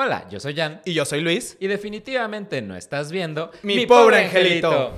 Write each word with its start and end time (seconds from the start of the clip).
Hola, 0.00 0.28
yo 0.30 0.38
soy 0.38 0.54
Jan. 0.54 0.80
Y 0.84 0.94
yo 0.94 1.04
soy 1.04 1.22
Luis. 1.22 1.56
Y 1.58 1.66
definitivamente 1.66 2.62
no 2.62 2.76
estás 2.76 3.10
viendo 3.10 3.50
Mi 3.62 3.84
pobre 3.84 4.26
angelito. 4.26 4.92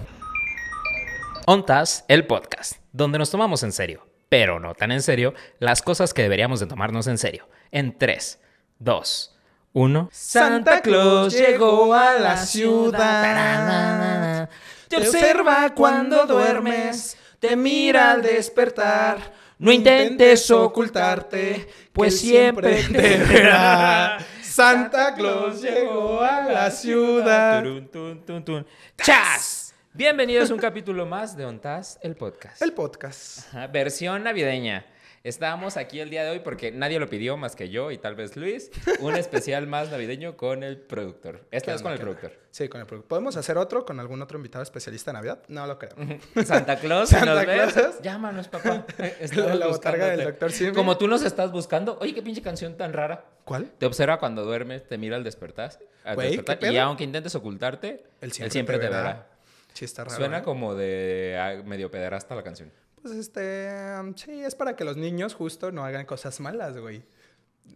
Ontas, 1.46 2.04
el 2.06 2.26
podcast, 2.26 2.74
donde 2.92 3.18
nos 3.18 3.30
tomamos 3.30 3.62
en 3.62 3.72
serio, 3.72 4.06
pero 4.28 4.60
no 4.60 4.74
tan 4.74 4.92
en 4.92 5.00
serio, 5.00 5.32
las 5.58 5.80
cosas 5.80 6.12
que 6.12 6.20
deberíamos 6.20 6.60
de 6.60 6.66
tomarnos 6.66 7.06
en 7.06 7.16
serio. 7.16 7.48
En 7.70 7.96
3, 7.96 8.40
2, 8.78 9.38
1. 9.72 10.10
Santa 10.12 10.82
Claus 10.82 11.32
llegó 11.32 11.94
a 11.94 12.18
la 12.18 12.36
ciudad. 12.36 14.50
Te 14.86 14.98
observa 14.98 15.72
cuando 15.74 16.26
duermes, 16.26 17.16
te 17.38 17.56
mira 17.56 18.10
al 18.10 18.20
despertar. 18.20 19.32
No 19.58 19.72
intentes 19.72 20.50
ocultarte, 20.50 21.66
pues 21.94 22.20
siempre 22.20 22.82
te 22.82 23.16
verá. 23.16 24.18
Santa 24.50 25.14
Claus 25.14 25.62
llegó 25.62 26.20
a 26.20 26.42
la 26.42 26.70
ciudad. 26.72 27.62
Turun, 27.62 27.86
tun, 27.86 28.26
tun, 28.26 28.44
tun. 28.44 28.66
¡Chas! 29.00 29.72
Bienvenidos 29.94 30.50
a 30.50 30.54
un 30.54 30.58
capítulo 30.58 31.06
más 31.06 31.36
de 31.36 31.46
Ontas, 31.46 32.00
el 32.02 32.16
podcast. 32.16 32.60
El 32.60 32.72
podcast. 32.72 33.46
Ajá, 33.54 33.68
versión 33.68 34.24
navideña. 34.24 34.84
Estábamos 35.22 35.76
aquí 35.76 36.00
el 36.00 36.08
día 36.08 36.24
de 36.24 36.30
hoy 36.30 36.38
porque 36.38 36.72
nadie 36.72 36.98
lo 36.98 37.06
pidió 37.10 37.36
más 37.36 37.54
que 37.54 37.68
yo 37.68 37.90
y 37.90 37.98
tal 37.98 38.14
vez 38.14 38.36
Luis. 38.38 38.70
Un 39.00 39.16
especial 39.16 39.66
más 39.66 39.90
navideño 39.90 40.38
con 40.38 40.62
el 40.62 40.78
productor. 40.78 41.44
Esta 41.50 41.72
vez 41.72 41.82
con 41.82 41.92
el 41.92 41.98
productor. 41.98 42.32
Sí, 42.50 42.70
con 42.70 42.80
el 42.80 42.86
productor. 42.86 43.08
¿Podemos 43.08 43.36
hacer 43.36 43.58
otro 43.58 43.84
con 43.84 44.00
algún 44.00 44.22
otro 44.22 44.38
invitado 44.38 44.62
especialista 44.62 45.10
de 45.10 45.18
Navidad? 45.18 45.42
No 45.48 45.66
lo 45.66 45.78
creo. 45.78 45.94
Santa 46.42 46.76
Claus, 46.76 47.08
Santa 47.10 47.34
nos 47.34 47.46
ves, 47.46 47.72
Claus. 47.74 48.00
llámanos, 48.00 48.48
papá. 48.48 48.86
Estamos 49.20 49.58
la 49.58 49.66
botarga 49.66 50.06
del 50.06 50.24
doctor 50.24 50.52
Simi. 50.52 50.72
Como 50.72 50.96
tú 50.96 51.06
nos 51.06 51.22
estás 51.22 51.52
buscando. 51.52 51.98
Oye, 52.00 52.14
qué 52.14 52.22
pinche 52.22 52.40
canción 52.40 52.78
tan 52.78 52.94
rara. 52.94 53.26
¿Cuál? 53.44 53.70
Te 53.76 53.84
observa 53.84 54.18
cuando 54.18 54.46
duermes, 54.46 54.88
te 54.88 54.96
mira 54.96 55.16
al 55.16 55.24
despertar. 55.24 55.78
al 56.02 56.16
despertar, 56.16 56.58
¿qué 56.58 56.72
y 56.72 56.78
aunque 56.78 57.04
intentes 57.04 57.34
ocultarte, 57.34 58.04
Él 58.22 58.32
él 58.38 58.50
siempre, 58.50 58.78
te 58.78 58.88
verá. 58.88 59.26
Sí, 59.74 59.84
está 59.84 60.04
raro. 60.04 60.16
Suena 60.16 60.38
¿eh? 60.38 60.42
como 60.42 60.74
de 60.74 61.36
ah, 61.38 61.62
medio 61.62 61.90
pederasta 61.90 62.34
la 62.34 62.42
canción. 62.42 62.72
Pues 63.02 63.14
este, 63.14 63.70
um, 64.00 64.14
sí, 64.14 64.42
es 64.42 64.54
para 64.54 64.76
que 64.76 64.84
los 64.84 64.96
niños 64.96 65.34
justo 65.34 65.72
no 65.72 65.84
hagan 65.84 66.06
cosas 66.06 66.38
malas, 66.40 66.76
güey. 66.78 67.02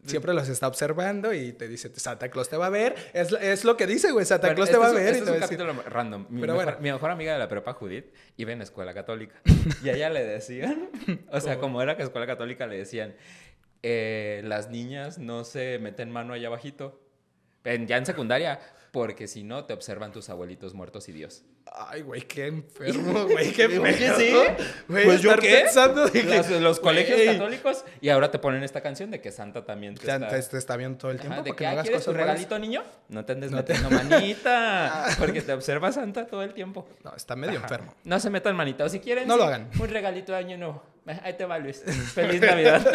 Siempre 0.07 0.35
los 0.35 0.49
está 0.49 0.67
observando 0.69 1.33
y 1.33 1.53
te 1.53 1.67
dice, 1.69 1.91
Santa 1.95 2.29
Claus 2.29 2.49
te 2.51 2.57
va 2.57 2.67
a 2.67 2.71
ver. 2.71 2.95
Es, 3.15 3.33
es 3.33 3.65
lo 3.65 3.77
que 3.77 3.87
dice, 3.87 4.11
güey, 4.13 4.27
Santa 4.27 4.49
Bueno, 4.49 4.57
Claus 4.57 4.69
este 4.69 4.77
te 4.77 4.81
va 4.81 4.87
a 4.87 4.91
es 4.91 4.95
ver. 4.97 5.07
este 5.07 5.19
y 5.19 5.21
es 5.21 5.25
te 5.25 5.31
un 5.31 5.41
decir- 5.41 5.59
capítulo 5.59 5.83
random. 5.89 6.27
Mi, 6.29 6.41
Pero 6.41 6.53
mejor, 6.55 6.65
bueno. 6.67 6.81
mi 6.81 6.93
mejor 6.93 7.11
amiga 7.11 7.33
de 7.33 7.39
la 7.39 7.49
prepa, 7.49 7.73
Judith, 7.73 8.07
iba 8.37 8.53
en 8.53 8.61
escuela 8.61 8.93
católica. 8.93 9.41
Y 9.83 9.89
a 9.89 9.93
ella 9.95 10.11
le 10.11 10.25
decían, 10.25 10.91
o 11.31 11.41
sea, 11.41 11.59
como 11.59 11.81
era 11.81 11.97
que 11.97 12.03
escuela 12.03 12.27
católica, 12.27 12.67
le 12.67 12.77
decían, 12.77 13.15
eh, 13.83 14.43
las 14.45 14.69
niñas 14.69 15.19
no 15.19 15.45
se 15.45 15.79
meten 15.79 16.11
mano 16.11 16.35
allá 16.35 16.49
abajito. 16.49 17.01
En- 17.63 17.87
ya 17.87 17.97
en 17.97 18.05
secundaria, 18.05 18.61
porque 18.95 19.27
si 19.27 19.43
no, 19.43 19.65
te 19.65 19.75
observan 19.75 20.13
tus 20.13 20.31
abuelitos 20.31 20.73
muertos 20.73 21.09
y 21.09 21.13
Dios. 21.13 21.43
Ay, 21.73 22.03
güey, 22.03 22.23
qué 22.23 22.47
enfermo, 22.47 23.25
güey, 23.29 23.51
qué 23.53 23.69
pedo. 23.69 23.85
sí. 24.17 24.33
Güey, 24.89 25.05
Pues, 25.07 25.21
¿yo 25.21 25.37
qué? 25.37 25.63
pensando 25.65 26.07
de 26.07 26.13
que... 26.13 26.23
Los, 26.23 26.49
los 26.49 26.79
colegios 26.81 27.21
católicos, 27.21 27.85
y 28.01 28.09
ahora 28.11 28.31
te 28.31 28.39
ponen 28.39 28.63
esta 28.63 28.81
canción 28.83 29.11
de 29.11 29.21
que 29.21 29.33
Santa 29.33 29.65
también 29.65 29.97
te 29.97 30.07
ya 30.07 30.17
está... 30.17 30.57
está 30.57 30.77
viendo 30.77 30.97
todo 30.97 31.11
el 31.11 31.17
Ajá, 31.19 31.27
tiempo 31.27 31.43
de 31.43 31.57
que, 31.57 31.65
no 31.65 31.69
"Ah, 31.71 31.73
hagas 31.73 31.83
¿quieres 31.87 32.05
tu 32.05 32.11
cosas 32.13 32.21
malas. 32.21 32.35
regalito, 32.37 32.59
niño? 32.61 32.85
No 33.09 33.25
te 33.25 33.33
andes 33.33 33.51
No 33.51 33.65
te- 33.65 33.75
metiendo 33.75 34.03
manita, 34.11 35.07
porque 35.19 35.43
te 35.43 35.53
observa 35.53 35.91
Santa 35.91 36.27
todo 36.29 36.43
el 36.45 36.55
tiempo. 36.55 36.87
No, 37.03 37.13
está 37.17 37.35
medio 37.35 37.57
Ajá. 37.59 37.65
enfermo. 37.65 37.95
No 38.05 38.21
se 38.21 38.31
metan 38.31 38.55
manita. 38.55 38.85
O 38.85 38.89
si 38.89 39.01
quieren, 39.01 39.27
No 39.27 39.37
lo 39.37 39.43
hagan. 39.45 39.69
Un 39.81 39.89
regalito 39.89 40.31
de 40.31 40.39
año 40.39 40.57
nuevo. 40.57 40.85
Eh, 41.09 41.21
Ahí 41.23 41.33
te 41.35 41.45
va, 41.45 41.59
Luis. 41.59 41.83
Feliz 42.15 42.41
Navidad. 42.41 42.87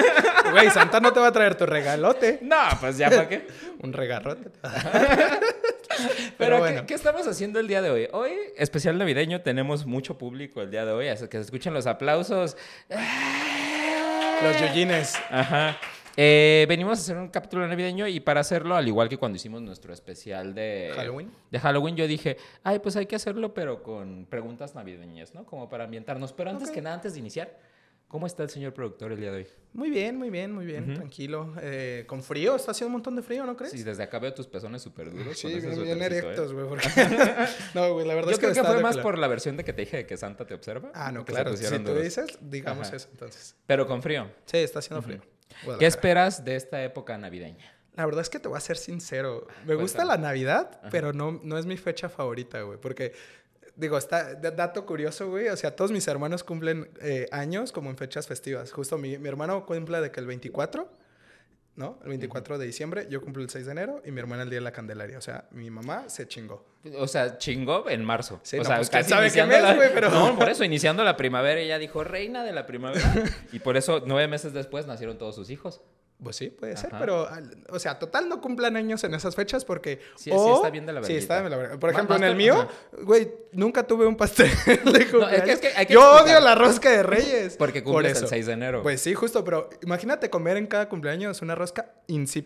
Güey, 0.52 0.70
Santa 0.72 1.00
no 1.02 1.11
te 1.14 1.20
va 1.20 1.27
a 1.27 1.31
traer 1.33 1.55
tu 1.55 1.66
regalote. 1.66 2.39
no, 2.42 2.55
pues 2.80 2.97
ya 2.97 3.09
para 3.09 3.27
qué. 3.27 3.45
Un 3.83 3.92
regarrote. 3.94 4.50
Pero, 6.17 6.33
Pero 6.38 6.55
¿qué- 6.55 6.59
bueno. 6.61 6.86
¿qué, 6.88 6.94
estamos 6.94 7.28
haciendo 7.28 7.59
el 7.59 7.67
día 7.67 7.81
de 7.81 7.89
hoy? 7.92 8.08
Hoy, 8.14 8.31
especial 8.58 8.97
navideño, 8.97 9.42
tenemos 9.42 9.86
mucho 9.86 10.17
público 10.17 10.61
el 10.61 10.72
día 10.72 10.86
de 10.86 10.92
hoy. 10.92 11.08
Así 11.08 11.28
que 11.28 11.38
se 11.38 11.44
escuchen 11.44 11.73
los 11.73 11.88
aplausos. 11.88 12.55
Los 14.42 14.59
yuyines. 14.61 15.15
Ajá. 15.30 15.77
Eh, 16.21 16.65
venimos 16.67 16.98
a 16.98 17.02
hacer 17.02 17.17
un 17.17 17.30
capítulo 17.30 17.65
navideño 17.67 18.05
y 18.08 18.20
para 18.20 18.42
hacerlo, 18.42 18.76
al 18.76 18.88
igual 18.88 19.08
que 19.08 19.17
cuando 19.17 19.38
hicimos 19.38 19.61
nuestro 19.61 19.93
especial 19.93 20.54
de 20.54 20.92
Halloween. 20.95 21.32
de 21.49 21.59
Halloween, 21.59 21.95
yo 21.95 22.08
dije, 22.08 22.36
ay, 22.64 22.80
pues 22.80 22.95
hay 22.98 23.05
que 23.05 23.15
hacerlo, 23.15 23.54
pero 23.54 23.83
con 23.83 24.26
preguntas 24.30 24.76
navideñas, 24.76 25.33
¿no? 25.33 25.45
Como 25.45 25.70
para 25.70 25.86
ambientarnos. 25.86 26.33
Pero 26.33 26.49
antes 26.49 26.70
Ok. 26.70 26.76
que 26.76 26.82
nada, 26.82 26.95
antes 26.95 27.14
de 27.14 27.20
iniciar, 27.20 27.58
¿cómo 28.09 28.27
está 28.27 28.43
el 28.43 28.49
señor 28.49 28.73
productor 28.73 29.14
el 29.14 29.20
día 29.21 29.31
de 29.31 29.37
hoy? 29.37 29.47
Muy 29.71 29.89
bien, 29.89 30.17
muy 30.17 30.30
bien, 30.30 30.52
muy 30.52 30.65
bien. 30.65 30.95
Tranquilo. 30.95 31.53
Eh, 31.61 32.03
con 32.08 32.23
frío, 32.23 32.55
está 32.55 32.71
haciendo 32.71 32.87
un 32.87 32.93
montón 32.93 33.15
de 33.15 33.21
frío, 33.21 33.45
¿no 33.45 33.55
crees? 33.55 33.71
Sí, 33.71 33.83
desde 33.83 34.03
acá 34.03 34.20
veo 34.20 34.33
tus 34.33 34.47
pezones 34.47 34.81
súper 34.81 35.11
duros. 35.11 35.37
Sí, 35.37 35.61
con 35.61 35.83
bien, 35.83 36.02
¿eh? 36.02 36.05
erectos, 36.05 36.52
güey. 36.52 36.67
porque- 36.67 36.89
no, 37.75 37.93
güey, 37.93 38.05
la 38.05 38.15
verdad 38.15 38.31
Yo 38.31 38.33
es 38.33 38.39
que 38.39 38.47
creo 38.52 38.64
que 38.65 38.70
fue 38.71 38.81
más 38.81 38.97
por 38.97 39.17
la 39.17 39.27
versión 39.27 39.55
de 39.55 39.64
que 39.64 39.71
te 39.71 39.83
dije 39.83 39.97
de 39.97 40.05
que 40.05 40.17
Santa 40.17 40.45
te 40.45 40.55
observa. 40.55 40.92
Ah, 40.93 41.11
no, 41.11 41.23
claro. 41.23 41.55
Si 41.55 41.64
tú 41.70 41.77
duros. 41.83 42.03
dices, 42.03 42.37
digamos 42.42 42.87
Ajá. 42.87 42.97
eso 42.97 43.08
entonces. 43.11 43.55
Pero 43.65 43.87
con 43.87 44.02
frío. 44.02 44.30
Sí, 44.45 44.58
está 44.58 44.80
haciendo 44.80 45.02
frío. 45.02 45.21
¿Qué 45.77 45.86
esperas 45.86 46.43
de 46.43 46.55
esta 46.55 46.83
época 46.83 47.17
navideña? 47.17 47.80
La 47.95 48.05
verdad 48.05 48.21
es 48.21 48.30
que 48.30 48.39
te 48.39 48.47
voy 48.47 48.55
a 48.58 48.61
ser 48.61 48.77
sincero. 48.77 49.45
Me 49.65 49.76
gusta 49.76 50.05
la 50.05 50.15
Navidad, 50.17 50.80
pero 50.89 51.11
no, 51.11 51.39
no 51.43 51.58
es 51.58 51.65
mi 51.65 51.76
fecha 51.76 52.08
favorita, 52.08 52.61
güey. 52.61 52.80
Porque, 52.80 53.11
digo, 53.79 53.97
está 53.97 54.35
dato 54.35 54.85
curioso, 54.85 55.29
güey. 55.29 55.47
O 55.49 55.57
sea, 55.57 55.75
todos 55.75 55.91
mis 55.91 56.07
hermanos 56.07 56.43
cumplen 56.43 56.89
eh, 57.01 57.27
años 57.31 57.71
como 57.71 57.89
en 57.89 57.97
fechas 57.97 58.27
festivas. 58.27 58.71
Justo 58.71 58.97
mi, 58.97 59.17
mi 59.17 59.29
hermano 59.29 59.65
cumple 59.65 60.01
de 60.01 60.11
que 60.11 60.19
el 60.19 60.25
24, 60.27 60.89
¿no? 61.75 61.97
El 62.03 62.09
24 62.09 62.57
de 62.57 62.65
diciembre. 62.65 63.07
Yo 63.09 63.21
cumplo 63.21 63.41
el 63.41 63.49
6 63.49 63.65
de 63.65 63.71
enero 63.71 64.01
y 64.05 64.11
mi 64.11 64.19
hermana 64.19 64.43
el 64.43 64.49
día 64.49 64.57
de 64.59 64.63
la 64.65 64.71
Candelaria. 64.73 65.17
O 65.17 65.21
sea, 65.21 65.47
mi 65.51 65.69
mamá 65.71 66.09
se 66.09 66.27
chingó. 66.27 66.65
O 66.97 67.07
sea, 67.07 67.37
chingó 67.37 67.89
en 67.89 68.03
marzo. 68.03 68.39
Sí, 68.43 68.57
o 68.57 68.59
no, 68.59 68.65
sea, 68.65 68.75
pues, 68.77 68.89
casi 68.89 69.09
sabe 69.09 69.31
qué 69.31 69.43
mes, 69.45 69.61
la... 69.61 69.75
güey, 69.75 69.93
pero- 69.93 70.09
No, 70.09 70.37
por 70.37 70.49
eso, 70.49 70.63
iniciando 70.63 71.03
la 71.03 71.15
primavera, 71.15 71.59
ella 71.59 71.79
dijo 71.79 72.03
reina 72.03 72.43
de 72.43 72.51
la 72.51 72.65
primavera. 72.65 73.13
y 73.53 73.59
por 73.59 73.77
eso, 73.77 74.03
nueve 74.05 74.27
meses 74.27 74.53
después, 74.53 74.87
nacieron 74.87 75.17
todos 75.17 75.35
sus 75.35 75.49
hijos. 75.49 75.81
Pues 76.21 76.35
sí, 76.35 76.49
puede 76.49 76.75
ser, 76.75 76.89
pero, 76.99 77.30
o 77.69 77.80
sea, 77.80 77.97
total 77.97 78.27
no 78.27 78.41
cumplan 78.41 78.75
años 78.75 79.02
en 79.05 79.13
esas 79.13 79.35
fechas 79.37 79.63
porque... 79.63 80.02
Sí, 80.17 80.25
sí 80.25 80.31
o- 80.33 80.55
está 80.57 80.69
bien 80.69 80.85
de 80.85 80.91
la 80.91 80.99
Sí, 81.02 81.13
verguita. 81.13 81.35
está 81.35 81.43
de 81.43 81.49
la 81.49 81.55
verga. 81.55 81.80
Por 81.80 81.89
ejemplo, 81.91 82.17
en 82.17 82.25
el 82.25 82.35
mío, 82.35 82.67
güey, 83.03 83.31
nunca 83.53 83.87
tuve 83.87 84.05
un 84.05 84.17
pastel 84.17 84.52
de 84.65 85.08
No, 85.13 85.29
es 85.29 85.43
que- 85.43 85.52
es 85.53 85.59
que 85.61 85.67
hay 85.69 85.85
que 85.85 85.93
Yo 85.93 86.02
explicar. 86.02 86.23
odio 86.37 86.39
la 86.45 86.55
rosca 86.55 86.89
de 86.89 87.03
reyes. 87.03 87.55
Porque 87.58 87.81
por 87.81 87.93
cumples 87.93 88.17
el 88.17 88.23
eso. 88.25 88.27
6 88.27 88.45
de 88.47 88.52
enero. 88.52 88.83
Pues 88.83 88.99
sí, 89.02 89.13
justo, 89.13 89.45
pero 89.45 89.69
imagínate 89.81 90.29
comer 90.29 90.58
en 90.58 90.67
cada 90.67 90.89
cumpleaños 90.89 91.41
una 91.41 91.55
rosca, 91.55 91.93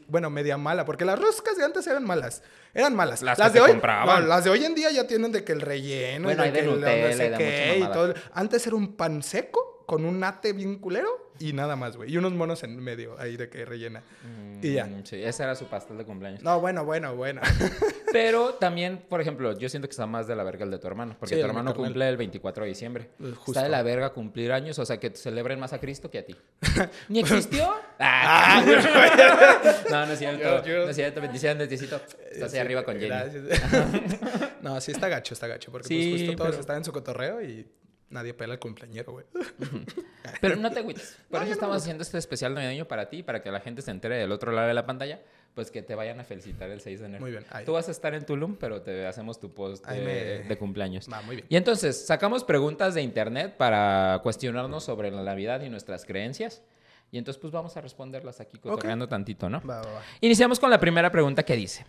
bueno, 0.07 0.29
media 0.29 0.56
mala, 0.57 0.85
porque 0.85 1.03
las 1.03 1.17
roscas 1.19 1.57
de 1.57 1.63
antes 1.66 1.88
eran 1.88 2.03
malas. 2.06 2.44
Eran 2.75 2.95
malas. 2.95 3.23
Las 3.23 3.39
Las, 3.39 3.51
que 3.53 3.57
de 3.57 3.66
hoy, 3.66 3.72
compraban. 3.72 4.22
no, 4.22 4.28
las 4.28 4.44
de 4.44 4.50
hoy 4.51 4.66
en 4.66 4.75
día 4.75 4.91
ya 4.91 5.07
tienen 5.07 5.31
de 5.31 5.44
que 5.44 5.51
el 5.51 5.62
relleno, 5.62 6.25
Bueno, 6.25 6.44
y 6.44 6.47
hay 6.47 6.51
de 6.53 6.62
Nutella 6.62 7.07
no 7.09 7.17
sé 7.17 7.25
y 7.25 7.29
de 7.29 7.38
qué, 7.38 7.79
y 7.79 7.91
todo. 7.91 8.13
Antes 8.33 8.67
era 8.67 8.75
un 8.75 8.95
pan 8.95 9.23
seco 9.23 9.83
con 9.88 10.06
un 10.06 10.19
nate 10.19 10.53
bien 10.53 10.78
culero 10.79 11.22
y 11.39 11.53
nada 11.53 11.75
más, 11.75 11.97
güey. 11.97 12.11
Y 12.13 12.17
unos 12.17 12.33
monos 12.33 12.63
en 12.63 12.77
medio 12.79 13.19
ahí 13.19 13.35
de 13.38 13.49
que 13.49 13.66
rellena. 13.66 14.01
Y 14.61 14.73
ya. 14.73 14.85
Mm, 14.85 15.03
Sí, 15.05 15.21
ese 15.23 15.44
era 15.44 15.55
su 15.55 15.66
pastel 15.66 15.97
de 15.97 16.05
cumpleaños. 16.05 16.41
No, 16.44 16.59
bueno, 16.59 16.85
bueno, 16.85 17.16
bueno. 17.16 17.41
Pero 18.11 18.53
también, 18.59 19.03
por 19.09 19.19
ejemplo, 19.21 19.57
yo 19.57 19.67
siento 19.69 19.88
que 19.88 19.91
está 19.91 20.05
más 20.05 20.27
de 20.27 20.35
la 20.35 20.44
verga 20.44 20.63
el 20.66 20.71
de 20.71 20.79
tu 20.79 20.88
hermano. 20.88 21.16
Porque 21.19 21.35
Sí, 21.35 21.41
tu 21.41 21.47
hermano 21.47 21.73
cumple 21.73 22.07
el 22.07 22.17
24 22.17 22.63
de 22.63 22.69
diciembre. 22.69 23.09
Eh, 23.19 23.31
justo. 23.35 23.51
Está 23.51 23.63
de 23.63 23.69
la 23.69 23.81
verga 23.83 24.11
cumplir 24.11 24.51
años, 24.51 24.77
o 24.79 24.85
sea, 24.85 24.97
que 24.99 25.09
celebren 25.16 25.59
más 25.59 25.73
a 25.73 25.79
Cristo 25.79 26.09
que 26.11 26.19
a 26.19 26.25
ti. 26.25 26.35
¿Ni 27.09 27.19
existió? 27.19 27.73
Ah, 28.00 28.63
no, 29.89 30.05
no 30.05 30.13
es 30.13 30.19
cierto. 30.19 30.44
Yo- 30.44 30.63
yo- 30.65 30.83
No 30.85 30.89
es 30.89 30.95
cierto. 30.95 31.21
Bendiciones, 31.21 31.69
Diosito. 31.69 32.00
Estás 32.31 32.53
ahí 32.53 32.59
arriba 32.59 32.83
con 32.83 33.00
Jenny. 33.00 33.13
No, 34.61 34.79
sí 34.81 34.91
está 34.91 35.07
gacho, 35.09 35.33
está 35.33 35.47
gacho. 35.47 35.71
Porque 35.71 35.88
Sí, 35.88 36.09
pues 36.11 36.21
justo 36.21 36.35
todos 36.38 36.50
pero- 36.51 36.61
están 36.61 36.77
en 36.77 36.85
su 36.85 36.91
cotorreo 36.91 37.41
y 37.41 37.67
nadie 38.13 38.34
pela 38.34 38.53
al 38.53 38.59
cumpleañero, 38.59 39.12
güey. 39.13 39.25
Pero 40.41 40.56
no 40.56 40.72
te 40.72 40.79
agüites. 40.79 41.18
Por 41.29 41.40
No, 41.40 41.44
eso 41.46 41.50
no 41.50 41.53
estamos 41.53 41.75
me 41.75 41.78
haciendo 41.81 42.03
este 42.03 42.18
especial 42.18 42.53
navideño 42.53 42.88
para 42.88 43.09
ti, 43.09 43.24
para 43.24 43.41
que 43.41 43.51
la 43.51 43.59
gente 43.59 43.81
se 43.81 43.91
entere 43.91 44.16
del 44.18 44.31
otro 44.31 44.51
lado 44.51 44.68
de 44.68 44.74
la 44.74 44.85
pantalla, 44.85 45.19
pues 45.53 45.69
que 45.72 45.81
te 45.84 45.96
vayan 45.96 46.19
a 46.19 46.24
felicitar 46.24 46.69
el 46.69 46.81
6 46.81 47.00
de 47.01 47.06
enero. 47.06 47.22
Muy 47.22 47.31
bien, 47.31 47.46
ahí. 47.50 47.65
Tú 47.65 47.74
vas 47.74 47.88
a 47.88 47.92
estar 47.92 48.13
en 48.13 48.25
Tulum, 48.25 48.56
pero 48.56 48.81
te 48.81 49.06
hacemos 49.06 49.39
tu 49.39 49.54
post 49.54 49.86
de, 49.88 50.00
me- 50.01 50.48
de 50.48 50.57
cumpleaños. 50.57 51.07
Va, 51.12 51.21
muy 51.21 51.36
bien. 51.38 51.48
Y 51.50 51.56
entonces, 51.57 52.06
sacamos 52.06 52.44
preguntas 52.44 52.94
de 52.94 53.01
internet 53.01 53.56
para 53.57 54.19
cuestionarnos 54.24 54.83
sobre 54.83 55.12
la 55.12 55.24
Navidad 55.24 55.62
y 55.62 55.69
nuestras 55.69 56.06
creencias. 56.06 56.62
Y 57.12 57.19
entonces, 57.19 57.39
pues 57.39 57.54
vamos 57.54 57.77
a 57.77 57.81
responderlas 57.81 58.39
aquí 58.42 58.57
cotorreando 58.57 59.07
tantito, 59.07 59.48
¿no? 59.50 59.62
Va, 59.62 59.81
va, 59.81 59.92
va. 59.94 60.01
Iniciamos 60.21 60.60
con 60.60 60.71
la 60.71 60.80
primera 60.80 61.12
pregunta 61.12 61.44
que 61.44 61.56
dice: 61.56 61.86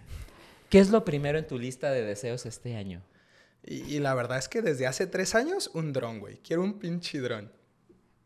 ¿Qué 0.69 0.79
es 0.79 0.91
lo 0.91 1.03
primero 1.03 1.38
en 1.38 1.47
tu 1.47 1.59
lista 1.59 1.91
de 1.91 2.03
deseos 2.03 2.44
este 2.44 2.76
año? 2.76 3.00
Y, 3.66 3.96
y 3.96 3.99
la 4.00 4.14
verdad 4.14 4.38
es 4.38 4.49
que 4.49 4.62
desde 4.62 4.87
hace 4.87 5.06
tres 5.06 5.34
años, 5.34 5.70
un 5.75 5.93
dron, 5.93 6.20
güey. 6.20 6.37
Quiero 6.38 6.62
un 6.62 6.78
pinche 6.78 7.19
dron. 7.20 7.50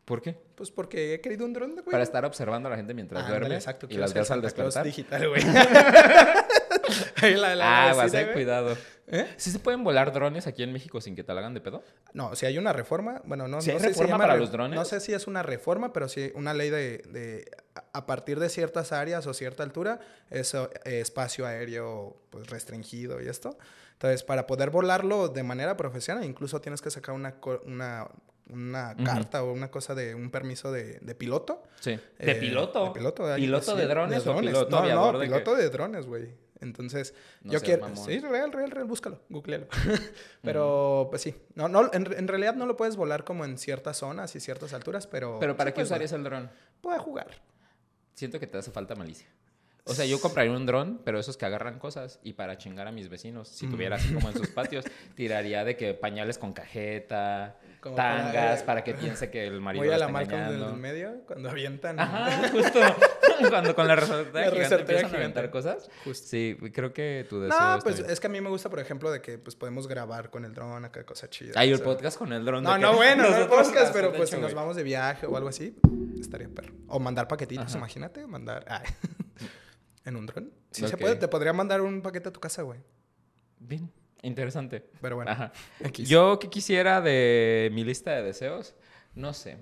¿Por 0.05 0.23
qué? 0.23 0.37
Pues 0.55 0.71
porque 0.71 1.15
he 1.15 1.21
querido 1.21 1.45
un 1.45 1.53
dron, 1.53 1.73
güey. 1.75 1.85
Para 1.85 2.03
estar 2.03 2.25
observando 2.25 2.67
a 2.69 2.71
la 2.71 2.77
gente 2.77 2.95
mientras 2.95 3.23
Ándale, 3.25 3.41
duerme 3.41 3.57
exacto. 3.57 3.87
y 3.91 3.95
las 3.99 4.15
ves 4.15 4.31
al 4.31 4.41
despertar. 4.43 4.85
digital, 4.85 5.29
güey. 5.29 5.43
La, 7.37 7.55
la 7.55 7.91
Ah, 7.91 7.95
vas 7.95 8.15
a 8.15 8.33
cuidado. 8.33 8.77
¿Eh? 9.09 9.27
¿Sí 9.37 9.51
se 9.51 9.59
pueden 9.59 9.83
volar 9.85 10.13
drones 10.13 10.47
aquí 10.47 10.63
en 10.63 10.73
México 10.73 11.01
sin 11.01 11.17
que 11.17 11.25
te 11.25 11.33
la 11.33 11.41
hagan 11.41 11.55
de 11.55 11.61
pedo? 11.61 11.83
No, 12.13 12.35
si 12.37 12.47
hay 12.47 12.59
una 12.59 12.73
reforma, 12.73 13.23
bueno, 13.25 13.49
no, 13.49 13.61
¿Sí 13.61 13.71
no 13.71 13.75
hay 13.77 13.81
sé 13.81 13.87
si 13.87 13.91
reforma 13.93 14.11
llama 14.15 14.25
para 14.27 14.37
los 14.39 14.53
drones? 14.53 14.77
No 14.79 14.85
sé 14.85 15.01
si 15.01 15.13
es 15.15 15.27
una 15.27 15.43
reforma, 15.43 15.93
pero 15.93 16.09
sí 16.09 16.31
una 16.35 16.55
ley 16.55 16.71
de, 16.71 16.99
de 16.99 17.51
a- 17.75 17.85
a 17.93 18.07
partir 18.07 18.39
de 18.39 18.49
ciertas 18.49 18.93
áreas 18.93 19.27
o 19.27 19.35
cierta 19.35 19.63
altura, 19.63 20.01
es 20.31 20.55
eh, 20.55 20.69
espacio 20.85 21.47
aéreo 21.47 22.21
pues, 22.31 22.49
restringido 22.49 23.21
y 23.21 23.29
esto. 23.29 23.59
Entonces, 23.99 24.23
para 24.23 24.47
poder 24.47 24.71
volarlo 24.71 25.27
de 25.29 25.43
manera 25.43 25.77
profesional, 25.77 26.23
incluso 26.25 26.61
tienes 26.61 26.81
que 26.81 26.89
sacar 26.89 27.17
una, 27.17 27.35
una, 27.67 28.07
una 28.49 28.97
carta 29.05 29.43
o 29.43 29.53
una 29.53 29.73
cosa 29.73 29.97
de 29.97 30.15
un 30.15 30.31
permiso 30.31 30.71
de, 30.71 31.01
de 31.01 31.15
piloto. 31.17 31.65
Sí. 31.81 31.99
¿De 32.19 32.31
Eh, 32.33 32.35
piloto? 32.37 32.85
De 32.85 32.91
piloto. 32.93 33.27
ahí- 33.27 33.41
¿Piloto 33.41 33.73
sí, 33.73 33.77
de 33.77 33.87
drones 33.89 34.25
o 34.25 34.37
piloto 34.39 34.71
no, 34.71 35.13
No, 35.13 35.19
de 35.19 35.27
piloto 35.27 35.57
de 35.57 35.69
drones, 35.69 36.07
güey. 36.07 36.29
Entonces, 36.61 37.13
No 37.43 37.53
yo 37.53 37.61
quiero... 37.61 37.89
mamón. 37.89 38.05
Sí, 38.05 38.21
real, 38.21 38.53
real, 38.53 38.71
real, 38.71 38.87
búscalo, 38.87 39.21
googlealo. 39.29 39.67
Pero, 40.43 41.09
pues 41.11 41.23
sí. 41.23 41.35
No, 41.55 41.69
no, 41.69 41.93
en, 41.93 42.13
en 42.13 42.29
realidad 42.29 42.55
no 42.55 42.67
lo 42.67 42.77
puedes 42.77 42.95
volar 42.97 43.25
como 43.25 43.45
en 43.45 43.59
ciertas 43.59 43.97
zonas 43.99 44.35
y 44.37 44.41
ciertas 44.41 44.73
alturas, 44.75 45.07
pero... 45.09 45.39
¿Pero 45.41 45.57
para 45.57 45.71
sí 45.71 45.75
qué 45.77 45.83
usarías 45.83 46.13
el 46.13 46.23
dron? 46.25 46.51
Puedes 46.81 47.01
jugar. 47.01 47.29
Siento 48.15 48.39
que 48.41 48.47
te 48.47 48.59
hace 48.59 48.71
falta 48.71 48.95
malicia. 48.95 49.29
O 49.89 49.95
sea, 49.95 50.05
yo 50.05 50.21
compraría 50.21 50.53
un 50.53 50.67
dron, 50.67 51.01
pero 51.05 51.19
esos 51.19 51.37
que 51.37 51.47
agarran 51.47 51.79
cosas 51.79 52.19
y 52.23 52.35
para 52.35 52.59
chingar 52.59 52.87
a 52.89 52.93
mis 52.93 53.09
vecinos, 53.09 53.49
si 53.49 53.67
Mm. 53.67 53.71
tuviera 53.71 53.97
así 53.97 54.13
como 54.13 54.29
en 54.29 54.37
sus 54.37 54.49
patios, 54.49 54.85
tiraría 55.15 55.65
de 55.65 55.77
que 55.77 55.95
pañales 55.95 56.39
con 56.39 56.53
cajeta, 56.53 57.57
Como 57.81 57.97
para- 57.97 58.25
tangas, 58.25 58.63
para, 58.63 58.85
que 58.85 58.95
piense 58.95 59.31
que 59.31 59.47
el 59.47 59.61
marido 59.61 59.85
Voy 59.85 59.93
a 59.95 59.99
la 59.99 60.09
Malcolm 60.09 60.49
del 60.51 60.75
medio 60.75 61.23
cuando 61.27 61.51
avientan... 61.51 61.99
Ajá, 61.99 62.49
justo. 62.53 62.81
Cuando 63.51 63.73
con 63.73 63.87
la 63.87 63.95
resortera 63.95 64.47
La 64.47 64.51
gigante 64.51 64.75
empiezan 64.75 65.05
a 65.05 65.09
gigante. 65.11 65.17
aventar 65.17 65.51
cosas. 65.53 65.89
Justo. 66.03 66.27
Sí, 66.27 66.57
creo 66.75 66.93
que 66.93 67.25
tu 67.31 67.41
deseo 67.41 67.57
No, 67.61 67.79
pues 67.85 67.99
bien. 67.99 68.11
es 68.11 68.19
que 68.19 68.27
a 68.27 68.31
mí 68.31 68.41
me 68.41 68.49
gusta, 68.51 68.69
por 68.69 68.81
ejemplo, 68.81 69.13
de 69.13 69.23
que 69.23 69.39
pues 69.39 69.55
podemos 69.55 69.87
grabar 69.87 70.31
con 70.31 70.45
el 70.45 70.53
dron 70.55 70.85
acá, 70.85 71.05
cosa 71.07 71.31
chida. 71.31 71.53
Hay 71.55 71.73
sea. 71.73 71.85
podcast 71.85 72.19
con 72.19 72.33
el 72.33 72.45
dron. 72.45 72.65
No, 72.65 72.77
no, 72.79 72.95
bueno, 72.97 73.31
no 73.31 73.37
el 73.37 73.47
podcast, 73.47 73.93
pero 73.93 74.13
pues 74.13 74.31
si 74.31 74.39
nos 74.39 74.55
vamos 74.55 74.75
de 74.75 74.83
viaje 74.83 75.25
o 75.27 75.37
algo 75.37 75.51
así, 75.51 75.73
estaría 76.21 76.49
perro. 76.49 76.75
O 76.89 76.99
mandar 76.99 77.29
paquetitos, 77.29 77.67
Ajá. 77.69 77.79
imagínate, 77.79 78.27
mandar... 78.27 78.65
ay. 78.69 78.83
en 80.09 80.17
un 80.17 80.27
dron. 80.27 80.53
Sí 80.71 80.87
se 80.87 80.95
Ok. 80.95 81.01
puede, 81.01 81.17
te 81.17 81.29
podría 81.29 81.53
mandar 81.53 81.81
un 81.81 82.03
paquete 82.03 82.29
a 82.29 82.33
tu 82.33 82.41
casa, 82.41 82.63
güey. 82.63 82.81
Bien, 83.61 83.91
interesante. 84.23 84.89
Pero 85.01 85.17
bueno, 85.17 85.31
Ajá. 85.31 85.53
Yo 85.95 86.39
que 86.39 86.49
quisiera 86.51 87.01
de 87.01 87.71
mi 87.73 87.85
lista 87.85 88.11
de 88.13 88.23
deseos, 88.23 88.75
no 89.15 89.33
sé. 89.33 89.57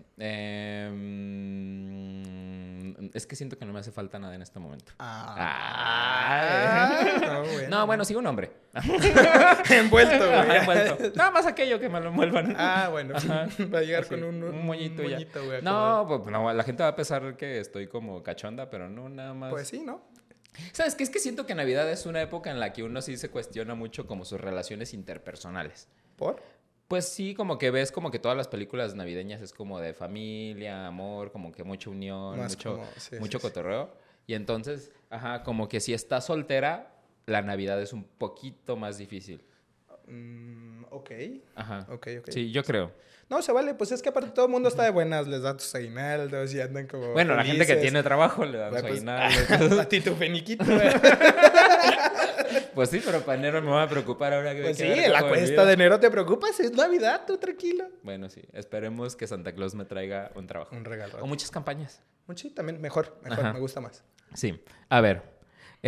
Em, 2.17 3.11
es 3.15 3.27
que 3.27 3.37
siento 3.37 3.57
que 3.59 3.65
no 3.65 3.73
me 3.73 3.81
hace 3.81 3.91
falta 3.93 4.19
nada 4.19 4.35
en 4.35 4.43
este 4.43 4.59
momento. 4.61 4.93
Ah, 5.79 7.05
no, 7.23 7.43
bueno. 7.45 7.69
No, 7.69 7.87
bueno, 7.87 8.05
sí, 8.05 8.15
un 8.15 8.27
hombre. 8.27 8.51
envuelto, 9.71 10.19
güey. 10.19 10.35
Ajá, 10.39 10.57
envuelto. 10.59 10.99
Nada 11.17 11.31
más 11.31 11.47
aquello 11.47 11.79
que 11.81 11.89
me 11.89 12.01
lo 12.01 12.09
envuelvan. 12.11 12.55
Ah, 12.59 12.89
bueno. 12.91 13.17
Ajá. 13.17 13.49
Va 13.75 13.79
a 13.79 13.83
llegar 13.83 14.03
Así, 14.03 14.11
con 14.11 14.25
un, 14.25 14.43
un 14.43 14.67
moñito 14.67 15.03
ya. 15.03 15.19
güey, 15.45 15.63
No, 15.63 16.05
pues, 16.09 16.27
no, 16.31 16.53
la 16.53 16.63
gente 16.65 16.83
va 16.83 16.91
a 16.91 16.97
pensar 16.97 17.37
que 17.37 17.61
estoy 17.61 17.87
como 17.89 18.23
cachonda, 18.23 18.69
pero 18.71 18.89
no, 18.89 19.09
nada 19.09 19.33
más. 19.35 19.51
Pues 19.51 19.69
sí, 19.69 19.83
¿no? 19.85 20.03
¿Sabes 20.73 20.94
qué? 20.94 21.03
Es 21.05 21.11
que 21.11 21.19
siento 21.19 21.47
que 21.47 21.55
Navidad 21.55 21.91
es 21.91 22.06
una 22.06 22.20
época 22.23 22.50
en 22.50 22.61
la 22.61 22.73
que 22.73 22.82
uno 22.82 23.00
sí 23.03 23.17
se 23.17 23.31
cuestiona 23.31 23.75
mucho 23.75 24.06
como 24.06 24.25
sus 24.25 24.41
relaciones 24.41 24.94
interpersonales. 24.94 25.88
¿Por? 26.17 26.43
Pues 26.88 27.08
sí, 27.08 27.35
como 27.35 27.58
que 27.58 27.70
ves 27.70 27.91
como 27.91 28.11
que 28.11 28.19
todas 28.19 28.37
las 28.37 28.47
películas 28.49 28.94
navideñas 28.94 29.41
es 29.43 29.53
como 29.53 29.81
de 29.81 29.93
familia, 29.93 30.87
amor, 30.87 31.32
como 31.32 31.50
que 31.53 31.64
mucha 31.64 31.91
unión, 31.91 32.38
Más 32.38 32.53
mucho, 32.56 32.73
como- 32.76 32.87
sí, 32.97 33.17
mucho 33.19 33.38
sí, 33.38 33.43
sí. 33.43 33.49
cotorreo. 33.49 33.93
Y 34.26 34.35
entonces, 34.35 34.93
ajá, 35.11 35.43
como 35.43 35.69
que 35.69 35.81
si 35.81 35.94
estás 35.94 36.26
soltera, 36.26 36.93
la 37.26 37.43
Navidad 37.43 37.81
es 37.82 37.93
un 37.93 38.05
poquito 38.05 38.76
más 38.76 38.99
difícil. 38.99 39.43
Mm, 40.06 40.85
ok. 40.91 41.11
Ajá. 41.55 41.87
Ok, 41.91 42.08
ok. 42.20 42.31
Sí, 42.31 42.50
yo 42.50 42.62
creo. 42.62 42.93
No, 43.29 43.43
se 43.43 43.53
vale. 43.53 43.75
Pues 43.75 43.91
es 43.93 44.03
que 44.03 44.08
aparte 44.08 44.31
todo 44.31 44.47
el 44.47 44.53
mundo 44.53 44.69
está 44.69 44.85
de 44.85 44.91
buenas. 44.91 45.26
Les 45.26 45.43
da 45.43 45.56
tus 45.56 45.75
aguinaldos 45.75 46.55
y 46.55 46.61
andan 46.61 46.87
como 46.87 47.12
Bueno, 47.12 47.35
la 47.35 47.44
gente 47.44 47.67
que 47.67 47.76
tiene 47.76 48.03
trabajo 48.03 48.44
le 48.44 48.58
dan 48.58 48.70
Güey, 48.70 48.99
su 48.99 49.05
pues, 49.05 49.73
a 49.79 49.88
ti 49.88 50.00
tu 50.00 50.14
feniquito. 50.14 50.64
Pues 52.75 52.91
sí, 52.91 53.00
pero 53.03 53.23
para 53.23 53.38
enero 53.38 53.62
me 53.62 53.70
voy 53.70 53.82
a 53.82 53.88
preocupar 53.88 54.35
ahora 54.35 54.55
que 54.55 54.61
Pues 54.61 54.76
sí, 54.76 54.87
la 55.08 55.26
cuesta 55.26 55.64
de 55.64 55.73
enero 55.73 55.99
te 55.99 56.11
preocupas. 56.11 56.61
Es 56.61 56.73
Navidad, 56.73 57.23
tú 57.26 57.38
tranquilo. 57.38 57.87
Bueno, 58.02 58.29
sí. 58.29 58.43
Esperemos 58.52 59.17
que 59.17 59.26
Santa 59.26 59.52
Claus 59.52 59.75
me 59.75 59.87
traiga 59.87 60.31
un 60.35 60.47
trabajo. 60.47 60.76
Un 60.76 60.85
regalo. 60.85 61.17
O 61.23 61.26
muchas 61.26 61.50
campañas. 61.50 62.02
Sí, 62.35 62.50
también 62.50 62.81
mejor. 62.81 63.19
Mejor, 63.23 63.41
Ajá. 63.41 63.52
me 63.55 63.61
gusta 63.61 63.81
más. 63.81 64.05
Sí. 64.35 64.62
A 64.91 65.00
ver. 65.00 65.23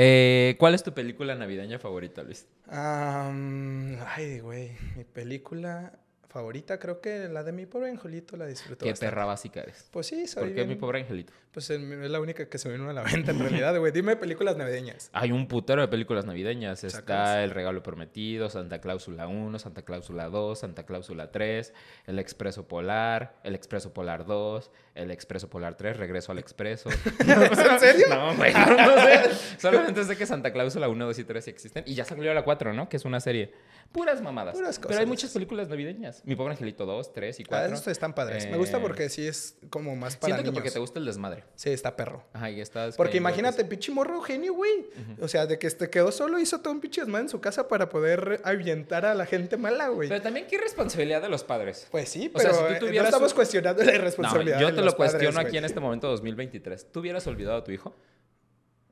Eh, 0.00 0.55
¿Cuál 0.59 0.75
es 0.75 0.85
tu 0.85 0.95
película 0.95 1.35
navideña 1.35 1.81
favorita, 1.81 2.23
Luis? 2.23 2.47
Am, 2.69 3.99
ay, 4.06 4.39
güey. 4.39 4.77
Mi 4.95 5.03
película 5.03 5.99
favorita, 6.38 6.79
creo 6.79 7.00
que 7.00 7.29
la 7.29 7.43
de 7.43 7.52
mi 7.52 7.67
pobre 7.67 7.90
angelito 7.90 8.37
la 8.37 8.46
disfruto. 8.46 8.85
Qué 8.85 8.90
bastante. 8.93 9.11
perra 9.11 9.25
básica 9.25 9.61
eres. 9.61 9.88
Pues 9.90 10.06
sí, 10.06 10.26
soy 10.26 10.43
¿Por 10.44 10.49
qué 10.50 10.55
bien- 10.55 10.69
mi 10.69 10.75
pobre 10.76 11.00
angelito? 11.00 11.32
Pues 11.52 11.70
es 11.70 11.81
la 11.81 12.20
única 12.20 12.49
que 12.49 12.56
se 12.58 12.70
vino 12.70 12.88
a 12.88 12.93
la 12.93 13.02
venta 13.02 13.32
en 13.32 13.40
realidad, 13.40 13.76
güey. 13.79 13.90
Dime 13.90 14.14
películas 14.14 14.56
navideñas. 14.56 15.11
Hay 15.12 15.32
un 15.32 15.49
putero 15.49 15.81
de 15.81 15.88
películas 15.88 16.25
navideñas. 16.25 16.85
Está 16.85 17.43
El 17.43 17.50
Regalo 17.50 17.82
Prometido, 17.82 18.49
Santa 18.49 18.81
Cláusula 18.81 19.26
1, 19.26 19.58
Santa 19.58 19.82
Cláusula 19.82 20.29
2, 20.29 20.58
Santa 20.61 20.85
Cláusula 20.87 21.32
3, 21.32 21.73
El 22.06 22.19
Expreso 22.20 22.69
Polar, 22.69 23.40
El 23.43 23.56
Expreso 23.56 23.93
Polar 23.93 24.25
2, 24.26 24.70
El 24.94 25.11
Expreso 25.11 25.50
Polar 25.50 25.76
3, 25.76 25.96
Regreso 25.96 26.31
al 26.31 26.38
Expreso. 26.38 26.90
¿En 27.20 27.81
serio? 27.81 28.06
No, 28.08 28.37
güey, 28.37 28.52
no 28.52 28.94
sé. 29.02 29.31
Solamente 29.58 30.05
sé 30.05 30.17
que 30.17 30.26
Santa 30.26 30.52
Cláusula 30.52 30.88
1, 30.88 31.06
2 31.06 31.19
y 31.19 31.25
3 31.25 31.44
sí 31.44 31.50
existen. 31.50 31.82
Y 31.87 31.94
ya 31.94 32.05
salió 32.05 32.32
la 32.35 32.44
4, 32.44 32.73
¿no? 32.75 32.88
Que 32.88 32.99
es 32.99 33.05
una 33.05 33.19
serie. 33.20 33.52
Puras 33.93 34.20
mamadas. 34.20 34.55
Puras 34.55 34.79
Pero 34.79 34.90
hay 34.90 34.96
cosas. 34.96 35.08
muchas 35.08 35.31
películas 35.32 35.69
navideñas. 35.69 36.23
Mi 36.26 36.37
pobre 36.37 36.52
angelito 36.52 36.85
2, 36.85 37.12
3 37.14 37.40
y 37.40 37.43
Ah, 37.44 37.46
4. 37.49 37.75
estos 37.75 37.88
están 37.90 38.14
padres. 38.14 38.46
Me 38.49 38.58
gusta 38.58 38.76
Eh, 38.76 38.81
porque 38.82 39.08
sí 39.08 39.26
es 39.26 39.56
como 39.70 39.96
más 39.96 40.17
para 40.17 40.35
Siento 40.35 40.50
que 40.50 40.55
porque 40.55 40.70
te 40.70 40.79
gusta 40.79 40.99
el 40.99 41.06
desmadre. 41.06 41.44
Sí, 41.55 41.70
está 41.70 41.96
perro. 41.96 42.23
Ajá, 42.35 42.50
y 42.50 42.61
estás. 42.61 42.96
Porque 42.96 43.17
imagínate, 43.17 43.64
pinche 43.64 43.90
morro 43.90 44.20
genio, 44.20 44.52
güey. 44.52 44.87
O 45.23 45.26
sea, 45.26 45.46
de 45.46 45.58
que 45.58 45.70
se 45.70 45.88
quedó 45.88 46.12
solo, 46.12 46.38
hizo 46.38 46.61
todo 46.61 46.75
un 46.75 46.81
pinche 46.81 47.00
desmadre 47.00 47.23
en 47.25 47.29
su 47.31 47.40
casa 47.40 47.67
para 47.67 47.88
poder 47.88 48.40
ahuyentar 48.44 49.06
a 49.06 49.14
la 49.14 49.25
gente 49.25 49.56
mala, 49.56 49.88
güey. 49.88 50.08
Pero 50.11 50.20
también 50.20 50.46
qué 50.46 50.58
responsabilidad 50.58 51.23
de 51.23 51.31
los 51.31 51.43
padres. 51.43 51.88
Pues 51.90 52.11
sí, 52.11 52.31
O 52.35 52.38
sea, 52.38 52.50
pero 52.50 52.52
si 52.52 52.58
tú 52.61 52.67
eh, 52.69 52.73
no 52.81 52.87
tuvieras 52.88 53.08
estamos 53.08 53.32
un- 53.32 53.37
cuestionando 53.37 53.82
la 53.82 53.90
No, 53.93 53.96
irresponsabilidad 53.99 54.61
yo 54.61 54.67
de 54.67 54.73
te 54.75 54.82
los 54.82 54.93
lo 54.93 54.96
cuestiono 54.96 55.32
padres, 55.35 55.46
aquí 55.49 55.56
en 55.56 55.64
este 55.64 55.81
momento 55.81 56.08
2023. 56.08 56.93
¿Tú 56.93 57.00
hubieras 57.00 57.26
olvidado 57.26 57.56
a 57.56 57.64
tu 57.64 57.73
hijo? 57.73 57.96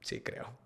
Sí, 0.01 0.21
creo. 0.23 0.57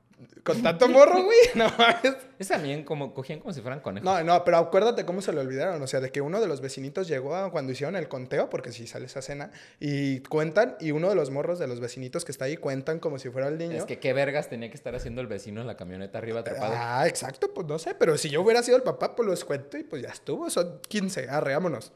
Con 0.45 0.63
tanto 0.63 0.89
morro, 0.89 1.23
güey. 1.23 1.39
No 1.55 1.67
mames. 1.77 2.17
Es 2.39 2.49
también 2.49 2.85
como 2.85 3.13
cogían 3.13 3.41
como 3.41 3.53
si 3.53 3.61
fueran 3.61 3.81
conejos. 3.81 4.05
No, 4.05 4.23
no, 4.23 4.45
pero 4.45 4.59
acuérdate 4.59 5.05
cómo 5.05 5.21
se 5.21 5.33
lo 5.33 5.41
olvidaron. 5.41 5.83
O 5.83 5.87
sea, 5.87 6.01
de 6.01 6.11
que 6.11 6.21
uno 6.21 6.41
de 6.41 6.47
los 6.47 6.61
vecinitos 6.61 7.09
llegó 7.09 7.35
a 7.35 7.51
cuando 7.51 7.73
hicieron 7.73 7.97
el 7.97 8.09
conteo, 8.09 8.49
porque 8.49 8.73
sí 8.73 8.87
sale 8.87 9.07
esa 9.07 9.23
cena, 9.23 9.51
y 9.79 10.21
cuentan, 10.21 10.77
y 10.81 10.93
uno 10.93 11.09
de 11.09 11.15
los 11.15 11.31
morros 11.31 11.59
de 11.59 11.67
los 11.67 11.81
vecinitos 11.81 12.25
que 12.25 12.33
está 12.33 12.47
ahí 12.47 12.57
cuentan 12.57 12.99
como 12.99 13.19
si 13.19 13.31
fuera 13.31 13.49
el 13.49 13.59
niño. 13.59 13.77
Es 13.77 13.85
que 13.85 13.99
qué 13.99 14.13
vergas 14.13 14.49
tenía 14.49 14.71
que 14.71 14.77
estar 14.77 14.95
haciendo 14.95 15.21
el 15.21 15.27
vecino 15.27 15.61
en 15.61 15.67
la 15.67 15.77
camioneta 15.77 16.19
arriba 16.19 16.41
atrapado. 16.41 16.75
Ah, 16.77 17.07
exacto, 17.07 17.53
pues 17.53 17.67
no 17.67 17.79
sé, 17.79 17.95
pero 17.95 18.17
si 18.17 18.31
yo 18.31 18.43
hubiera 18.43 18.63
sido 18.63 18.77
el 18.77 18.83
papá, 18.83 19.15
pues 19.15 19.29
los 19.29 19.45
cuento 19.45 19.77
y 19.77 19.85
pues 19.85 20.03
ya 20.03 20.09
estuvo, 20.11 20.49
son 20.51 20.81
15, 20.89 21.29
arre, 21.29 21.55
vámonos. 21.55 21.93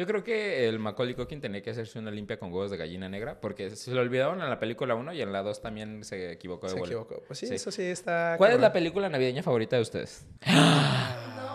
Yo 0.00 0.06
creo 0.06 0.24
que 0.24 0.66
el 0.66 0.78
Macaulay 0.78 1.14
Culkin 1.14 1.42
tenía 1.42 1.60
que 1.60 1.68
hacerse 1.68 1.98
una 1.98 2.10
limpia 2.10 2.38
con 2.38 2.50
huevos 2.50 2.70
de 2.70 2.78
gallina 2.78 3.06
negra, 3.10 3.38
porque 3.38 3.68
se 3.76 3.90
lo 3.90 4.00
olvidaron 4.00 4.40
en 4.40 4.48
la 4.48 4.58
película 4.58 4.94
1 4.94 5.12
y 5.12 5.20
en 5.20 5.30
la 5.30 5.42
2 5.42 5.60
también 5.60 6.04
se 6.04 6.32
equivocó 6.32 6.68
de 6.68 6.72
Se 6.72 6.78
vuelo. 6.78 7.02
equivocó. 7.02 7.22
Pues 7.26 7.38
sí, 7.38 7.46
Sí. 7.48 7.54
eso 7.56 7.70
sí 7.70 7.82
está. 7.82 8.36
¿Cuál 8.38 8.52
es 8.52 8.60
la 8.60 8.72
película 8.72 9.10
navideña 9.10 9.42
favorita 9.42 9.76
de 9.76 9.82
ustedes? 9.82 10.24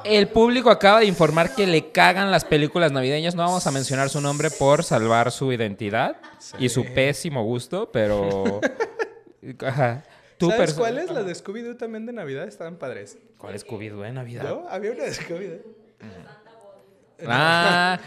El 0.04 0.28
público 0.28 0.70
acaba 0.70 1.00
de 1.00 1.08
informar 1.08 1.56
que 1.56 1.66
le 1.66 1.92
cagan 1.92 2.30
las 2.30 2.46
películas 2.46 2.92
navideñas. 2.92 3.34
No 3.34 3.42
vamos 3.42 3.66
a 3.66 3.72
mencionar 3.72 4.10
su 4.10 4.22
nombre 4.22 4.52
por 4.52 4.84
salvar 4.84 5.32
su 5.32 5.52
identidad 5.52 6.18
y 6.60 6.70
su 6.70 6.86
pésimo 6.94 7.44
gusto, 7.44 7.92
pero... 7.92 8.62
Ajá. 9.66 10.04
Tú 10.38 10.52
¿Sabes 10.52 10.76
perso- 10.76 10.78
cuál 10.82 11.00
es? 11.00 11.10
La 11.10 11.24
de 11.24 11.34
Scooby-Doo 11.34 11.78
también 11.78 12.06
de 12.06 12.14
Navidad, 12.14 12.48
estaban 12.48 12.76
padres. 12.78 13.18
¿Cuál 13.40 13.56
es 13.56 13.66
Scooby-Doo 13.66 14.04
de 14.04 14.12
Navidad? 14.12 14.44
¿No? 14.44 14.68
Había 14.70 14.92
una 14.92 15.06
de 15.06 15.12
Scooby-Doo. 15.14 15.62
Ah, 17.28 18.00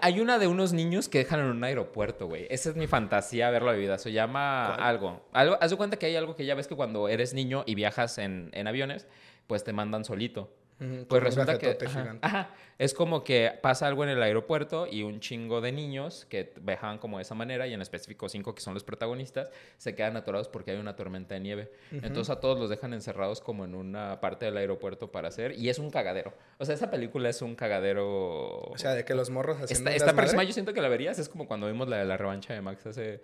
hay 0.00 0.20
una 0.20 0.38
de 0.38 0.46
unos 0.46 0.72
niños 0.72 1.08
que 1.08 1.18
dejan 1.18 1.40
en 1.40 1.46
un 1.46 1.62
aeropuerto, 1.62 2.26
güey. 2.26 2.46
Esa 2.50 2.70
es 2.70 2.76
mi 2.76 2.86
fantasía 2.86 3.50
verlo 3.50 3.70
de 3.72 3.78
vida. 3.78 3.98
Se 3.98 4.12
llama 4.12 4.74
algo. 4.74 5.22
algo. 5.32 5.56
Haz 5.60 5.70
de 5.70 5.76
cuenta 5.76 5.98
que 5.98 6.06
hay 6.06 6.16
algo 6.16 6.34
que 6.36 6.44
ya 6.44 6.54
ves 6.54 6.66
que 6.66 6.74
cuando 6.74 7.08
eres 7.08 7.34
niño 7.34 7.62
y 7.66 7.74
viajas 7.74 8.18
en, 8.18 8.50
en 8.52 8.66
aviones, 8.66 9.06
pues 9.46 9.64
te 9.64 9.72
mandan 9.72 10.04
solito. 10.04 10.52
Pues 10.78 11.22
resulta 11.22 11.58
que 11.58 11.78
ajá, 12.22 12.50
es 12.78 12.92
como 12.92 13.24
que 13.24 13.52
pasa 13.62 13.86
algo 13.86 14.04
en 14.04 14.10
el 14.10 14.22
aeropuerto 14.22 14.86
y 14.86 15.04
un 15.04 15.20
chingo 15.20 15.62
de 15.62 15.72
niños 15.72 16.26
que 16.28 16.52
viajan 16.60 16.98
como 16.98 17.16
de 17.16 17.22
esa 17.22 17.34
manera 17.34 17.66
y 17.66 17.72
en 17.72 17.80
específico 17.80 18.28
cinco 18.28 18.54
que 18.54 18.60
son 18.60 18.74
los 18.74 18.84
protagonistas 18.84 19.50
se 19.78 19.94
quedan 19.94 20.16
atorados 20.18 20.48
porque 20.48 20.72
hay 20.72 20.76
una 20.76 20.94
tormenta 20.94 21.34
de 21.34 21.40
nieve. 21.40 21.72
Entonces 21.90 22.28
a 22.28 22.40
todos 22.40 22.58
los 22.58 22.68
dejan 22.68 22.92
encerrados 22.92 23.40
como 23.40 23.64
en 23.64 23.74
una 23.74 24.20
parte 24.20 24.44
del 24.44 24.58
aeropuerto 24.58 25.10
para 25.10 25.28
hacer 25.28 25.58
y 25.58 25.70
es 25.70 25.78
un 25.78 25.90
cagadero. 25.90 26.34
O 26.58 26.66
sea, 26.66 26.74
esa 26.74 26.90
película 26.90 27.30
es 27.30 27.40
un 27.40 27.54
cagadero. 27.54 28.06
O 28.06 28.76
sea, 28.76 28.92
de 28.92 29.04
que 29.06 29.14
los 29.14 29.30
morros 29.30 29.56
haciendo 29.56 29.90
está 29.90 29.92
desmadre. 29.92 30.16
próxima, 30.16 30.44
yo 30.44 30.52
siento 30.52 30.74
que 30.74 30.82
la 30.82 30.88
verías, 30.88 31.18
es 31.18 31.30
como 31.30 31.46
cuando 31.46 31.66
vimos 31.66 31.88
la 31.88 31.96
de 31.96 32.04
la 32.04 32.18
revancha 32.18 32.52
de 32.52 32.60
Max 32.60 32.84
hace 32.86 33.22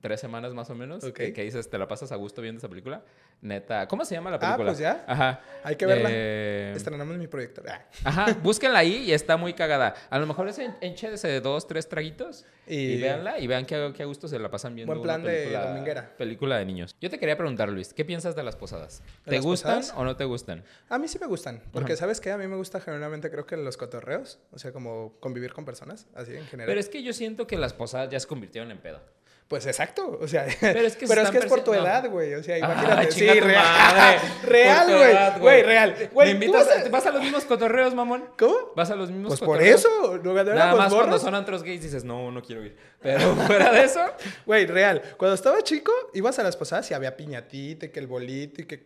tres 0.00 0.20
semanas 0.20 0.54
más 0.54 0.70
o 0.70 0.74
menos, 0.74 1.02
Ok. 1.04 1.14
que, 1.14 1.32
que 1.32 1.42
dices, 1.44 1.68
te 1.68 1.76
la 1.78 1.88
pasas 1.88 2.12
a 2.12 2.16
gusto 2.16 2.40
viendo 2.42 2.58
esa 2.58 2.68
película. 2.68 3.02
Neta, 3.40 3.86
¿cómo 3.88 4.04
se 4.04 4.14
llama 4.14 4.30
la 4.30 4.36
Ah, 4.36 4.40
película? 4.40 4.66
pues 4.70 4.78
ya. 4.78 5.04
Ajá. 5.06 5.40
Hay 5.64 5.76
que 5.76 5.86
verla. 5.86 6.08
Eh, 6.10 6.72
Estrenamos 6.76 7.16
mi 7.16 7.26
proyector. 7.28 7.64
Ah. 7.68 7.86
Ajá, 8.04 8.36
búsquenla 8.42 8.78
ahí 8.80 8.96
y 9.06 9.12
está 9.12 9.36
muy 9.36 9.54
cagada. 9.54 9.94
A 10.10 10.18
lo 10.18 10.26
mejor 10.26 10.48
es 10.48 10.58
en- 10.58 10.74
échense 10.80 11.40
dos, 11.40 11.66
tres 11.66 11.88
traguitos 11.88 12.44
y, 12.66 12.76
Y- 12.76 13.00
véanla 13.00 13.38
y 13.38 13.46
vean 13.46 13.64
qué, 13.66 13.92
qué 13.96 14.02
a 14.02 14.06
gusto 14.06 14.26
se 14.28 14.38
la 14.38 14.50
pasan 14.50 14.74
viendo. 14.74 14.92
Buen 14.92 15.02
plan 15.02 15.20
una 15.22 15.30
de 15.30 15.36
película, 15.38 15.66
dominguera. 15.68 16.16
Película 16.16 16.58
de 16.58 16.64
niños. 16.64 16.96
Yo 17.00 17.10
te 17.10 17.18
quería 17.18 17.36
preguntar, 17.36 17.68
Luis, 17.68 17.94
¿qué 17.94 18.04
piensas 18.04 18.34
de 18.34 18.42
las 18.42 18.56
posadas? 18.56 19.02
¿De 19.24 19.30
¿Te 19.30 19.36
las 19.36 19.44
gustan 19.44 19.76
posadas? 19.78 19.98
o 20.00 20.04
no 20.04 20.16
te 20.16 20.24
gustan? 20.24 20.64
A 20.88 20.98
mí 20.98 21.06
sí 21.08 21.18
me 21.20 21.26
gustan, 21.26 21.62
porque 21.72 21.92
Ajá. 21.92 22.00
¿sabes 22.00 22.20
qué? 22.20 22.32
A 22.32 22.38
mí 22.38 22.46
me 22.48 22.56
gusta 22.56 22.80
generalmente 22.80 23.30
creo 23.30 23.46
que 23.46 23.56
los 23.56 23.76
cotorreos, 23.76 24.38
o 24.52 24.58
sea, 24.58 24.72
como 24.72 25.14
convivir 25.20 25.52
con 25.52 25.64
personas, 25.64 26.06
así 26.14 26.34
en 26.34 26.44
general. 26.46 26.66
Pero 26.68 26.80
es 26.80 26.88
que 26.88 27.02
yo 27.02 27.12
siento 27.12 27.46
que 27.46 27.56
las 27.56 27.72
posadas 27.72 28.10
ya 28.10 28.18
se 28.20 28.26
convirtieron 28.26 28.70
en 28.70 28.78
pedo. 28.78 29.00
Pues 29.48 29.64
exacto, 29.66 30.18
o 30.20 30.28
sea, 30.28 30.46
Pero 30.60 30.80
es 30.80 30.94
que 30.94 31.06
pero 31.06 31.22
es 31.22 31.28
están 31.28 31.40
que 31.40 31.46
es 31.46 31.50
por 31.50 31.64
tu 31.64 31.72
edad, 31.72 32.06
güey, 32.10 32.34
o 32.34 32.42
sea, 32.42 32.56
Ah, 32.56 32.58
imagínate, 32.58 33.12
sí, 33.12 33.20
chinga 33.20 33.32
tu 33.32 33.40
real, 33.46 33.64
madre. 33.64 34.18
real, 34.44 34.86
Por 34.86 34.96
güey, 34.98 35.40
güey, 35.40 35.62
real, 35.62 35.94
¿Me 35.98 36.06
güey, 36.08 36.28
¿tú 36.28 36.34
invitas 36.34 36.66
vas 36.66 36.76
a- 36.76 36.80
a- 36.80 36.88
¿Vas 36.90 37.06
a 37.06 37.10
los 37.12 37.22
mismos 37.22 37.44
cotorreos, 37.46 37.94
mamón? 37.94 38.24
¿Cómo? 38.38 38.54
¿Vas 38.76 38.90
a 38.90 38.94
los 38.94 39.10
mismos 39.10 39.28
Pues 39.30 39.40
por 39.40 39.48
cotorreos? 39.56 39.80
eso, 39.80 40.18
no 40.22 40.34
Nada 40.34 40.52
éramos 40.52 40.78
más 40.78 40.92
cuando 40.92 41.18
son 41.18 41.34
antros 41.34 41.62
gays 41.62 41.80
dices, 41.80 42.04
no, 42.04 42.30
no 42.30 42.42
quiero 42.42 42.62
ir. 42.62 42.76
Pero 43.00 43.20
fuera 43.46 43.72
de 43.72 43.84
eso, 43.84 44.02
Güey, 44.44 44.66
real. 44.66 45.00
Cuando 45.16 45.34
estaba 45.34 45.62
chico, 45.62 45.92
ibas 46.12 46.38
a 46.38 46.42
las 46.42 46.54
posadas 46.58 46.90
y 46.90 46.94
había 46.94 47.16
piñatita, 47.16 47.86
y 47.86 47.88
que 47.88 48.00
el 48.00 48.06
bolito, 48.06 48.60
y 48.60 48.66
que, 48.66 48.84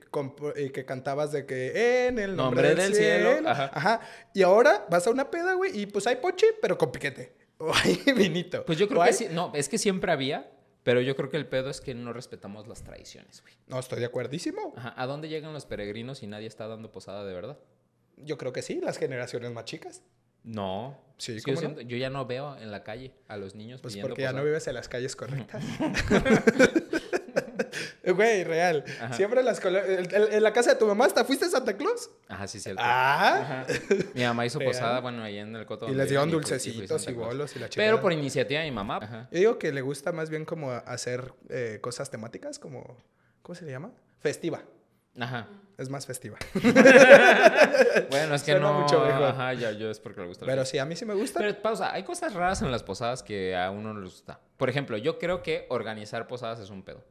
y 0.59 0.71
que 0.71 0.85
cantabas 0.85 1.33
de 1.33 1.45
que 1.45 2.07
en 2.07 2.21
el 2.21 2.37
nombre, 2.37 2.63
Nombre 2.63 2.69
del, 2.69 2.93
del 2.93 2.95
cielo, 2.95 3.33
cielo. 3.33 3.49
ajá. 3.51 3.71
Ajá. 3.75 4.01
Y 4.33 4.43
ahora 4.43 4.87
vas 4.89 5.05
a 5.09 5.11
una 5.11 5.29
peda, 5.29 5.55
güey, 5.55 5.77
y 5.77 5.87
pues 5.87 6.07
hay 6.07 6.15
poche, 6.17 6.47
pero 6.63 6.79
con 6.79 6.93
piquete. 6.93 7.33
O 7.65 7.73
hay 7.73 7.95
vinito. 8.17 8.65
pues 8.65 8.77
yo 8.77 8.89
creo 8.89 9.05
que 9.05 9.13
sí. 9.13 9.29
No, 9.31 9.53
es 9.55 9.69
que 9.69 9.79
siempre 9.79 10.11
había, 10.11 10.51
pero 10.83 11.01
yo 11.01 11.15
creo 11.17 11.31
que 11.31 11.37
el 11.37 11.47
pedo 11.47 11.71
es 11.71 11.81
que 11.81 11.95
no 11.95 12.13
respetamos 12.13 12.67
las 12.67 12.83
tradiciones, 12.83 13.43
güey. 13.43 13.55
No, 13.69 13.79
estoy 13.79 14.01
de 14.01 14.07
acuerdísimo. 14.07 14.75
Ajá, 14.77 14.95
¿A 14.97 15.07
dónde 15.07 15.29
llegan 15.29 15.53
los 15.53 15.67
peregrinos 15.67 16.23
y 16.23 16.27
nadie 16.27 16.47
está 16.47 16.67
dando 16.67 16.91
posada 16.91 17.25
de 17.25 17.35
verdad? 17.35 17.59
Yo 18.17 18.39
creo 18.39 18.53
que 18.53 18.63
sí, 18.63 18.81
las 18.81 18.99
generaciones 18.99 19.53
más 19.53 19.65
chicas. 19.65 20.03
No. 20.45 20.99
Sí, 21.19 21.39
yo, 21.47 21.97
ya 21.97 22.11
no 22.11 22.27
veo 22.27 22.57
en 22.57 22.73
la 22.73 22.83
calle 22.83 23.15
a 23.29 23.37
los 23.37 23.55
niños 23.55 23.81
Pues 23.81 23.95
pidiendo 23.95 24.09
porque 24.09 24.23
ya 24.23 24.33
no 24.33 24.43
vives 24.43 24.67
en 24.67 24.75
las 24.75 24.89
calles 24.89 25.15
correctas. 25.15 25.65
Güey, 28.15 28.45
real. 28.45 28.85
Ajá. 29.01 29.15
Siempre 29.15 29.43
las 29.43 29.65
en, 29.65 30.43
la 30.43 30.53
casa 30.53 30.73
de 30.73 30.77
tu 30.77 30.87
mamá, 30.87 31.07
¿hasta 31.07 31.25
fuiste 31.25 31.49
Santa 31.49 31.77
Claus? 31.77 32.11
Ajá, 32.29 32.47
sí, 32.49 32.59
cierto. 32.59 32.83
Ah. 32.85 33.39
Ajá. 33.41 33.67
Mi 34.15 34.23
mamá 34.25 34.45
hizo 34.45 34.59
Real. 34.59 34.73
posada, 34.73 35.01
bueno, 35.01 35.23
ahí 35.23 35.39
en 35.39 35.55
el 35.55 35.67
coto. 35.67 35.89
Y 35.89 35.95
les 35.95 36.09
dieron 36.09 36.29
y 36.29 36.33
y 36.33 36.35
dulcecitos 36.35 37.07
y 37.09 37.13
bolos 37.13 37.55
y 37.55 37.61
la 37.61 37.69
chica. 37.69 37.83
Pero 37.83 38.01
por 38.01 38.13
iniciativa 38.13 38.61
de 38.61 38.67
mi 38.67 38.75
mamá. 38.75 38.99
Ajá. 39.03 39.29
Yo 39.31 39.39
digo 39.39 39.59
que 39.59 39.73
le 39.73 39.83
gusta 39.83 40.13
más 40.13 40.31
bien 40.31 40.45
como 40.45 40.73
hacer 40.73 41.33
eh, 41.49 41.79
cosas 41.81 42.11
temáticas, 42.11 42.59
como. 42.59 42.97
¿Cómo 43.43 43.55
se 43.55 43.65
le 43.65 43.73
llama? 43.73 43.93
Festiva. 44.21 44.63
Ajá. 45.19 45.49
Es 45.79 45.89
más 45.89 46.07
festiva. 46.07 46.39
Bueno, 48.11 48.35
es 48.35 48.43
que 48.43 48.53
Suena 48.53 48.73
no. 48.73 48.81
mucho 48.81 49.01
mejor. 49.05 49.25
Ajá, 49.25 49.55
ya, 49.55 49.73
yo 49.73 49.91
es 49.91 49.99
porque 49.99 50.21
le 50.21 50.27
gusta. 50.29 50.45
Pero 50.47 50.65
sí, 50.65 50.79
a 50.79 50.85
mí 50.85 50.97
sí 50.97 51.05
me 51.05 51.15
gusta. 51.15 51.41
Pero 51.41 51.61
pausa, 51.61 51.93
hay 51.93 52.03
cosas 52.03 52.35
raras 52.35 52.61
en 52.63 52.71
las 52.71 52.83
posadas 52.83 53.23
que 53.23 53.57
a 53.57 53.71
uno 53.71 53.93
no 53.95 54.01
le 54.01 54.07
gusta. 54.07 54.39
Por 54.57 54.69
ejemplo, 54.69 54.97
yo 54.97 55.19
creo 55.19 55.43
que 55.43 55.67
organizar 55.71 56.27
posadas 56.27 56.61
es 56.61 56.71
un 56.71 56.83
pedo. 56.83 57.03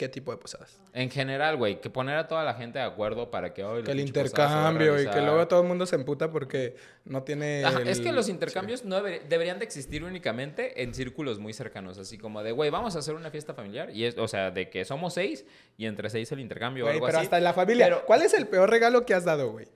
¿Qué 0.00 0.08
tipo 0.08 0.32
de 0.32 0.38
posadas? 0.38 0.80
En 0.94 1.10
general, 1.10 1.58
güey, 1.58 1.78
que 1.78 1.90
poner 1.90 2.16
a 2.16 2.26
toda 2.26 2.42
la 2.42 2.54
gente 2.54 2.78
de 2.78 2.86
acuerdo 2.86 3.30
para 3.30 3.52
que 3.52 3.62
hoy 3.64 3.82
Que 3.82 3.90
el 3.92 4.00
intercambio 4.00 4.98
y 4.98 5.06
que 5.06 5.20
luego 5.20 5.46
todo 5.46 5.60
el 5.60 5.68
mundo 5.68 5.84
se 5.84 5.96
emputa 5.96 6.30
porque 6.30 6.74
no 7.04 7.22
tiene. 7.22 7.62
Ajá, 7.66 7.80
el- 7.80 7.88
Es 7.88 8.00
que 8.00 8.10
los 8.10 8.24
sí. 8.24 8.32
intercambios 8.32 8.86
no 8.86 8.96
deber- 9.02 9.24
deberían 9.28 9.58
de 9.58 9.66
existir 9.66 10.02
únicamente 10.02 10.82
en 10.82 10.94
círculos 10.94 11.38
muy 11.38 11.52
cercanos, 11.52 11.98
así 11.98 12.16
como 12.16 12.42
de, 12.42 12.52
güey, 12.52 12.70
vamos 12.70 12.96
a 12.96 13.00
hacer 13.00 13.14
una 13.14 13.30
fiesta 13.30 13.52
familiar 13.52 13.90
y 13.90 14.06
es, 14.06 14.16
o 14.16 14.26
sea, 14.26 14.50
de 14.50 14.70
que 14.70 14.86
somos 14.86 15.12
seis 15.12 15.44
y 15.76 15.84
entre 15.84 16.08
seis 16.08 16.32
el 16.32 16.40
intercambio 16.40 16.84
o 16.84 16.86
Güey, 16.86 16.94
algo 16.96 17.04
pero 17.06 17.18
así. 17.18 17.26
hasta 17.26 17.36
en 17.36 17.44
la 17.44 17.52
familia. 17.52 17.84
Pero- 17.84 18.06
¿Cuál 18.06 18.22
es 18.22 18.32
el 18.32 18.46
peor 18.46 18.70
regalo 18.70 19.04
que 19.04 19.12
has 19.12 19.26
dado, 19.26 19.52
güey? 19.52 19.66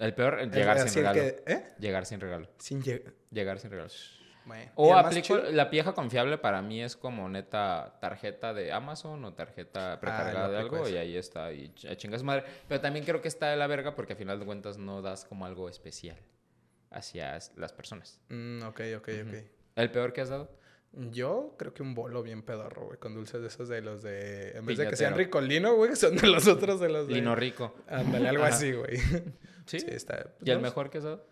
El 0.00 0.14
peor, 0.14 0.50
llegar 0.50 0.80
sin 0.88 0.94
regalo. 1.04 1.20
que- 1.20 1.42
¿Eh? 1.46 1.64
Llegar 1.78 2.06
sin 2.06 2.18
regalo. 2.20 2.48
Sin 2.58 2.82
llegar. 2.82 3.12
Llegar 3.30 3.60
sin 3.60 3.70
regalo. 3.70 3.90
Bueno. 4.46 4.64
¿Y 4.64 4.70
O 4.76 4.94
aplico, 4.96 5.36
la 5.38 5.66
vieja 5.66 5.92
confiable 5.94 6.36
para 6.38 6.60
mí 6.62 6.82
es 6.82 6.96
como 6.96 7.28
neta 7.28 7.96
tarjeta 8.00 8.52
de 8.52 8.72
Amazon 8.72 9.24
o 9.24 9.32
tarjeta 9.32 9.98
precargada 10.00 10.46
Ah, 10.46 10.50
de 10.50 10.58
algo 10.58 10.84
ese. 10.84 10.92
y 10.94 10.96
ahí 10.98 11.16
está 11.16 11.52
y 11.52 11.68
ch- 11.74 11.96
chingas 11.96 12.22
madre. 12.22 12.44
Pero 12.68 12.80
también 12.80 13.04
creo 13.04 13.22
que 13.22 13.28
está 13.28 13.48
de 13.50 13.56
la 13.56 13.66
verga 13.66 13.94
porque 13.94 14.12
a 14.12 14.16
final 14.16 14.38
de 14.38 14.44
cuentas 14.46 14.76
no 14.76 15.00
das 15.02 15.24
como 15.24 15.46
algo 15.46 15.68
especial 15.68 16.18
hacia 16.90 17.38
las 17.56 17.72
personas. 17.72 18.20
Mm, 18.28 18.62
ok, 18.64 18.80
ok, 18.98 19.08
ok. 19.26 19.34
¿El 19.76 19.90
peor 19.90 20.12
que 20.12 20.20
has 20.20 20.28
dado? 20.28 20.50
Yo 21.10 21.56
creo 21.58 21.74
que 21.74 21.82
un 21.82 21.92
bolo 21.94 22.22
bien 22.22 22.42
pedorro, 22.42 22.84
güey, 22.86 22.98
con 23.00 23.14
dulces 23.14 23.40
de 23.40 23.48
esos 23.48 23.68
de 23.68 23.80
los 23.80 24.00
de... 24.02 24.50
En 24.56 24.64
vez 24.64 24.78
de 24.78 24.88
que 24.88 24.94
sean 24.94 25.14
Piñatero. 25.14 25.16
ricolino, 25.40 25.74
güey, 25.74 25.96
son 25.96 26.14
de 26.16 26.28
los 26.28 26.46
otros 26.46 26.78
de 26.78 26.88
los 26.88 27.08
de... 27.08 27.14
Lino 27.14 27.34
rico. 27.34 27.74
Ándale, 27.88 28.28
algo 28.28 28.44
Ajá. 28.44 28.54
así, 28.54 28.70
güey. 28.72 28.98
¿Sí? 29.66 29.80
Sí, 29.80 29.86
está... 29.88 30.26
¿Y 30.44 30.50
el 30.50 30.58
¿no? 30.58 30.62
mejor 30.62 30.90
que 30.90 30.98
has 30.98 31.04
dado? 31.04 31.26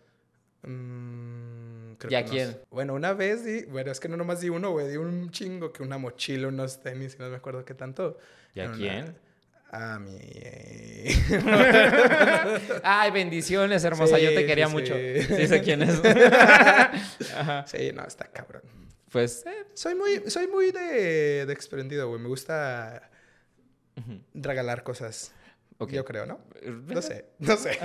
Mm, 0.63 1.72
creo 1.97 2.11
¿Y 2.11 2.15
a 2.15 2.23
que 2.25 2.31
quién? 2.31 2.57
Bueno, 2.69 2.93
una 2.93 3.13
vez 3.13 3.43
di... 3.45 3.63
Bueno, 3.63 3.91
es 3.91 3.99
que 3.99 4.07
no 4.09 4.17
nomás 4.17 4.41
di 4.41 4.49
uno, 4.49 4.71
güey. 4.71 4.89
Di 4.89 4.97
un 4.97 5.29
chingo 5.31 5.71
que 5.73 5.83
una 5.83 5.97
mochila, 5.97 6.47
unos 6.47 6.81
tenis, 6.81 7.17
no 7.19 7.29
me 7.29 7.35
acuerdo 7.35 7.65
qué 7.65 7.73
tanto. 7.73 8.17
¿Y 8.53 8.59
a 8.61 8.65
una- 8.65 8.77
quién? 8.77 9.17
A 9.71 9.99
mi... 9.99 10.19
Ay, 12.83 13.11
bendiciones, 13.11 13.83
hermosa. 13.83 14.19
Yo 14.19 14.33
te 14.33 14.45
quería 14.45 14.67
sí, 14.67 14.73
mucho. 14.73 14.93
sí. 14.93 15.21
Sí 15.35 15.47
sé 15.47 15.61
quién 15.61 15.81
es. 15.83 16.01
Ajá. 17.35 17.65
sí, 17.67 17.91
no, 17.93 18.05
está 18.05 18.25
cabrón. 18.27 18.61
Pues, 19.11 19.45
eh, 19.45 19.65
Soy 19.73 19.95
muy, 19.95 20.23
soy 20.29 20.47
muy 20.47 20.71
de, 20.71 21.45
de 21.45 21.53
exprendido, 21.53 22.07
güey. 22.09 22.21
Me 22.21 22.27
gusta 22.27 23.09
regalar 24.33 24.83
cosas. 24.83 25.31
ok. 25.77 25.91
Yo 25.91 26.05
creo, 26.05 26.25
¿no? 26.25 26.39
Eh, 26.61 26.71
No 26.87 27.01
sé, 27.01 27.25
no 27.39 27.55
sé. 27.57 27.77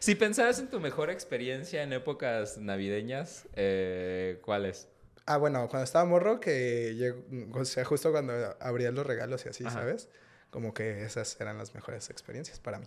Si 0.00 0.14
pensaras 0.14 0.58
en 0.58 0.68
tu 0.68 0.80
mejor 0.80 1.10
experiencia 1.10 1.82
en 1.82 1.92
épocas 1.92 2.58
navideñas, 2.58 3.46
eh, 3.54 4.38
¿cuál 4.42 4.66
es? 4.66 4.88
Ah, 5.26 5.36
bueno, 5.36 5.68
cuando 5.68 5.84
estaba 5.84 6.04
morro, 6.04 6.40
que 6.40 6.94
llegó, 6.96 7.22
o 7.60 7.64
sea, 7.64 7.84
justo 7.84 8.10
cuando 8.10 8.32
abrías 8.60 8.92
los 8.92 9.06
regalos 9.06 9.46
y 9.46 9.50
así, 9.50 9.64
Ajá. 9.64 9.80
¿sabes? 9.80 10.08
Como 10.50 10.74
que 10.74 11.02
esas 11.04 11.40
eran 11.40 11.58
las 11.58 11.74
mejores 11.74 12.10
experiencias 12.10 12.58
para 12.60 12.78
mí. 12.78 12.86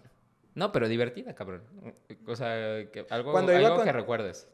No, 0.53 0.71
pero 0.71 0.87
divertida, 0.87 1.33
cabrón. 1.35 1.63
O 2.27 2.35
sea, 2.35 2.89
que 2.91 3.05
algo, 3.09 3.37
algo 3.37 3.75
con- 3.75 3.83
que 3.85 3.91
recuerdes. 3.91 4.47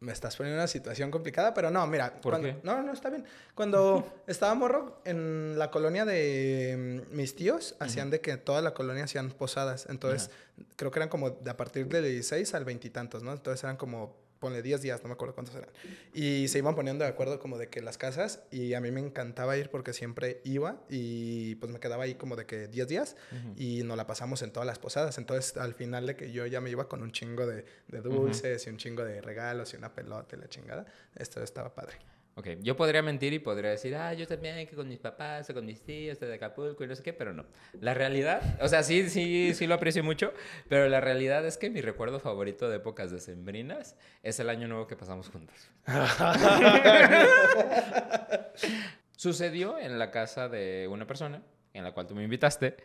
Me 0.00 0.12
estás 0.12 0.36
poniendo 0.36 0.56
en 0.56 0.60
una 0.60 0.68
situación 0.68 1.10
complicada, 1.10 1.54
pero 1.54 1.70
no, 1.70 1.86
mira. 1.86 2.12
¿Por 2.20 2.32
cuando- 2.32 2.48
qué? 2.48 2.56
No, 2.62 2.82
no, 2.82 2.92
está 2.92 3.08
bien. 3.08 3.24
Cuando 3.54 4.06
estaba 4.26 4.54
morro 4.54 5.00
en 5.04 5.58
la 5.58 5.70
colonia 5.70 6.04
de 6.04 7.02
mm, 7.10 7.16
mis 7.16 7.34
tíos, 7.34 7.76
hacían 7.80 8.10
de 8.10 8.20
que 8.20 8.36
toda 8.36 8.60
la 8.60 8.74
colonia 8.74 9.04
hacían 9.04 9.30
posadas. 9.30 9.86
Entonces, 9.88 10.30
creo 10.76 10.90
que 10.90 10.98
eran 10.98 11.08
como 11.08 11.30
de 11.30 11.50
a 11.50 11.56
partir 11.56 11.86
del 11.88 12.04
16 12.04 12.52
al 12.54 12.64
veintitantos, 12.66 13.22
¿no? 13.22 13.32
Entonces 13.32 13.64
eran 13.64 13.76
como, 13.78 14.14
ponle 14.46 14.62
10 14.62 14.80
días, 14.80 15.02
no 15.02 15.08
me 15.08 15.14
acuerdo 15.14 15.34
cuántos 15.34 15.56
eran. 15.56 15.70
Y 16.14 16.46
se 16.46 16.58
iban 16.58 16.76
poniendo 16.76 17.02
de 17.02 17.10
acuerdo 17.10 17.40
como 17.40 17.58
de 17.58 17.68
que 17.68 17.82
las 17.82 17.98
casas, 17.98 18.44
y 18.52 18.74
a 18.74 18.80
mí 18.80 18.92
me 18.92 19.00
encantaba 19.00 19.56
ir 19.56 19.70
porque 19.70 19.92
siempre 19.92 20.40
iba 20.44 20.80
y 20.88 21.56
pues 21.56 21.72
me 21.72 21.80
quedaba 21.80 22.04
ahí 22.04 22.14
como 22.14 22.36
de 22.36 22.46
que 22.46 22.68
10 22.68 22.86
días 22.86 23.16
y 23.56 23.82
nos 23.82 23.96
la 23.96 24.06
pasamos 24.06 24.42
en 24.42 24.52
todas 24.52 24.66
las 24.68 24.78
posadas. 24.78 25.18
Entonces, 25.18 25.56
al 25.56 25.74
final 25.74 26.06
de 26.06 26.14
que 26.14 26.30
yo 26.30 26.46
ya 26.46 26.60
me 26.60 26.70
iba 26.70 26.88
con 26.88 27.02
un 27.02 27.10
chingo 27.10 27.44
de, 27.44 27.64
de 27.88 28.00
dulces 28.00 28.64
y 28.68 28.70
un 28.70 28.76
chingo 28.76 29.04
de 29.04 29.20
regalos 29.20 29.74
y 29.74 29.76
una 29.76 29.92
pelota 29.92 30.36
y 30.36 30.38
la 30.38 30.48
chingada, 30.48 30.86
esto 31.16 31.42
estaba 31.42 31.74
padre. 31.74 31.96
Ok, 32.38 32.48
yo 32.60 32.76
podría 32.76 33.00
mentir 33.00 33.32
y 33.32 33.38
podría 33.38 33.70
decir, 33.70 33.96
ah, 33.96 34.12
yo 34.12 34.26
también, 34.26 34.66
que 34.66 34.76
con 34.76 34.86
mis 34.86 34.98
papás 34.98 35.48
o 35.48 35.54
con 35.54 35.64
mis 35.64 35.82
tíos 35.82 36.20
de 36.20 36.34
Acapulco 36.34 36.84
y 36.84 36.86
no 36.86 36.94
sé 36.94 37.02
qué, 37.02 37.14
pero 37.14 37.32
no. 37.32 37.46
La 37.80 37.94
realidad, 37.94 38.42
o 38.60 38.68
sea, 38.68 38.82
sí, 38.82 39.08
sí, 39.08 39.54
sí 39.54 39.66
lo 39.66 39.74
aprecio 39.74 40.04
mucho, 40.04 40.34
pero 40.68 40.86
la 40.86 41.00
realidad 41.00 41.46
es 41.46 41.56
que 41.56 41.70
mi 41.70 41.80
recuerdo 41.80 42.20
favorito 42.20 42.68
de 42.68 42.76
épocas 42.76 43.10
decembrinas 43.10 43.96
es 44.22 44.38
el 44.38 44.50
año 44.50 44.68
nuevo 44.68 44.86
que 44.86 44.96
pasamos 44.96 45.30
juntos. 45.30 45.56
Sucedió 49.16 49.78
en 49.78 49.98
la 49.98 50.10
casa 50.10 50.50
de 50.50 50.88
una 50.88 51.06
persona 51.06 51.42
en 51.72 51.84
la 51.84 51.92
cual 51.92 52.06
tú 52.06 52.14
me 52.14 52.22
invitaste 52.22 52.76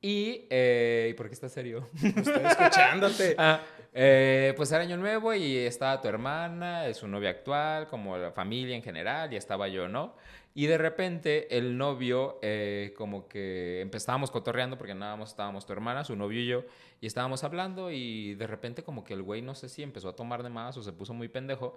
y, 0.00 0.46
eh, 0.50 1.08
¿y 1.10 1.14
¿por 1.14 1.28
qué 1.28 1.34
estás 1.34 1.52
serio? 1.52 1.86
Estoy 2.02 2.44
escuchándote. 2.44 3.36
Ah, 3.38 3.62
eh, 3.94 4.52
pues 4.56 4.70
era 4.70 4.82
año 4.82 4.96
nuevo 4.96 5.32
y 5.34 5.56
estaba 5.56 6.00
tu 6.00 6.08
hermana, 6.08 6.92
su 6.94 7.08
novia 7.08 7.30
actual, 7.30 7.88
como 7.88 8.16
la 8.16 8.30
familia 8.32 8.76
en 8.76 8.82
general, 8.82 9.32
y 9.32 9.36
estaba 9.36 9.66
yo, 9.68 9.88
¿no? 9.88 10.14
Y 10.54 10.66
de 10.66 10.76
repente 10.76 11.56
el 11.56 11.78
novio, 11.78 12.38
eh, 12.42 12.92
como 12.96 13.28
que 13.28 13.80
empezábamos 13.80 14.30
cotorreando 14.30 14.76
porque 14.76 14.94
nada 14.94 15.16
más 15.16 15.30
estábamos 15.30 15.64
tu 15.66 15.72
hermana, 15.72 16.04
su 16.04 16.16
novio 16.16 16.40
y 16.40 16.46
yo, 16.46 16.64
y 17.00 17.06
estábamos 17.06 17.44
hablando 17.44 17.90
y 17.90 18.34
de 18.34 18.46
repente 18.46 18.82
como 18.82 19.04
que 19.04 19.14
el 19.14 19.22
güey 19.22 19.40
no 19.40 19.54
sé 19.54 19.68
si 19.68 19.82
empezó 19.82 20.08
a 20.08 20.16
tomar 20.16 20.42
de 20.42 20.48
más 20.50 20.76
o 20.76 20.82
se 20.82 20.92
puso 20.92 21.14
muy 21.14 21.28
pendejo, 21.28 21.76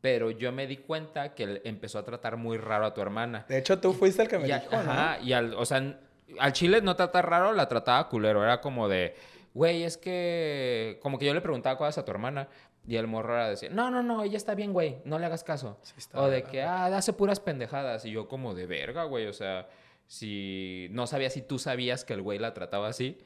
pero 0.00 0.30
yo 0.30 0.50
me 0.50 0.66
di 0.66 0.78
cuenta 0.78 1.34
que 1.34 1.44
él 1.44 1.62
empezó 1.64 1.98
a 1.98 2.04
tratar 2.04 2.36
muy 2.36 2.56
raro 2.56 2.86
a 2.86 2.94
tu 2.94 3.00
hermana. 3.00 3.44
De 3.48 3.58
hecho, 3.58 3.78
tú 3.78 3.92
fuiste 3.92 4.22
el 4.22 4.28
que 4.28 4.38
me 4.38 4.48
Y 4.48 4.52
dijo, 4.52 4.70
¿no? 4.72 4.78
ajá, 4.78 5.20
y 5.20 5.32
al, 5.32 5.54
o 5.54 5.64
sea, 5.66 6.00
al 6.38 6.52
chile 6.52 6.80
no 6.82 6.96
trata 6.96 7.22
raro, 7.22 7.52
la 7.52 7.68
trataba 7.68 8.08
culero. 8.08 8.42
Era 8.42 8.60
como 8.60 8.88
de, 8.88 9.14
güey, 9.54 9.84
es 9.84 9.96
que, 9.96 10.98
como 11.02 11.18
que 11.18 11.26
yo 11.26 11.34
le 11.34 11.40
preguntaba 11.40 11.76
cosas 11.76 11.98
a 11.98 12.04
tu 12.04 12.10
hermana, 12.10 12.48
Y 12.86 12.96
el 12.96 13.06
morro 13.06 13.34
era 13.34 13.48
decir, 13.48 13.72
no, 13.72 13.90
no, 13.90 14.02
no, 14.02 14.24
ella 14.24 14.36
está 14.36 14.54
bien, 14.54 14.72
güey, 14.72 14.98
no 15.04 15.18
le 15.18 15.26
hagas 15.26 15.44
caso. 15.44 15.78
o 16.14 16.28
de 16.28 16.42
que, 16.42 16.62
ah, 16.62 16.86
hace 16.86 17.12
puras 17.12 17.40
pendejadas. 17.40 18.04
Y 18.04 18.10
yo 18.10 18.28
como 18.28 18.54
de 18.54 18.66
verga, 18.66 19.04
güey, 19.04 19.26
o 19.26 19.32
sea, 19.32 19.68
si 20.06 20.88
no 20.90 21.06
sabía 21.06 21.30
si 21.30 21.42
tú 21.42 21.58
sabías 21.58 22.04
que 22.04 22.14
el 22.14 22.22
güey 22.22 22.38
la 22.38 22.54
trataba 22.54 22.88
así. 22.88 23.18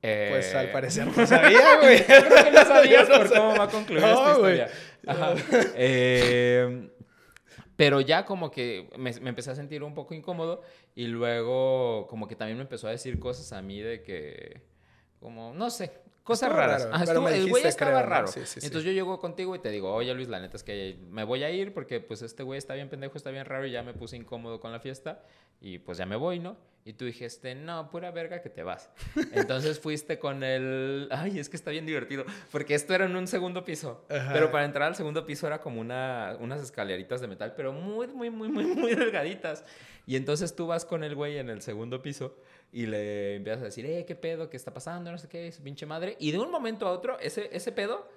Pues 0.00 0.54
al 0.54 0.66
eh, 0.66 0.68
parecer 0.68 1.06
no 1.16 1.26
sabía, 1.26 1.78
güey. 1.80 2.04
creo 2.04 2.44
que 2.44 2.50
no 2.50 2.64
sabías 2.66 3.08
por 3.08 3.28
cómo 3.28 3.56
va 3.56 3.64
a 3.64 3.68
concluir 3.68 4.04
esta 4.04 4.32
historia. 4.32 4.68
Ajá. 5.06 5.34
Eh, 5.76 6.90
pero 7.76 8.00
ya 8.00 8.24
como 8.24 8.50
que 8.50 8.90
me, 8.96 9.10
empecé 9.10 9.50
a 9.50 9.54
sentir 9.54 9.82
un 9.82 9.94
poco 9.94 10.14
incómodo 10.14 10.62
y 10.94 11.06
luego 11.06 12.06
como 12.08 12.28
que 12.28 12.36
también 12.36 12.58
me 12.58 12.62
empezó 12.62 12.88
a 12.88 12.92
decir 12.92 13.18
cosas 13.18 13.52
a 13.52 13.62
mí 13.62 13.80
de 13.80 14.02
que, 14.02 14.62
como, 15.20 15.54
no 15.54 15.70
sé, 15.70 16.03
cosas 16.24 16.50
raras. 16.50 16.88
el 17.30 17.48
güey 17.48 17.64
estaba 17.64 18.02
raro. 18.02 18.28
Entonces 18.34 18.82
yo 18.82 18.90
llego 18.92 19.20
contigo 19.20 19.54
y 19.54 19.60
te 19.60 19.70
digo, 19.70 19.94
oye 19.94 20.12
Luis, 20.14 20.28
la 20.28 20.40
neta 20.40 20.56
es 20.56 20.64
que 20.64 20.98
me 21.10 21.22
voy 21.22 21.44
a 21.44 21.50
ir 21.50 21.72
porque 21.72 22.00
pues 22.00 22.22
este 22.22 22.42
güey 22.42 22.58
está 22.58 22.74
bien 22.74 22.88
pendejo, 22.88 23.16
está 23.16 23.30
bien 23.30 23.44
raro 23.44 23.66
y 23.66 23.70
ya 23.70 23.82
me 23.82 23.92
puse 23.94 24.16
incómodo 24.16 24.58
con 24.58 24.72
la 24.72 24.80
fiesta 24.80 25.22
y 25.60 25.78
pues 25.78 25.98
ya 25.98 26.06
me 26.06 26.16
voy, 26.16 26.40
¿no? 26.40 26.56
Y 26.86 26.92
tú 26.92 27.06
dijiste, 27.06 27.54
no, 27.54 27.90
pura 27.90 28.10
verga 28.10 28.42
que 28.42 28.50
te 28.50 28.62
vas. 28.62 28.90
Entonces 29.32 29.80
fuiste 29.80 30.18
con 30.18 30.42
el... 30.44 31.08
Ay, 31.10 31.38
es 31.38 31.48
que 31.48 31.56
está 31.56 31.70
bien 31.70 31.86
divertido. 31.86 32.26
Porque 32.52 32.74
esto 32.74 32.94
era 32.94 33.06
en 33.06 33.16
un 33.16 33.26
segundo 33.26 33.64
piso. 33.64 34.04
Pero 34.08 34.50
para 34.50 34.66
entrar 34.66 34.88
al 34.88 34.94
segundo 34.94 35.24
piso 35.24 35.46
era 35.46 35.62
como 35.62 35.80
una, 35.80 36.36
unas 36.40 36.62
escaleritas 36.62 37.22
de 37.22 37.28
metal, 37.28 37.54
pero 37.56 37.72
muy, 37.72 38.08
muy, 38.08 38.28
muy, 38.28 38.48
muy, 38.48 38.66
muy 38.66 38.94
delgaditas. 38.96 39.64
Y 40.06 40.16
entonces 40.16 40.54
tú 40.54 40.66
vas 40.66 40.84
con 40.84 41.04
el 41.04 41.14
güey 41.14 41.38
en 41.38 41.48
el 41.48 41.62
segundo 41.62 42.02
piso 42.02 42.36
y 42.74 42.86
le 42.86 43.36
empiezas 43.36 43.62
a 43.62 43.66
decir, 43.66 43.86
eh, 43.86 44.04
¿qué 44.04 44.16
pedo? 44.16 44.50
¿Qué 44.50 44.56
está 44.56 44.74
pasando? 44.74 45.12
No 45.12 45.16
sé 45.16 45.28
qué, 45.28 45.52
su 45.52 45.62
pinche 45.62 45.86
madre. 45.86 46.16
Y 46.18 46.32
de 46.32 46.40
un 46.40 46.50
momento 46.50 46.88
a 46.88 46.90
otro, 46.90 47.16
ese, 47.20 47.48
ese 47.52 47.70
pedo 47.70 48.08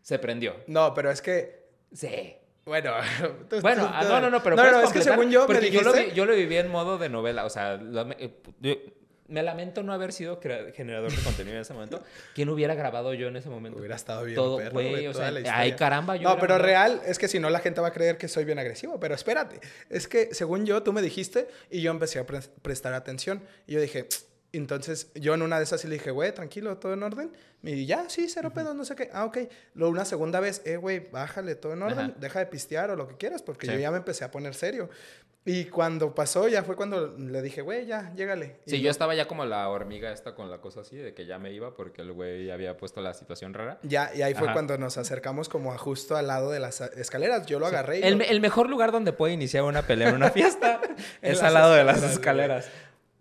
se 0.00 0.18
prendió. 0.18 0.56
No, 0.66 0.94
pero 0.94 1.10
es 1.10 1.20
que... 1.20 1.66
Sí. 1.92 2.34
Bueno, 2.64 2.94
bueno, 3.60 3.90
ah, 3.92 4.02
no, 4.08 4.18
no, 4.22 4.30
no, 4.30 4.42
pero 4.42 4.56
no, 4.56 4.70
no, 4.70 4.80
es 4.80 4.92
que 4.94 5.02
según 5.02 5.30
yo 5.30 5.46
me 5.46 5.60
dijiste... 5.60 5.84
yo, 5.84 5.92
lo 5.92 6.14
yo 6.14 6.24
lo 6.24 6.34
viví 6.34 6.56
en 6.56 6.70
modo 6.70 6.96
de 6.96 7.10
novela, 7.10 7.44
o 7.44 7.50
sea, 7.50 7.78
eh, 8.18 8.94
me 9.32 9.42
lamento 9.42 9.82
no 9.82 9.92
haber 9.92 10.12
sido 10.12 10.38
generador 10.40 11.10
de 11.10 11.22
contenido 11.22 11.56
en 11.56 11.62
ese 11.62 11.72
momento. 11.72 12.02
¿Quién 12.34 12.50
hubiera 12.50 12.74
grabado 12.74 13.14
yo 13.14 13.28
en 13.28 13.36
ese 13.36 13.48
momento? 13.48 13.78
Hubiera 13.78 13.96
estado 13.96 14.24
bien. 14.24 14.36
Todo, 14.36 14.60
güey, 14.70 15.06
o 15.06 15.14
sea, 15.14 15.32
ay, 15.52 15.72
caramba. 15.72 16.16
Yo 16.16 16.28
no, 16.28 16.38
pero 16.38 16.58
real, 16.58 17.00
es 17.06 17.18
que 17.18 17.28
si 17.28 17.38
no 17.38 17.48
la 17.48 17.60
gente 17.60 17.80
va 17.80 17.88
a 17.88 17.92
creer 17.92 18.18
que 18.18 18.28
soy 18.28 18.44
bien 18.44 18.58
agresivo. 18.58 19.00
Pero 19.00 19.14
espérate, 19.14 19.60
es 19.88 20.06
que 20.06 20.34
según 20.34 20.66
yo, 20.66 20.82
tú 20.82 20.92
me 20.92 21.00
dijiste 21.00 21.48
y 21.70 21.80
yo 21.80 21.90
empecé 21.90 22.18
a 22.18 22.26
prestar 22.26 22.92
atención. 22.92 23.42
Y 23.66 23.72
yo 23.72 23.80
dije, 23.80 24.06
entonces 24.52 25.10
yo 25.14 25.32
en 25.32 25.42
una 25.42 25.56
de 25.56 25.64
esas 25.64 25.80
sí 25.80 25.88
le 25.88 25.94
dije, 25.94 26.10
güey, 26.10 26.32
tranquilo, 26.32 26.76
todo 26.76 26.92
en 26.92 27.02
orden. 27.02 27.32
Y 27.62 27.86
ya, 27.86 28.10
sí, 28.10 28.28
cero 28.28 28.52
pedo, 28.52 28.74
no 28.74 28.84
sé 28.84 28.94
qué. 28.94 29.08
Ah, 29.12 29.24
ok. 29.24 29.38
Luego 29.74 29.92
una 29.92 30.04
segunda 30.04 30.40
vez, 30.40 30.60
eh, 30.64 30.76
güey, 30.76 31.08
bájale, 31.10 31.54
todo 31.54 31.72
en 31.72 31.82
orden, 31.82 32.14
deja 32.18 32.40
de 32.40 32.46
pistear 32.46 32.90
o 32.90 32.96
lo 32.96 33.08
que 33.08 33.16
quieras, 33.16 33.42
porque 33.42 33.66
yo 33.66 33.78
ya 33.78 33.90
me 33.90 33.96
empecé 33.96 34.24
a 34.24 34.30
poner 34.30 34.54
serio. 34.54 34.90
Y 35.44 35.64
cuando 35.64 36.14
pasó, 36.14 36.46
ya 36.46 36.62
fue 36.62 36.76
cuando 36.76 37.16
le 37.18 37.42
dije, 37.42 37.62
güey, 37.62 37.84
ya, 37.84 38.12
llégale. 38.14 38.60
Sí, 38.66 38.80
yo 38.80 38.90
estaba 38.90 39.14
ya 39.16 39.26
como 39.26 39.44
la 39.44 39.68
hormiga 39.68 40.12
esta 40.12 40.36
con 40.36 40.50
la 40.50 40.58
cosa 40.58 40.82
así, 40.82 40.96
de 40.96 41.14
que 41.14 41.26
ya 41.26 41.40
me 41.40 41.52
iba 41.52 41.74
porque 41.74 42.02
el 42.02 42.12
güey 42.12 42.50
había 42.52 42.76
puesto 42.76 43.00
la 43.00 43.12
situación 43.12 43.52
rara. 43.52 43.80
Ya, 43.82 44.14
y 44.14 44.22
ahí 44.22 44.34
fue 44.34 44.52
cuando 44.52 44.78
nos 44.78 44.98
acercamos 44.98 45.48
como 45.48 45.72
a 45.72 45.78
justo 45.78 46.16
al 46.16 46.28
lado 46.28 46.50
de 46.50 46.60
las 46.60 46.80
escaleras. 46.80 47.46
Yo 47.46 47.58
lo 47.58 47.66
agarré. 47.66 47.98
Y 47.98 48.02
el, 48.04 48.22
el, 48.22 48.40
mejor 48.40 48.70
lugar 48.70 48.92
donde 48.92 49.12
puede 49.12 49.32
iniciar 49.32 49.64
una 49.64 49.82
pelea 49.82 50.10
en 50.10 50.14
una 50.14 50.30
fiesta 50.32 50.80
es 51.20 51.42
al 51.42 51.54
lado 51.54 51.74
de 51.74 51.84
las 51.84 52.02
escaleras. 52.04 52.68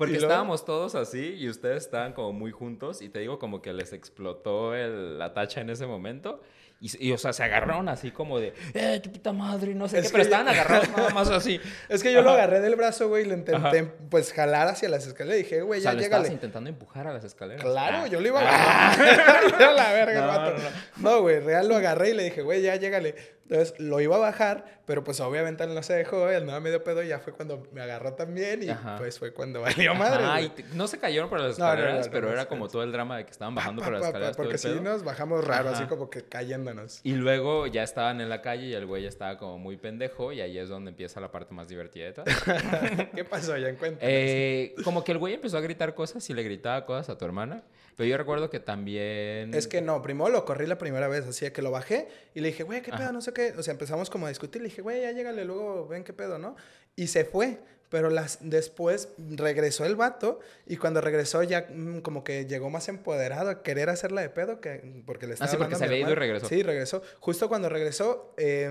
Porque 0.01 0.17
estábamos 0.17 0.65
todos 0.65 0.95
así 0.95 1.35
y 1.37 1.47
ustedes 1.47 1.83
estaban 1.83 2.13
como 2.13 2.33
muy 2.33 2.51
juntos 2.51 3.03
y 3.03 3.09
te 3.09 3.19
digo 3.19 3.37
como 3.37 3.61
que 3.61 3.71
les 3.71 3.93
explotó 3.93 4.73
el, 4.73 5.19
la 5.19 5.35
tacha 5.35 5.61
en 5.61 5.69
ese 5.69 5.85
momento. 5.85 6.41
Y, 6.83 7.11
o 7.11 7.17
sea, 7.19 7.31
se 7.31 7.43
agarraron 7.43 7.87
así 7.89 8.09
como 8.09 8.39
de, 8.39 8.55
eh, 8.73 8.99
tu 9.03 9.11
puta 9.11 9.31
madre, 9.31 9.75
no 9.75 9.87
sé 9.87 10.01
qué, 10.01 10.09
pero 10.09 10.23
estaban 10.23 10.47
agarrados 10.47 10.89
nada 10.89 11.11
más 11.11 11.29
así. 11.29 11.59
Es 11.89 12.01
que 12.01 12.11
yo 12.11 12.23
lo 12.23 12.31
agarré 12.31 12.59
del 12.59 12.75
brazo, 12.75 13.07
güey, 13.07 13.23
y 13.23 13.27
le 13.27 13.35
intenté, 13.35 13.83
pues, 13.83 14.33
jalar 14.33 14.67
hacia 14.67 14.89
las 14.89 15.05
escaleras. 15.05 15.41
Y 15.41 15.43
dije, 15.43 15.61
güey, 15.61 15.79
ya 15.79 15.93
llegale. 15.93 16.29
intentando 16.29 16.71
empujar 16.71 17.05
a 17.05 17.13
las 17.13 17.23
escaleras? 17.23 17.63
Claro, 17.63 17.97
ah. 18.05 18.07
yo 18.07 18.19
lo 18.19 18.27
iba 18.27 18.41
a 18.41 18.47
ah. 18.47 18.93
agarrar. 18.93 19.75
la 19.75 19.93
verga, 19.93 20.55
No, 20.97 21.21
güey, 21.21 21.39
real 21.39 21.67
lo 21.67 21.75
agarré 21.75 22.09
y 22.09 22.13
le 22.15 22.23
dije, 22.23 22.41
güey, 22.41 22.63
ya 22.63 22.75
llégale. 22.77 23.13
Entonces 23.51 23.77
lo 23.81 23.99
iba 23.99 24.15
a 24.15 24.19
bajar, 24.19 24.79
pero 24.85 25.03
pues 25.03 25.19
obviamente 25.19 25.65
él 25.65 25.75
no 25.75 25.83
se 25.83 25.93
dejó, 25.93 26.29
él 26.29 26.43
andaba 26.43 26.61
medio 26.61 26.81
pedo 26.85 27.03
y 27.03 27.09
ya 27.09 27.19
fue 27.19 27.33
cuando 27.33 27.67
me 27.73 27.81
agarró 27.81 28.13
también 28.13 28.63
y 28.63 28.67
pues 28.97 29.19
fue 29.19 29.33
cuando 29.33 29.59
valió 29.59 29.93
madre. 29.93 30.23
Ay, 30.23 30.53
no 30.73 30.87
se 30.87 30.97
cayeron 30.97 31.29
por 31.29 31.41
las 31.41 31.53
escaleras, 31.53 32.07
pero 32.07 32.31
era 32.31 32.45
como 32.45 32.69
todo 32.69 32.81
el 32.83 32.93
drama 32.93 33.17
de 33.17 33.25
que 33.25 33.31
estaban 33.31 33.53
bajando 33.53 33.83
por 33.83 33.91
las 33.91 34.05
escaleras. 34.05 34.37
porque 34.37 34.57
sí 34.57 34.79
nos 34.81 35.03
bajamos 35.03 35.43
raro, 35.43 35.69
así 35.69 35.83
como 35.83 36.09
que 36.09 36.23
cayéndonos. 36.23 37.01
Y 37.03 37.15
luego 37.15 37.67
ya 37.67 37.83
estaban 37.83 38.21
en 38.21 38.29
la 38.29 38.41
calle 38.41 38.67
y 38.67 38.73
el 38.73 38.85
güey 38.85 39.05
estaba 39.05 39.37
como 39.37 39.57
muy 39.57 39.75
pendejo 39.75 40.31
y 40.31 40.39
ahí 40.39 40.57
es 40.57 40.69
donde 40.69 40.91
empieza 40.91 41.19
la 41.19 41.29
parte 41.29 41.53
más 41.53 41.67
divertida 41.67 42.05
de 42.05 42.13
todo. 42.13 42.25
¿Qué 43.15 43.25
pasó? 43.25 43.57
Ya 43.57 43.67
encuentro. 43.67 43.99
Eh, 44.01 44.75
como 44.85 45.03
que 45.03 45.11
el 45.11 45.17
güey 45.17 45.33
empezó 45.33 45.57
a 45.57 45.61
gritar 45.61 45.93
cosas 45.93 46.29
y 46.29 46.33
le 46.33 46.43
gritaba 46.43 46.85
cosas 46.85 47.09
a 47.09 47.17
tu 47.17 47.25
hermana. 47.25 47.63
Pero 48.01 48.09
yo 48.09 48.17
recuerdo 48.17 48.49
que 48.49 48.59
también... 48.59 49.53
Es 49.53 49.67
que 49.67 49.79
no, 49.79 50.01
primero 50.01 50.27
lo 50.31 50.43
corrí 50.43 50.65
la 50.65 50.79
primera 50.79 51.07
vez, 51.07 51.27
así 51.27 51.47
que 51.51 51.61
lo 51.61 51.69
bajé 51.69 52.07
y 52.33 52.41
le 52.41 52.47
dije, 52.47 52.63
güey, 52.63 52.81
¿qué 52.81 52.91
pedo? 52.91 53.11
No 53.11 53.21
sé 53.21 53.31
qué. 53.31 53.53
O 53.55 53.61
sea, 53.61 53.73
empezamos 53.73 54.09
como 54.09 54.25
a 54.25 54.29
discutir. 54.29 54.59
Le 54.59 54.69
dije, 54.69 54.81
güey, 54.81 55.03
ya 55.03 55.11
llégale, 55.11 55.45
luego 55.45 55.87
ven 55.87 56.03
qué 56.03 56.11
pedo, 56.11 56.39
¿no? 56.39 56.55
Y 56.95 57.05
se 57.05 57.25
fue. 57.25 57.59
Pero 57.89 58.09
las, 58.09 58.39
después 58.41 59.09
regresó 59.19 59.85
el 59.85 59.95
vato 59.95 60.39
y 60.65 60.77
cuando 60.77 60.99
regresó 60.99 61.43
ya 61.43 61.67
mm, 61.69 61.99
como 61.99 62.23
que 62.23 62.47
llegó 62.47 62.71
más 62.71 62.87
empoderado 62.87 63.51
a 63.51 63.61
querer 63.61 63.89
hacerla 63.89 64.21
de 64.21 64.29
pedo 64.29 64.61
que 64.61 65.03
porque 65.05 65.27
le 65.27 65.33
estaba 65.33 65.47
Ah, 65.47 65.51
sí, 65.51 65.57
porque 65.57 65.75
se 65.75 65.83
había 65.83 65.99
ido 65.99 66.11
y 66.11 66.15
regresó. 66.15 66.47
Sí, 66.47 66.63
regresó. 66.63 67.03
Justo 67.19 67.49
cuando 67.49 67.69
regresó, 67.69 68.33
eh, 68.37 68.67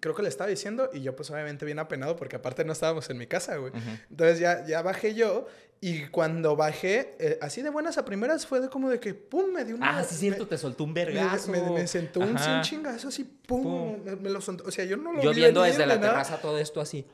creo 0.00 0.14
que 0.14 0.22
le 0.22 0.28
estaba 0.28 0.48
diciendo 0.48 0.90
y 0.92 1.00
yo 1.00 1.16
pues 1.16 1.30
obviamente 1.30 1.64
bien 1.64 1.78
apenado 1.78 2.16
porque 2.16 2.36
aparte 2.36 2.64
no 2.64 2.72
estábamos 2.72 3.08
en 3.10 3.18
mi 3.18 3.26
casa, 3.26 3.56
güey. 3.56 3.72
Entonces 4.10 4.38
ya, 4.38 4.64
ya 4.66 4.82
bajé 4.82 5.14
yo 5.14 5.46
y 5.80 6.06
cuando 6.06 6.56
bajé, 6.56 7.16
eh, 7.18 7.38
así 7.42 7.62
de 7.62 7.70
buenas 7.70 7.98
a 7.98 8.04
primeras, 8.04 8.46
fue 8.46 8.60
de 8.60 8.68
como 8.68 8.88
de 8.88 8.98
que, 8.98 9.14
pum, 9.14 9.52
me 9.52 9.64
dio 9.64 9.76
una... 9.76 9.98
Ah, 9.98 10.04
sí, 10.04 10.14
cierto, 10.14 10.46
te 10.46 10.56
soltó 10.56 10.84
un 10.84 10.94
vergazo. 10.94 11.50
Me, 11.50 11.60
me, 11.60 11.86
sentó 11.86 12.20
un, 12.20 12.36
chingazo 12.62 13.08
así, 13.08 13.24
pum, 13.24 13.98
Me, 14.04 14.30
lo 14.30 14.40
soltó. 14.40 14.64
O 14.64 14.70
sea, 14.70 14.84
yo 14.84 14.96
no 14.96 15.12
lo 15.12 15.22
Yo 15.22 15.32
viendo 15.32 15.62
desde 15.62 15.86
la 15.86 16.00
terraza 16.00 16.40
todo 16.40 16.58
esto 16.58 16.80
así 16.80 17.06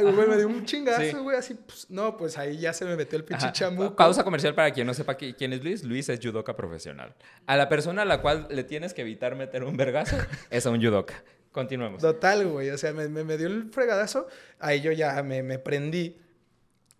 güey, 0.00 0.28
me 0.28 0.36
dio 0.36 0.48
un 0.48 0.64
chingazo, 0.64 1.22
güey, 1.22 1.36
así, 1.36 1.54
pues, 1.54 1.90
no, 1.90 2.16
pues 2.16 2.38
ahí 2.38 2.58
ya 2.58 2.72
se 2.72 2.84
me 2.84 2.96
metió 2.96 3.18
el 3.18 3.24
pinche 3.24 3.50
chamuco. 3.52 3.96
Pausa 3.96 4.24
comercial 4.24 4.54
para 4.54 4.72
quien 4.72 4.86
no 4.86 4.94
sepa 4.94 5.14
quién 5.14 5.52
es 5.52 5.62
Luis. 5.62 5.84
Luis 5.84 6.08
es 6.08 6.20
judoka 6.22 6.56
profesional. 6.56 7.14
A 7.46 7.56
la 7.56 7.68
persona 7.68 8.02
a 8.02 8.04
la 8.04 8.20
cual 8.20 8.46
le 8.50 8.64
tienes 8.64 8.94
que 8.94 9.02
evitar 9.02 9.36
meter 9.36 9.64
un 9.64 9.76
vergazo 9.76 10.16
es 10.50 10.66
a 10.66 10.70
un 10.70 10.82
judoka. 10.82 11.22
Continuemos. 11.54 12.02
Total, 12.02 12.44
güey, 12.48 12.70
o 12.70 12.76
sea, 12.76 12.92
me, 12.92 13.08
me, 13.08 13.38
dio 13.38 13.46
el 13.46 13.70
fregadazo, 13.70 14.26
ahí 14.58 14.80
yo 14.80 14.90
ya 14.90 15.22
me, 15.22 15.44
me 15.44 15.60
prendí. 15.60 16.16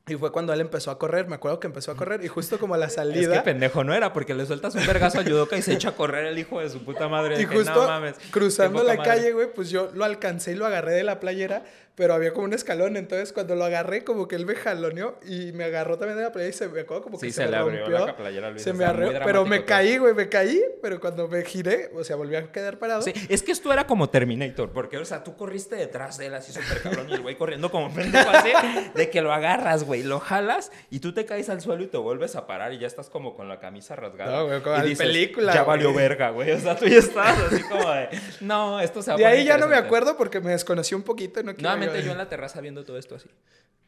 Y 0.07 0.17
fue 0.17 0.31
cuando 0.33 0.53
él 0.53 0.61
empezó 0.61 0.91
a 0.91 0.99
correr, 0.99 1.29
me 1.29 1.37
acuerdo 1.37 1.59
que 1.61 1.67
empezó 1.67 1.91
a 1.91 1.97
correr 1.97 2.23
y 2.23 2.29
justo 2.29 2.59
como 2.59 2.75
a 2.75 2.79
la 2.79 2.91
salida... 2.91 3.33
Es 3.33 3.39
que 3.39 3.45
pendejo 3.45 3.85
no 3.85 3.95
era, 3.95 4.13
porque 4.13 4.35
le 4.35 4.45
sueltas 4.45 4.75
un 4.75 4.87
vergazo 4.87 5.21
a 5.21 5.23
Yudoka 5.23 5.57
y 5.57 5.63
se 5.63 5.73
echa 5.73 5.91
a 5.91 5.93
correr 5.93 6.27
el 6.27 6.39
hijo 6.39 6.61
de 6.61 6.69
su 6.69 6.85
puta 6.85 7.09
madre. 7.09 7.41
Y 7.41 7.47
justo 7.47 7.89
cruzando 8.31 8.85
la 8.85 8.99
calle, 8.99 9.33
güey, 9.33 9.51
pues 9.53 9.71
yo 9.71 9.91
lo 9.95 10.05
alcancé 10.05 10.53
y 10.53 10.55
lo 10.57 10.67
agarré 10.67 10.93
de 10.93 11.05
la 11.05 11.21
playera 11.21 11.65
pero 11.95 12.15
había 12.15 12.33
como 12.33 12.47
un 12.47 12.53
escalón, 12.53 12.97
entonces 12.97 13.33
cuando 13.33 13.55
lo 13.55 13.65
agarré, 13.65 14.03
como 14.03 14.27
que 14.27 14.35
él 14.35 14.47
me 14.47 14.57
jaloneó 14.57 15.17
y 15.27 15.53
me 15.53 15.65
agarró 15.65 15.97
también 15.97 16.19
de 16.19 16.25
la 16.25 16.33
playera 16.33 16.51
y 16.51 16.59
se 16.59 16.69
me 16.69 16.81
acuerdo 16.81 17.05
como 17.05 17.21
que 17.21 17.31
se, 17.31 17.45
se, 17.45 17.49
me 17.49 17.59
rompió. 17.59 18.07
La 18.07 18.17
playera, 18.17 18.59
se 18.59 18.73
me 18.73 18.85
arreó, 18.85 19.13
pero 19.25 19.45
me 19.45 19.65
caí, 19.65 19.99
güey, 19.99 20.13
me 20.13 20.29
caí, 20.29 20.61
pero 20.83 20.99
cuando 20.99 21.29
me 21.29 21.45
giré, 21.45 21.91
o 21.95 22.03
sea, 22.03 22.17
volví 22.17 22.35
a 22.35 22.51
quedar 22.51 22.79
parado. 22.79 23.03
Sí, 23.03 23.13
es 23.29 23.43
que 23.43 23.53
esto 23.53 23.73
era 23.73 23.87
como 23.87 24.11
Terminator, 24.11 24.73
porque, 24.73 24.99
o 24.99 25.05
sea, 25.05 25.23
tú 25.23 25.37
corriste 25.37 25.77
detrás 25.77 26.19
de 26.19 26.27
él 26.27 26.35
así 26.35 26.53
súper 26.53 26.83
cabrón 26.83 27.09
y 27.09 27.15
el 27.15 27.21
güey 27.21 27.37
corriendo 27.37 27.71
como 27.71 27.93
pendejo 27.95 28.29
así, 28.31 28.51
de 28.95 29.11
que 29.11 29.23
lo 29.23 29.33
agarras, 29.33 29.85
güey, 29.85 29.94
lo 30.03 30.21
jalas 30.21 30.73
y 30.91 31.01
tú 31.01 31.13
te 31.15 31.25
caes 31.25 31.49
al 31.49 31.61
suelo 31.61 31.85
y 31.85 31.87
te 31.87 31.97
vuelves 31.97 32.37
a 32.37 32.47
parar 32.47 32.73
y 32.73 32.79
ya 32.79 32.87
estás 32.87 33.11
como 33.11 33.35
con 33.35 33.49
la 33.49 33.61
camisa 33.61 33.97
rasgada. 33.97 34.39
No, 34.39 34.47
güey, 34.47 34.61
como 34.63 34.85
y 34.85 34.97
película. 34.97 35.55
Ya 35.55 35.63
valió 35.63 35.93
verga, 35.95 36.31
güey, 36.31 36.51
o 36.53 36.61
sea, 36.61 36.77
tú 36.77 36.87
ya 36.87 36.99
estás 36.99 37.39
así 37.53 37.63
como 37.63 37.91
de, 37.91 38.09
no, 38.41 38.81
esto 38.81 39.03
se 39.03 39.13
va 39.13 39.17
De 39.17 39.27
ahí 39.27 39.45
ya 39.45 39.59
no 39.59 39.69
me 39.69 39.77
acuerdo 39.77 40.17
porque 40.17 40.41
me 40.41 40.51
desconocí 40.51 40.95
un 40.95 41.03
poquito, 41.03 41.43
no 41.43 41.55
quiero 41.55 42.01
yo 42.01 42.13
en 42.13 42.19
la 42.19 42.29
terraza 42.29 42.61
viendo 42.61 42.85
todo 42.85 42.99
esto 42.99 43.15
así. 43.15 43.29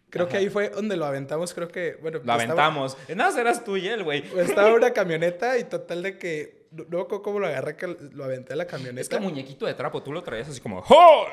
Creo 0.08 0.28
que 0.28 0.36
ahí 0.36 0.48
fue 0.48 0.70
donde 0.70 0.96
lo 0.96 1.04
aventamos, 1.04 1.52
creo 1.52 1.68
que, 1.68 1.98
bueno. 2.00 2.20
Lo 2.22 2.32
aventamos. 2.32 2.96
Nada, 3.14 3.38
eras 3.40 3.64
tú 3.64 3.76
y 3.76 3.88
él, 3.88 4.04
güey. 4.04 4.24
Estaba 4.38 4.72
una 4.72 4.92
camioneta 4.92 5.58
y 5.58 5.64
total 5.64 6.02
de 6.02 6.18
que 6.18 6.65
no 6.70 7.08
cómo 7.08 7.38
lo 7.38 7.46
agarré 7.46 7.76
que 7.76 7.86
lo 8.12 8.24
aventé 8.24 8.52
a 8.52 8.56
la 8.56 8.66
camioneta. 8.66 9.00
Es 9.00 9.08
que 9.08 9.20
muñequito 9.20 9.66
de 9.66 9.74
trapo, 9.74 10.02
tú 10.02 10.12
lo 10.12 10.22
traías 10.22 10.48
así 10.48 10.60
como 10.60 10.82
¡Oh! 10.88 11.26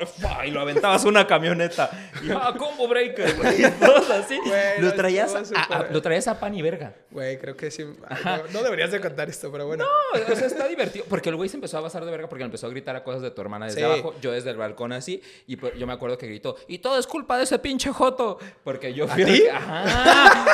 Y 0.46 0.52
lo 0.52 0.62
aventabas 0.62 1.04
a 1.06 1.08
una 1.08 1.28
camioneta. 1.28 1.90
Y 2.24 2.32
¡ah, 2.32 2.54
combo 2.58 2.88
breaker! 2.88 3.36
Güey, 3.36 3.64
así. 4.14 4.40
lo, 4.80 4.94
traías 4.94 5.36
a, 5.36 5.88
lo 5.92 6.02
traías 6.02 6.28
a 6.28 6.40
pan 6.40 6.54
y 6.56 6.62
verga. 6.62 6.96
Güey, 7.12 7.38
creo 7.38 7.56
que 7.56 7.72
sí. 7.72 7.86
No, 8.52 8.64
deberías 8.64 8.92
de 8.92 9.00
contar 9.00 9.30
esto, 9.30 9.52
pero 9.52 9.68
bueno. 9.68 9.86
No, 9.86 10.34
o 10.34 10.36
sea, 10.36 10.48
está 10.48 10.68
divertido. 10.68 11.06
Porque 11.10 11.30
el 11.30 11.36
güey 11.36 11.50
se 11.50 11.58
empezó 11.58 11.78
a 11.78 11.82
basar 11.82 12.06
de 12.06 12.12
verga 12.12 12.28
porque 12.28 12.44
empezó 12.44 12.68
a 12.68 12.70
gritar 12.70 12.96
a 12.96 13.04
cosas 13.04 13.22
de 13.22 13.32
tu 13.32 13.42
hermana 13.42 13.66
desde 13.66 13.84
abajo. 13.84 14.14
Yo 14.22 14.32
desde 14.32 14.52
el 14.52 14.58
balcón 14.58 14.94
así. 14.94 15.22
Y 15.48 15.56
pues, 15.56 15.74
yo 15.78 15.88
me 15.88 15.94
acuerdo 15.94 16.18
que 16.18 16.28
gritó 16.28 16.56
¡Y 16.68 16.80
todo 16.80 16.98
es 16.98 17.08
culpa 17.08 17.38
de 17.38 17.44
ese 17.44 17.60
pinche 17.60 17.92
Joto! 17.92 18.40
Porque 18.64 18.94
yo 18.94 19.08
fui... 19.08 19.24
¿A 19.24 19.26
ti? 19.26 19.44
Ajá. 19.48 20.46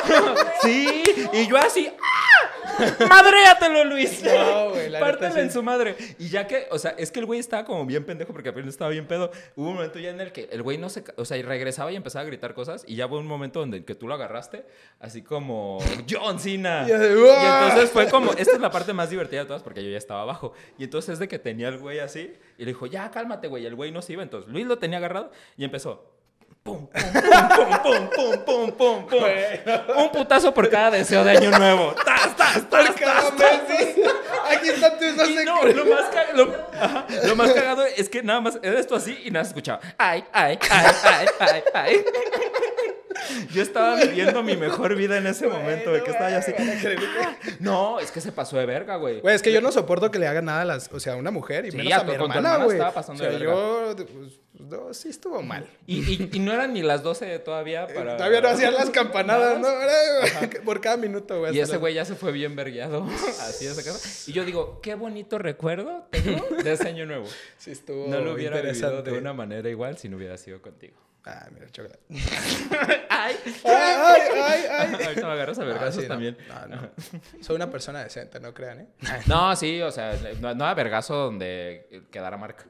sí. 0.61 1.03
Y 1.33 1.47
yo 1.47 1.57
así 1.57 1.89
¡Ah! 2.01 2.18
¡Madréatelo, 3.09 3.83
Luis! 3.85 4.23
No, 4.23 4.69
güey. 4.69 4.89
la 4.89 4.99
neta, 4.99 5.39
en 5.39 5.49
sí. 5.49 5.53
su 5.53 5.63
madre. 5.63 5.95
Y 6.17 6.29
ya 6.29 6.47
que, 6.47 6.67
o 6.71 6.79
sea, 6.79 6.91
es 6.97 7.11
que 7.11 7.19
el 7.19 7.25
güey 7.25 7.39
estaba 7.39 7.65
como 7.65 7.85
bien 7.85 8.05
pendejo 8.05 8.33
porque 8.33 8.49
apenas 8.49 8.69
estaba 8.69 8.91
bien 8.91 9.07
pedo. 9.07 9.31
Hubo 9.55 9.69
un 9.69 9.75
momento 9.75 9.99
ya 9.99 10.09
en 10.09 10.21
el 10.21 10.31
que 10.31 10.49
el 10.51 10.61
güey 10.61 10.77
no 10.77 10.89
se, 10.89 11.03
o 11.15 11.25
sea, 11.25 11.37
y 11.37 11.41
regresaba 11.41 11.91
y 11.91 11.95
empezaba 11.95 12.23
a 12.23 12.25
gritar 12.25 12.53
cosas. 12.53 12.83
Y 12.87 12.95
ya 12.95 13.07
hubo 13.07 13.19
un 13.19 13.27
momento 13.27 13.59
donde 13.59 13.83
que 13.83 13.95
tú 13.95 14.07
lo 14.07 14.13
agarraste, 14.13 14.65
así 14.99 15.21
como 15.21 15.79
John 16.09 16.39
Cena. 16.39 16.85
Y 16.89 16.91
Y 16.91 16.95
entonces 16.95 17.91
fue 17.91 18.09
como, 18.09 18.31
esta 18.33 18.53
es 18.53 18.59
la 18.59 18.71
parte 18.71 18.93
más 18.93 19.09
divertida 19.09 19.41
de 19.41 19.45
todas 19.45 19.63
porque 19.63 19.83
yo 19.83 19.89
ya 19.89 19.97
estaba 19.97 20.21
abajo. 20.21 20.53
Y 20.77 20.83
entonces 20.85 21.13
es 21.13 21.19
de 21.19 21.27
que 21.27 21.39
tenía 21.39 21.69
el 21.69 21.77
güey 21.77 21.99
así 21.99 22.33
y 22.57 22.65
le 22.65 22.71
dijo, 22.71 22.85
ya 22.85 23.09
cálmate, 23.11 23.47
güey. 23.47 23.65
El 23.65 23.75
güey 23.75 23.91
no 23.91 24.01
se 24.01 24.13
iba. 24.13 24.23
Entonces 24.23 24.51
Luis 24.51 24.65
lo 24.65 24.77
tenía 24.77 24.97
agarrado 24.97 25.31
y 25.57 25.63
empezó. 25.63 26.18
Pum, 26.69 26.87
pum, 26.87 26.99
pum, 27.55 27.79
pum, 27.83 28.09
pum, 28.09 28.37
pum, 28.45 28.71
pum, 28.71 29.07
pum. 29.07 29.23
Un 29.97 30.09
putazo 30.11 30.53
por 30.53 30.69
cada 30.69 30.91
deseo 30.91 31.23
de 31.23 31.31
año 31.31 31.49
nuevo. 31.57 31.95
¡Tas, 32.05 32.35
tas, 32.35 32.69
tas, 32.69 32.95
sí. 33.67 34.03
Aquí 34.51 34.69
está 34.69 34.97
tu 34.97 35.05
no 35.05 35.63
lo 35.65 35.85
más, 35.85 36.05
lo, 37.25 37.35
más 37.35 37.53
cagado 37.53 37.85
es 37.85 38.09
que 38.09 38.21
nada 38.23 38.41
más 38.41 38.59
era 38.61 38.79
esto 38.79 38.95
así 38.95 39.17
y 39.23 39.31
nada 39.31 39.45
se 39.45 39.49
escuchaba. 39.49 39.79
Ay, 39.97 40.23
ay, 40.31 40.59
ay, 40.69 40.85
ay, 41.03 41.27
ay, 41.39 41.63
ay. 41.73 42.05
Yo 43.53 43.61
estaba 43.61 43.95
viviendo 43.95 44.43
mi 44.43 44.55
mejor 44.55 44.95
vida 44.95 45.17
en 45.17 45.27
ese 45.27 45.47
momento, 45.47 45.91
de 45.91 46.03
que 46.03 46.11
estaba 46.11 46.29
yo 46.31 46.37
así. 46.37 46.53
No, 47.59 47.99
es 47.99 48.11
que 48.11 48.21
se 48.21 48.31
pasó 48.31 48.57
de 48.57 48.65
verga, 48.65 48.95
güey. 48.95 49.21
Güey, 49.21 49.35
es 49.35 49.41
que 49.41 49.51
yo 49.51 49.61
no 49.61 49.71
soporto 49.71 50.11
que 50.11 50.19
le 50.19 50.27
hagan 50.27 50.45
nada 50.45 50.61
a 50.61 50.65
las, 50.65 50.89
o 50.91 50.99
sea, 50.99 51.13
a 51.13 51.15
una 51.15 51.31
mujer 51.31 51.65
y 51.65 51.71
Sí, 51.71 51.77
menos 51.77 51.93
a 51.93 52.03
mi 52.03 52.13
hermana, 52.13 52.57
güey. 52.57 52.77
estaba 52.77 52.93
pasando 52.93 53.23
o 53.23 53.25
sea, 53.25 53.37
de 53.37 53.45
verga. 53.45 53.53
yo, 53.53 53.95
pues, 53.95 54.39
no, 54.59 54.93
sí 54.93 55.09
estuvo 55.09 55.41
mal. 55.41 55.65
Y, 55.87 55.99
y, 55.99 56.29
y 56.33 56.39
no 56.39 56.51
eran 56.53 56.73
ni 56.73 56.81
las 56.81 57.01
12 57.01 57.39
todavía 57.39 57.87
para... 57.87 58.13
Eh, 58.13 58.17
Todavía 58.17 58.41
no 58.41 58.49
hacían 58.49 58.73
las 58.73 58.89
campanadas, 58.89 59.59
¿no? 59.59 59.67
Por 60.65 60.81
cada 60.81 60.97
minuto, 60.97 61.39
güey. 61.39 61.55
Y 61.55 61.59
ese 61.59 61.77
güey 61.77 61.93
ya 61.93 62.05
se 62.05 62.15
fue 62.15 62.31
bien 62.31 62.55
vergueado. 62.55 63.05
Así 63.41 63.65
de 63.65 63.71
esa 63.71 63.83
casa. 63.83 64.29
Y 64.29 64.33
yo 64.33 64.43
digo, 64.45 64.79
qué 64.81 64.95
bonito 64.95 65.37
recuerdo 65.37 66.07
tengo 66.11 66.45
de 66.63 66.73
ese 66.73 66.87
año 66.89 67.05
nuevo. 67.05 67.25
Sí 67.57 67.71
estuvo 67.71 68.07
No 68.07 68.19
lo 68.19 68.33
hubiera 68.33 68.61
vivido 68.61 69.01
de 69.01 69.17
una 69.17 69.33
manera 69.33 69.69
igual 69.69 69.97
si 69.97 70.09
no 70.09 70.17
hubiera 70.17 70.37
sido 70.37 70.61
contigo. 70.61 70.95
Ah, 71.25 71.47
mira, 71.53 71.69
chocolate. 71.69 71.99
¡Ay! 73.09 73.35
ay, 73.65 74.21
ay, 74.35 74.61
ay. 74.71 74.93
Ahorita 75.05 75.27
me 75.27 75.33
agarras 75.33 75.59
a 75.59 75.61
Ah, 75.61 75.65
vergazos 75.65 75.95
sí, 75.95 76.01
no. 76.03 76.07
también. 76.07 76.37
No, 76.47 76.67
no. 76.75 76.89
Soy 77.41 77.55
una 77.55 77.69
persona 77.69 78.03
decente, 78.03 78.39
no 78.39 78.53
crean, 78.53 78.79
¿eh? 78.81 78.87
No, 79.27 79.55
sí, 79.55 79.81
o 79.81 79.91
sea, 79.91 80.17
no, 80.39 80.55
no 80.55 80.65
a 80.65 80.73
vergazo 80.73 81.15
donde 81.15 82.03
quedara 82.11 82.37
marca. 82.37 82.65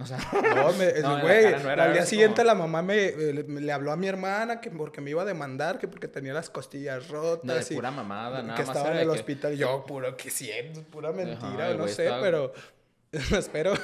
O 0.00 0.04
sea, 0.06 0.18
No, 0.56 0.72
me, 0.72 0.88
el 0.88 1.02
No, 1.02 1.20
güey, 1.20 1.52
no 1.62 1.68
al 1.70 1.92
día 1.92 2.04
siguiente 2.04 2.42
como- 2.42 2.46
la 2.48 2.54
mamá 2.56 2.82
me, 2.82 2.96
eh, 3.06 3.32
le, 3.32 3.60
le 3.60 3.72
habló 3.72 3.92
a 3.92 3.96
mi 3.96 4.08
hermana 4.08 4.60
que 4.60 4.68
porque 4.70 5.00
me 5.00 5.10
iba 5.10 5.22
a 5.22 5.24
demandar, 5.24 5.78
que 5.78 5.86
porque 5.86 6.08
tenía 6.08 6.32
las 6.32 6.50
costillas 6.50 7.08
rotas. 7.08 7.44
no, 7.44 7.54
de 7.54 7.60
y 7.68 7.74
pura 7.76 7.92
mamada, 7.92 8.42
nada 8.42 8.56
que 8.56 8.64
más 8.64 8.76
estaba 8.76 8.92
en 8.92 8.98
el 8.98 9.04
que- 9.04 9.10
hospital. 9.10 9.56
Yo, 9.56 9.84
puro 9.86 10.16
que 10.16 10.30
siento, 10.30 10.82
pura 10.82 11.12
mentira, 11.12 11.70
no 11.74 11.82
güey 11.82 11.94
sé, 11.94 12.10
pero 12.20 12.52
espero. 13.38 13.74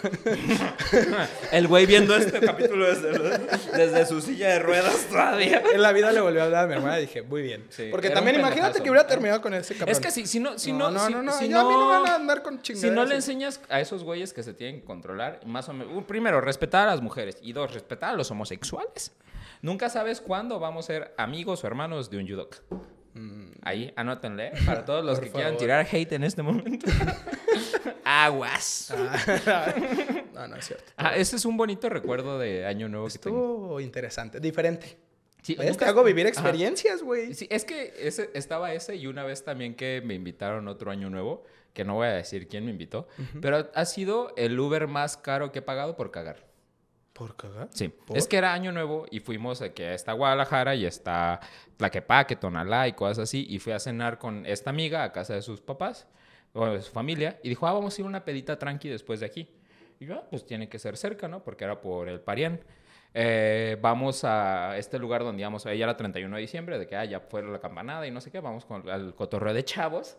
El 1.52 1.68
güey 1.68 1.86
viendo 1.86 2.14
este 2.16 2.40
capítulo 2.40 2.86
desde, 2.86 3.38
desde 3.76 4.06
su 4.06 4.20
silla 4.20 4.48
de 4.50 4.58
ruedas 4.58 5.06
todavía. 5.08 5.62
en 5.72 5.82
la 5.82 5.92
vida 5.92 6.12
le 6.12 6.20
volvió 6.20 6.42
a 6.42 6.44
hablar 6.46 6.64
a 6.64 6.66
mi 6.66 6.74
hermana 6.74 6.98
y 6.98 7.02
dije, 7.02 7.22
muy 7.22 7.42
bien. 7.42 7.66
Sí, 7.70 7.88
porque 7.90 8.10
también 8.10 8.38
imagínate 8.38 8.82
que 8.82 8.90
hubiera 8.90 9.06
terminado 9.06 9.40
con 9.40 9.54
ese 9.54 9.74
cabrón. 9.74 9.90
Es 9.92 10.00
que 10.00 10.10
si, 10.10 10.26
si 10.26 10.40
no, 10.40 10.58
si 10.58 10.72
no, 10.72 10.90
no, 10.90 10.98
no, 11.00 11.06
si, 11.06 11.12
no, 11.12 11.22
no, 11.22 11.32
si 11.32 11.48
ya 11.48 11.60
a 11.60 11.64
mí 11.64 11.70
no 11.70 11.80
no- 11.80 11.88
van 12.02 12.08
a 12.10 12.14
andar 12.16 12.42
con 12.42 12.56
Si 12.56 12.62
chingaderas. 12.74 12.94
no 12.96 13.04
le 13.04 13.14
enseñas 13.16 13.60
a 13.68 13.80
esos 13.80 14.04
güeyes 14.04 14.32
que 14.32 14.42
se 14.42 14.54
tienen 14.54 14.80
que 14.80 14.86
controlar, 14.86 15.40
más 15.46 15.68
o 15.68 15.72
menos, 15.72 16.04
primero, 16.04 16.40
respetar 16.40 16.88
a 16.88 16.90
las 16.92 17.00
mujeres 17.02 17.38
y 17.42 17.52
dos, 17.52 17.72
respetar 17.72 18.10
a 18.10 18.16
los 18.16 18.30
homosexuales. 18.30 19.12
Nunca 19.62 19.90
sabes 19.90 20.20
cuándo 20.20 20.58
vamos 20.58 20.84
a 20.84 20.86
ser 20.86 21.14
amigos 21.18 21.62
o 21.64 21.66
hermanos 21.66 22.10
de 22.10 22.18
un 22.18 22.26
judoka. 22.28 22.58
Ahí, 23.62 23.92
anótenle, 23.96 24.52
para 24.66 24.84
todos 24.84 25.04
los 25.04 25.18
Mm. 25.18 25.20
Por 25.20 25.24
que 25.28 25.32
quieran 25.32 25.56
tirar 25.56 25.86
hate 25.90 26.12
en 26.12 26.24
este 26.24 26.42
momento. 26.42 26.86
Aguas. 28.04 28.92
no, 30.34 30.48
no 30.48 30.56
es 30.56 30.66
cierto. 30.66 30.92
Ah, 30.96 31.16
ese 31.16 31.36
es 31.36 31.44
un 31.44 31.56
bonito 31.56 31.88
recuerdo 31.88 32.38
de 32.38 32.66
Año 32.66 32.88
Nuevo 32.88 33.06
que 33.08 33.18
tengo. 33.18 33.36
Estuvo 33.38 33.80
interesante, 33.80 34.40
diferente. 34.40 34.96
Sí, 35.42 35.54
¿Ves? 35.54 35.70
nunca- 35.70 35.86
Te 35.86 35.90
hago 35.90 36.04
vivir 36.04 36.26
Ajá. 36.26 36.30
experiencias, 36.30 37.02
güey. 37.02 37.34
Sí, 37.34 37.46
es 37.50 37.64
que 37.64 37.94
ese, 37.98 38.30
estaba 38.34 38.72
ese 38.74 38.96
y 38.96 39.06
una 39.06 39.24
vez 39.24 39.44
también 39.44 39.74
que 39.74 40.02
me 40.04 40.14
invitaron 40.14 40.68
otro 40.68 40.90
año 40.90 41.08
nuevo, 41.08 41.44
que 41.72 41.84
no 41.84 41.94
voy 41.94 42.08
a 42.08 42.12
decir 42.12 42.48
quién 42.48 42.64
me 42.64 42.72
invitó, 42.72 43.06
pero 43.40 43.70
ha 43.74 43.84
sido 43.84 44.34
el 44.36 44.58
Uber 44.58 44.86
más 44.88 45.16
caro 45.16 45.50
que 45.52 45.60
he 45.60 45.62
pagado 45.62 45.96
por 45.96 46.10
cagar. 46.10 46.49
¿Por 47.20 47.36
cagar? 47.36 47.68
Sí, 47.70 47.88
¿Por? 47.88 48.16
es 48.16 48.26
que 48.26 48.38
era 48.38 48.54
año 48.54 48.72
nuevo 48.72 49.04
y 49.10 49.20
fuimos 49.20 49.60
a 49.60 49.74
que 49.74 49.92
está 49.92 50.14
Guadalajara 50.14 50.74
y 50.74 50.86
está 50.86 51.38
Tlaquepaque, 51.76 52.34
Tonalá 52.34 52.88
y 52.88 52.94
cosas 52.94 53.18
así, 53.18 53.46
y 53.50 53.58
fui 53.58 53.74
a 53.74 53.78
cenar 53.78 54.18
con 54.18 54.46
esta 54.46 54.70
amiga 54.70 55.04
a 55.04 55.12
casa 55.12 55.34
de 55.34 55.42
sus 55.42 55.60
papás 55.60 56.08
o 56.54 56.64
de 56.64 56.80
su 56.80 56.90
familia 56.90 57.38
y 57.42 57.50
dijo, 57.50 57.66
ah, 57.66 57.74
vamos 57.74 57.94
a 57.94 58.00
ir 58.00 58.06
a 58.06 58.08
una 58.08 58.24
pedita 58.24 58.58
tranqui 58.58 58.88
después 58.88 59.20
de 59.20 59.26
aquí. 59.26 59.50
Y 59.98 60.06
yo, 60.06 60.14
ah, 60.14 60.24
pues 60.30 60.46
tiene 60.46 60.70
que 60.70 60.78
ser 60.78 60.96
cerca, 60.96 61.28
¿no? 61.28 61.44
Porque 61.44 61.64
era 61.64 61.78
por 61.82 62.08
el 62.08 62.20
Parián. 62.20 62.58
Eh, 63.12 63.76
vamos 63.82 64.24
a 64.24 64.78
este 64.78 64.98
lugar 64.98 65.22
donde 65.22 65.42
íbamos, 65.42 65.66
ella 65.66 65.84
era 65.84 65.98
31 65.98 66.36
de 66.36 66.40
diciembre, 66.40 66.78
de 66.78 66.86
que 66.86 66.96
ah, 66.96 67.04
ya 67.04 67.20
fue 67.20 67.42
la 67.42 67.60
campanada 67.60 68.06
y 68.06 68.10
no 68.10 68.22
sé 68.22 68.30
qué, 68.30 68.40
vamos 68.40 68.64
con, 68.64 68.88
al 68.88 69.14
cotorreo 69.14 69.52
de 69.52 69.62
chavos. 69.62 70.16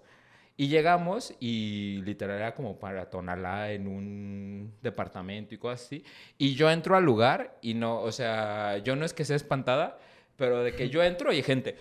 Y 0.62 0.68
llegamos 0.68 1.34
y 1.40 2.04
literal 2.06 2.38
era 2.38 2.54
como 2.54 2.78
para 2.78 3.10
Tonalá 3.10 3.72
en 3.72 3.88
un 3.88 4.72
departamento 4.84 5.56
y 5.56 5.58
cosas 5.58 5.84
así. 5.88 6.06
Y 6.38 6.54
yo 6.54 6.70
entro 6.70 6.96
al 6.96 7.04
lugar 7.04 7.58
y 7.64 7.74
no, 7.74 8.00
o 8.00 8.12
sea, 8.12 8.78
yo 8.78 8.96
no 8.96 9.04
es 9.04 9.12
que 9.12 9.26
sea 9.26 9.36
espantada, 9.38 9.98
pero 10.36 10.62
de 10.62 10.76
que 10.76 10.88
yo 10.88 11.02
entro 11.02 11.34
y 11.34 11.38
hay 11.38 11.42
gente 11.42 11.78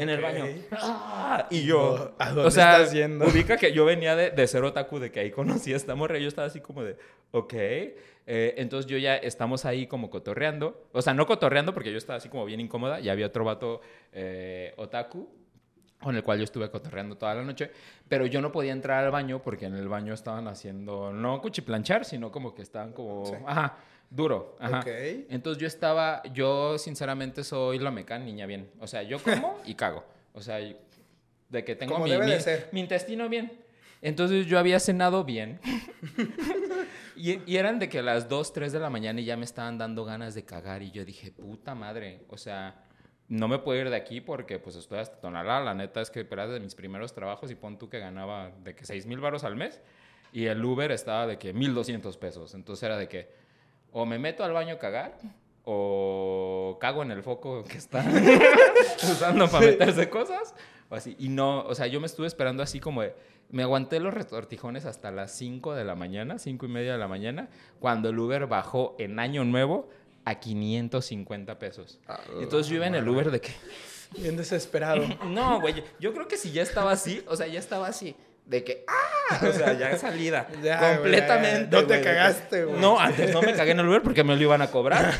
en 0.00 0.08
el 0.08 0.20
baño. 0.20 0.46
Ah, 0.72 1.46
Y 1.48 1.62
yo, 1.62 2.12
¿A 2.18 2.30
dónde 2.30 2.48
o 2.48 2.50
sea, 2.50 2.78
estás 2.78 2.92
yendo? 2.92 3.24
ubica 3.24 3.56
que 3.56 3.72
yo 3.72 3.84
venía 3.84 4.16
de, 4.16 4.32
de 4.32 4.46
ser 4.48 4.64
otaku, 4.64 4.98
de 4.98 5.12
que 5.12 5.20
ahí 5.20 5.30
conocí 5.30 5.72
a 5.72 5.76
esta 5.76 5.94
morra. 5.94 6.18
y 6.18 6.22
Yo 6.22 6.28
estaba 6.28 6.48
así 6.48 6.58
como 6.60 6.82
de, 6.82 6.96
ok. 7.30 7.54
Eh, 7.54 8.54
entonces 8.56 8.90
yo 8.90 8.98
ya 8.98 9.14
estamos 9.16 9.64
ahí 9.64 9.86
como 9.86 10.10
cotorreando. 10.10 10.88
O 10.90 11.02
sea, 11.02 11.14
no 11.14 11.24
cotorreando 11.26 11.72
porque 11.72 11.92
yo 11.92 11.98
estaba 11.98 12.16
así 12.16 12.28
como 12.28 12.44
bien 12.46 12.58
incómoda. 12.58 12.98
Y 12.98 13.10
había 13.10 13.26
otro 13.26 13.44
vato 13.44 13.80
eh, 14.12 14.74
otaku 14.76 15.39
con 16.02 16.16
el 16.16 16.22
cual 16.22 16.38
yo 16.38 16.44
estuve 16.44 16.70
cotorreando 16.70 17.16
toda 17.16 17.34
la 17.34 17.42
noche. 17.42 17.70
Pero 18.08 18.26
yo 18.26 18.40
no 18.40 18.50
podía 18.52 18.72
entrar 18.72 19.04
al 19.04 19.10
baño 19.10 19.42
porque 19.42 19.66
en 19.66 19.74
el 19.76 19.88
baño 19.88 20.14
estaban 20.14 20.48
haciendo, 20.48 21.12
no 21.12 21.40
cuchiplanchar, 21.40 22.04
sino 22.04 22.30
como 22.32 22.54
que 22.54 22.62
estaban 22.62 22.92
como, 22.92 23.26
Sí. 23.26 23.32
ajá, 23.46 23.76
duro. 24.08 24.56
Ajá. 24.58 24.80
Ok. 24.80 24.86
Entonces 25.28 25.60
yo 25.60 25.66
estaba, 25.66 26.22
yo 26.32 26.78
sinceramente 26.78 27.44
soy 27.44 27.78
la 27.78 27.90
mecán 27.90 28.24
niña 28.24 28.46
bien. 28.46 28.70
O 28.80 28.86
sea, 28.86 29.02
yo 29.02 29.18
como 29.22 29.58
y 29.66 29.74
cago. 29.74 30.04
O 30.32 30.40
sea, 30.40 30.56
de 30.56 31.64
que 31.64 31.74
tengo 31.76 31.98
mi, 31.98 32.10
mi- 32.16 32.32
mi 32.72 32.80
intestino 32.80 33.28
bien. 33.28 33.52
Entonces 34.02 34.46
yo 34.46 34.58
había 34.58 34.80
cenado 34.80 35.24
bien. 35.24 35.60
y, 37.16 37.40
y 37.50 37.56
eran 37.56 37.78
de 37.78 37.88
que 37.88 37.98
a 37.98 38.02
las 38.02 38.28
2, 38.28 38.52
3 38.52 38.72
de 38.72 38.80
la 38.80 38.88
mañana 38.90 39.20
y 39.20 39.24
ya 39.24 39.36
me 39.36 39.44
estaban 39.44 39.76
dando 39.78 40.04
ganas 40.04 40.34
de 40.34 40.44
cagar. 40.44 40.82
Y 40.82 40.90
yo 40.90 41.04
dije, 41.04 41.32
puta 41.32 41.74
madre. 41.74 42.22
O 42.28 42.36
sea, 42.38 42.82
no 43.30 43.46
me 43.46 43.60
puedo 43.60 43.80
ir 43.80 43.90
de 43.90 43.96
aquí 43.96 44.20
porque 44.20 44.58
pues 44.58 44.74
estoy 44.74 44.98
hasta 44.98 45.20
Tonalá. 45.20 45.60
La 45.60 45.72
neta 45.72 46.00
es 46.00 46.10
que 46.10 46.26
era 46.28 46.48
de 46.48 46.58
mis 46.58 46.74
primeros 46.74 47.14
trabajos 47.14 47.50
y 47.52 47.54
pon 47.54 47.78
tú 47.78 47.88
que 47.88 48.00
ganaba 48.00 48.50
de 48.64 48.74
que 48.74 48.84
6 48.84 49.06
mil 49.06 49.20
baros 49.20 49.44
al 49.44 49.54
mes. 49.54 49.80
Y 50.32 50.46
el 50.46 50.62
Uber 50.64 50.90
estaba 50.90 51.28
de 51.28 51.38
que 51.38 51.52
1200 51.52 52.16
pesos. 52.16 52.54
Entonces 52.54 52.82
era 52.82 52.98
de 52.98 53.08
que 53.08 53.30
o 53.92 54.04
me 54.04 54.18
meto 54.18 54.42
al 54.42 54.52
baño 54.52 54.74
a 54.74 54.78
cagar 54.78 55.16
o 55.64 56.76
cago 56.80 57.02
en 57.02 57.12
el 57.12 57.22
foco 57.22 57.62
que 57.62 57.78
están 57.78 58.12
usando 59.02 59.48
para 59.48 59.66
meterse 59.66 60.10
cosas 60.10 60.52
o 60.88 60.96
así. 60.96 61.14
Y 61.20 61.28
no, 61.28 61.62
o 61.62 61.74
sea, 61.76 61.86
yo 61.86 62.00
me 62.00 62.06
estuve 62.06 62.26
esperando 62.26 62.64
así 62.64 62.80
como 62.80 63.02
de, 63.02 63.14
me 63.48 63.62
aguanté 63.62 64.00
los 64.00 64.12
retortijones 64.12 64.86
hasta 64.86 65.12
las 65.12 65.30
5 65.32 65.74
de 65.74 65.84
la 65.84 65.94
mañana, 65.94 66.40
5 66.40 66.66
y 66.66 66.68
media 66.68 66.92
de 66.92 66.98
la 66.98 67.06
mañana, 67.06 67.48
cuando 67.78 68.08
el 68.08 68.18
Uber 68.18 68.48
bajó 68.48 68.96
en 68.98 69.20
año 69.20 69.44
nuevo 69.44 69.88
a 70.30 70.40
550 70.40 71.58
pesos. 71.58 72.00
Entonces 72.40 72.68
yo 72.68 72.76
iba 72.76 72.86
en 72.86 72.94
el 72.94 73.08
Uber 73.08 73.30
de 73.30 73.40
que, 73.40 73.52
Bien 74.16 74.36
desesperado. 74.36 75.02
no, 75.26 75.60
güey, 75.60 75.84
yo 75.98 76.12
creo 76.12 76.26
que 76.26 76.36
si 76.36 76.50
ya 76.52 76.62
estaba 76.62 76.92
así, 76.92 77.22
o 77.26 77.36
sea, 77.36 77.46
ya 77.46 77.58
estaba 77.58 77.86
así. 77.88 78.16
De 78.44 78.64
que, 78.64 78.84
¡ah! 78.88 79.46
O 79.48 79.52
sea, 79.52 79.74
ya 79.74 79.96
salida. 79.96 80.48
Ya, 80.62 80.96
completamente. 80.96 81.68
ya, 81.70 81.82
no 81.82 81.86
te 81.86 82.00
cagaste, 82.00 82.64
güey. 82.64 82.80
No, 82.80 82.98
antes 82.98 83.32
no 83.32 83.42
me 83.42 83.54
cagué 83.54 83.72
en 83.72 83.80
el 83.80 83.88
Uber 83.88 84.02
porque 84.02 84.24
me 84.24 84.34
lo 84.34 84.42
iban 84.42 84.60
a 84.60 84.70
cobrar. 84.70 85.14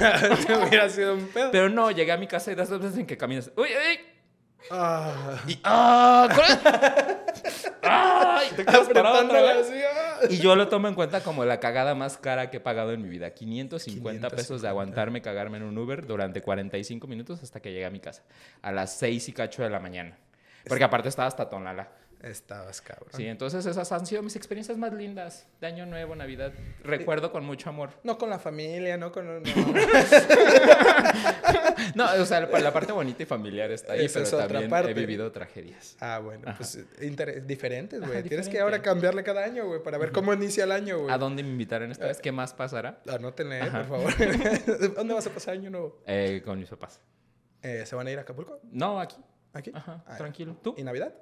hubiera 0.67 0.89
sido 0.89 1.15
un 1.15 1.29
pedo. 1.29 1.51
Pero 1.53 1.69
no, 1.69 1.93
llegué 1.93 2.11
a 2.11 2.17
mi 2.17 2.27
casa 2.27 2.51
y 2.51 2.57
das 2.57 2.69
dos 2.69 2.81
veces 2.81 2.99
en 2.99 3.07
que 3.07 3.17
caminas. 3.17 3.53
¡Uy, 3.57 3.69
uy! 3.69 4.01
Ah. 4.73 5.37
Y, 5.47 5.59
¡ah! 5.63 6.29
¡Ah! 7.85 8.43
Y 8.51 8.55
te 8.57 8.65
quedas 8.65 8.89
parado 8.89 9.25
otra 9.25 9.43
vez. 9.43 9.67
así, 9.69 9.81
ah. 9.81 10.00
Y 10.29 10.39
yo 10.39 10.57
lo 10.57 10.69
tomo 10.69 10.89
en 10.89 10.95
cuenta 10.95 11.23
como 11.23 11.45
la 11.45 11.61
cagada 11.61 11.95
más 11.95 12.19
cara 12.19 12.51
que 12.51 12.59
he 12.59 12.61
pagado 12.61 12.93
en 12.93 13.03
mi 13.03 13.09
vida. 13.09 13.31
550 13.31 14.29
pesos 14.31 14.61
550. 14.61 14.63
de 14.63 14.69
aguantarme 14.69 15.23
cagarme 15.23 15.59
en 15.59 15.65
un 15.65 15.79
Uber 15.79 16.07
durante 16.07 16.43
45 16.43 17.07
minutos 17.07 17.43
hasta 17.43 17.61
que 17.61 17.73
llegué 17.73 17.87
a 17.87 17.91
mi 17.91 18.01
casa. 18.01 18.23
A 18.63 18.73
las 18.73 18.95
6 18.99 19.29
y 19.29 19.33
cacho 19.33 19.63
de 19.63 19.71
la 19.71 19.81
mañana. 19.81 20.19
Porque 20.69 20.85
aparte 20.85 21.09
estaba 21.09 21.29
hasta 21.29 21.49
Tonala. 21.49 22.00
Estabas 22.23 22.83
cabrón. 22.83 23.09
Sí, 23.15 23.27
entonces 23.27 23.65
esas 23.65 23.91
han 23.93 24.05
sido 24.07 24.23
mis 24.23 24.37
experiencias 24.37 24.77
más 24.77 24.93
lindas 24.93 25.47
de 25.61 25.67
Año 25.67 25.87
Nuevo, 25.87 26.15
Navidad. 26.15 26.53
Recuerdo 26.85 27.33
con 27.33 27.45
mucho 27.45 27.71
amor. 27.71 27.91
No 28.05 28.19
con 28.19 28.29
la 28.29 28.39
familia, 28.39 28.99
no 28.99 29.11
con... 29.11 29.43
No. 29.43 29.45
no, 31.95 32.05
o 32.21 32.27
sea, 32.27 32.41
la, 32.41 32.61
la, 32.61 32.73
parte 32.73 32.93
bonita 32.93 33.23
y 33.23 33.27
familiar 33.27 33.71
está 33.71 33.95
ahí, 33.95 34.05
Esa 34.05 34.15
pero 34.15 34.25
es 34.27 34.33
otra 34.35 34.49
también 34.49 34.71
parte. 34.71 34.91
he 34.91 34.95
vivido 34.95 35.31
tragedias. 35.33 35.97
Ah, 36.01 36.19
bueno, 36.23 36.49
Ajá. 36.49 36.59
pues 36.59 36.79
diferentes, 37.47 38.01
güey. 38.01 38.23
Tienes 38.23 38.49
que 38.49 38.61
ahora 38.61 38.83
cambiarle 38.83 39.23
cada 39.23 39.45
año, 39.45 39.67
güey, 39.67 39.83
para 39.83 39.99
ver 39.99 40.13
cómo 40.13 40.33
inicia 40.35 40.65
el 40.65 40.73
año, 40.73 40.99
güey. 40.99 41.11
¿A 41.15 41.19
dónde 41.19 41.43
me 41.43 41.51
invitarán 41.51 41.91
esta 41.91 42.07
vez? 42.07 42.21
¿Qué 42.21 42.33
más 42.33 42.53
pasará? 42.55 43.01
Anótenle, 43.09 43.61
Ajá. 43.63 43.85
por 43.85 43.89
favor. 43.89 44.13
¿Dónde 44.97 45.15
vas 45.15 45.27
a 45.27 45.31
pasar 45.31 45.55
año 45.55 45.71
nuevo? 45.71 46.03
Eh, 46.07 46.43
con 46.45 46.59
mis 46.59 46.69
papás. 46.69 47.01
Eh, 47.63 47.85
¿Se 47.87 47.95
van 47.97 48.07
a 48.07 48.11
ir 48.11 48.19
a 48.19 48.23
Acapulco? 48.23 48.61
No, 48.71 49.01
aquí. 49.01 49.17
¿Aquí? 49.53 49.73
Ajá, 49.75 50.05
Ah, 50.07 50.17
tranquilo. 50.17 50.57
¿Tú? 50.63 50.75
¿Y 50.77 50.83
Navidad? 50.85 51.13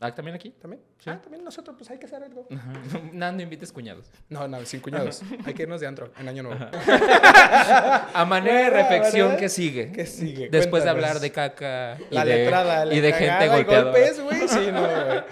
Ah, 0.00 0.12
¿también 0.12 0.34
aquí? 0.34 0.50
¿También? 0.50 0.82
Sí. 0.98 1.10
Ah, 1.10 1.20
también 1.22 1.44
nosotros, 1.44 1.76
pues 1.78 1.88
hay 1.90 1.98
que 1.98 2.06
hacer 2.06 2.22
algo. 2.24 2.46
Nada, 3.12 3.30
no 3.32 3.40
invites 3.42 3.72
cuñados. 3.72 4.10
No, 4.28 4.48
no, 4.48 4.64
sin 4.66 4.80
cuñados. 4.80 5.22
hay 5.46 5.54
que 5.54 5.62
irnos 5.62 5.80
de 5.80 5.86
antro 5.86 6.10
en 6.18 6.28
año 6.28 6.42
nuevo. 6.42 6.58
A 8.14 8.24
manera 8.28 8.58
de 8.58 8.64
¿Verdad, 8.70 8.90
reflexión, 8.90 9.28
verdad? 9.28 9.40
¿qué 9.40 9.48
sigue? 9.48 9.92
¿Qué 9.92 10.06
sigue? 10.06 10.48
Después 10.50 10.84
de 10.84 10.90
hablar 10.90 11.20
de 11.20 11.30
caca 11.30 11.98
y 12.10 12.14
La 12.14 12.24
de, 12.24 12.36
letrada, 12.36 12.84
la 12.84 12.94
y 12.94 13.00
de 13.00 13.12
cagada 13.12 13.38
gente 13.40 13.44
y 13.44 13.48
golpeadora. 13.56 13.90
golpes, 13.92 14.20
güey. 14.20 14.48
Sí, 14.48 14.70
no, 14.72 14.80
güey. 14.80 15.22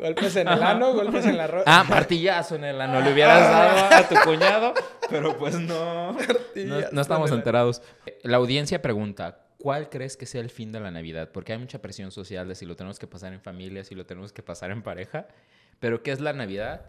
Golpes 0.00 0.36
en 0.36 0.48
el 0.48 0.62
ano, 0.62 0.92
golpes 0.94 1.26
en 1.26 1.36
la 1.36 1.46
ropa. 1.46 1.64
Ah, 1.66 1.84
martillazo 1.84 2.56
en 2.56 2.64
el 2.64 2.80
ano. 2.80 3.00
Le 3.00 3.12
hubieras 3.12 3.40
dado 3.40 3.94
a 3.94 4.08
tu 4.08 4.14
cuñado, 4.28 4.74
pero 5.10 5.36
pues 5.38 5.58
no. 5.58 6.12
No, 6.56 6.76
no 6.92 7.00
estamos 7.00 7.30
enterados. 7.30 7.82
La 8.22 8.38
audiencia 8.38 8.80
pregunta, 8.82 9.38
¿cuál 9.64 9.88
crees 9.88 10.18
que 10.18 10.26
sea 10.26 10.42
el 10.42 10.50
fin 10.50 10.72
de 10.72 10.78
la 10.78 10.90
Navidad? 10.90 11.30
Porque 11.32 11.54
hay 11.54 11.58
mucha 11.58 11.80
presión 11.80 12.10
social 12.10 12.46
de 12.46 12.54
si 12.54 12.66
lo 12.66 12.76
tenemos 12.76 12.98
que 12.98 13.06
pasar 13.06 13.32
en 13.32 13.40
familia, 13.40 13.82
si 13.82 13.94
lo 13.94 14.04
tenemos 14.04 14.30
que 14.30 14.42
pasar 14.42 14.70
en 14.70 14.82
pareja. 14.82 15.26
Pero 15.80 16.02
¿qué 16.02 16.12
es 16.12 16.20
la 16.20 16.34
Navidad 16.34 16.82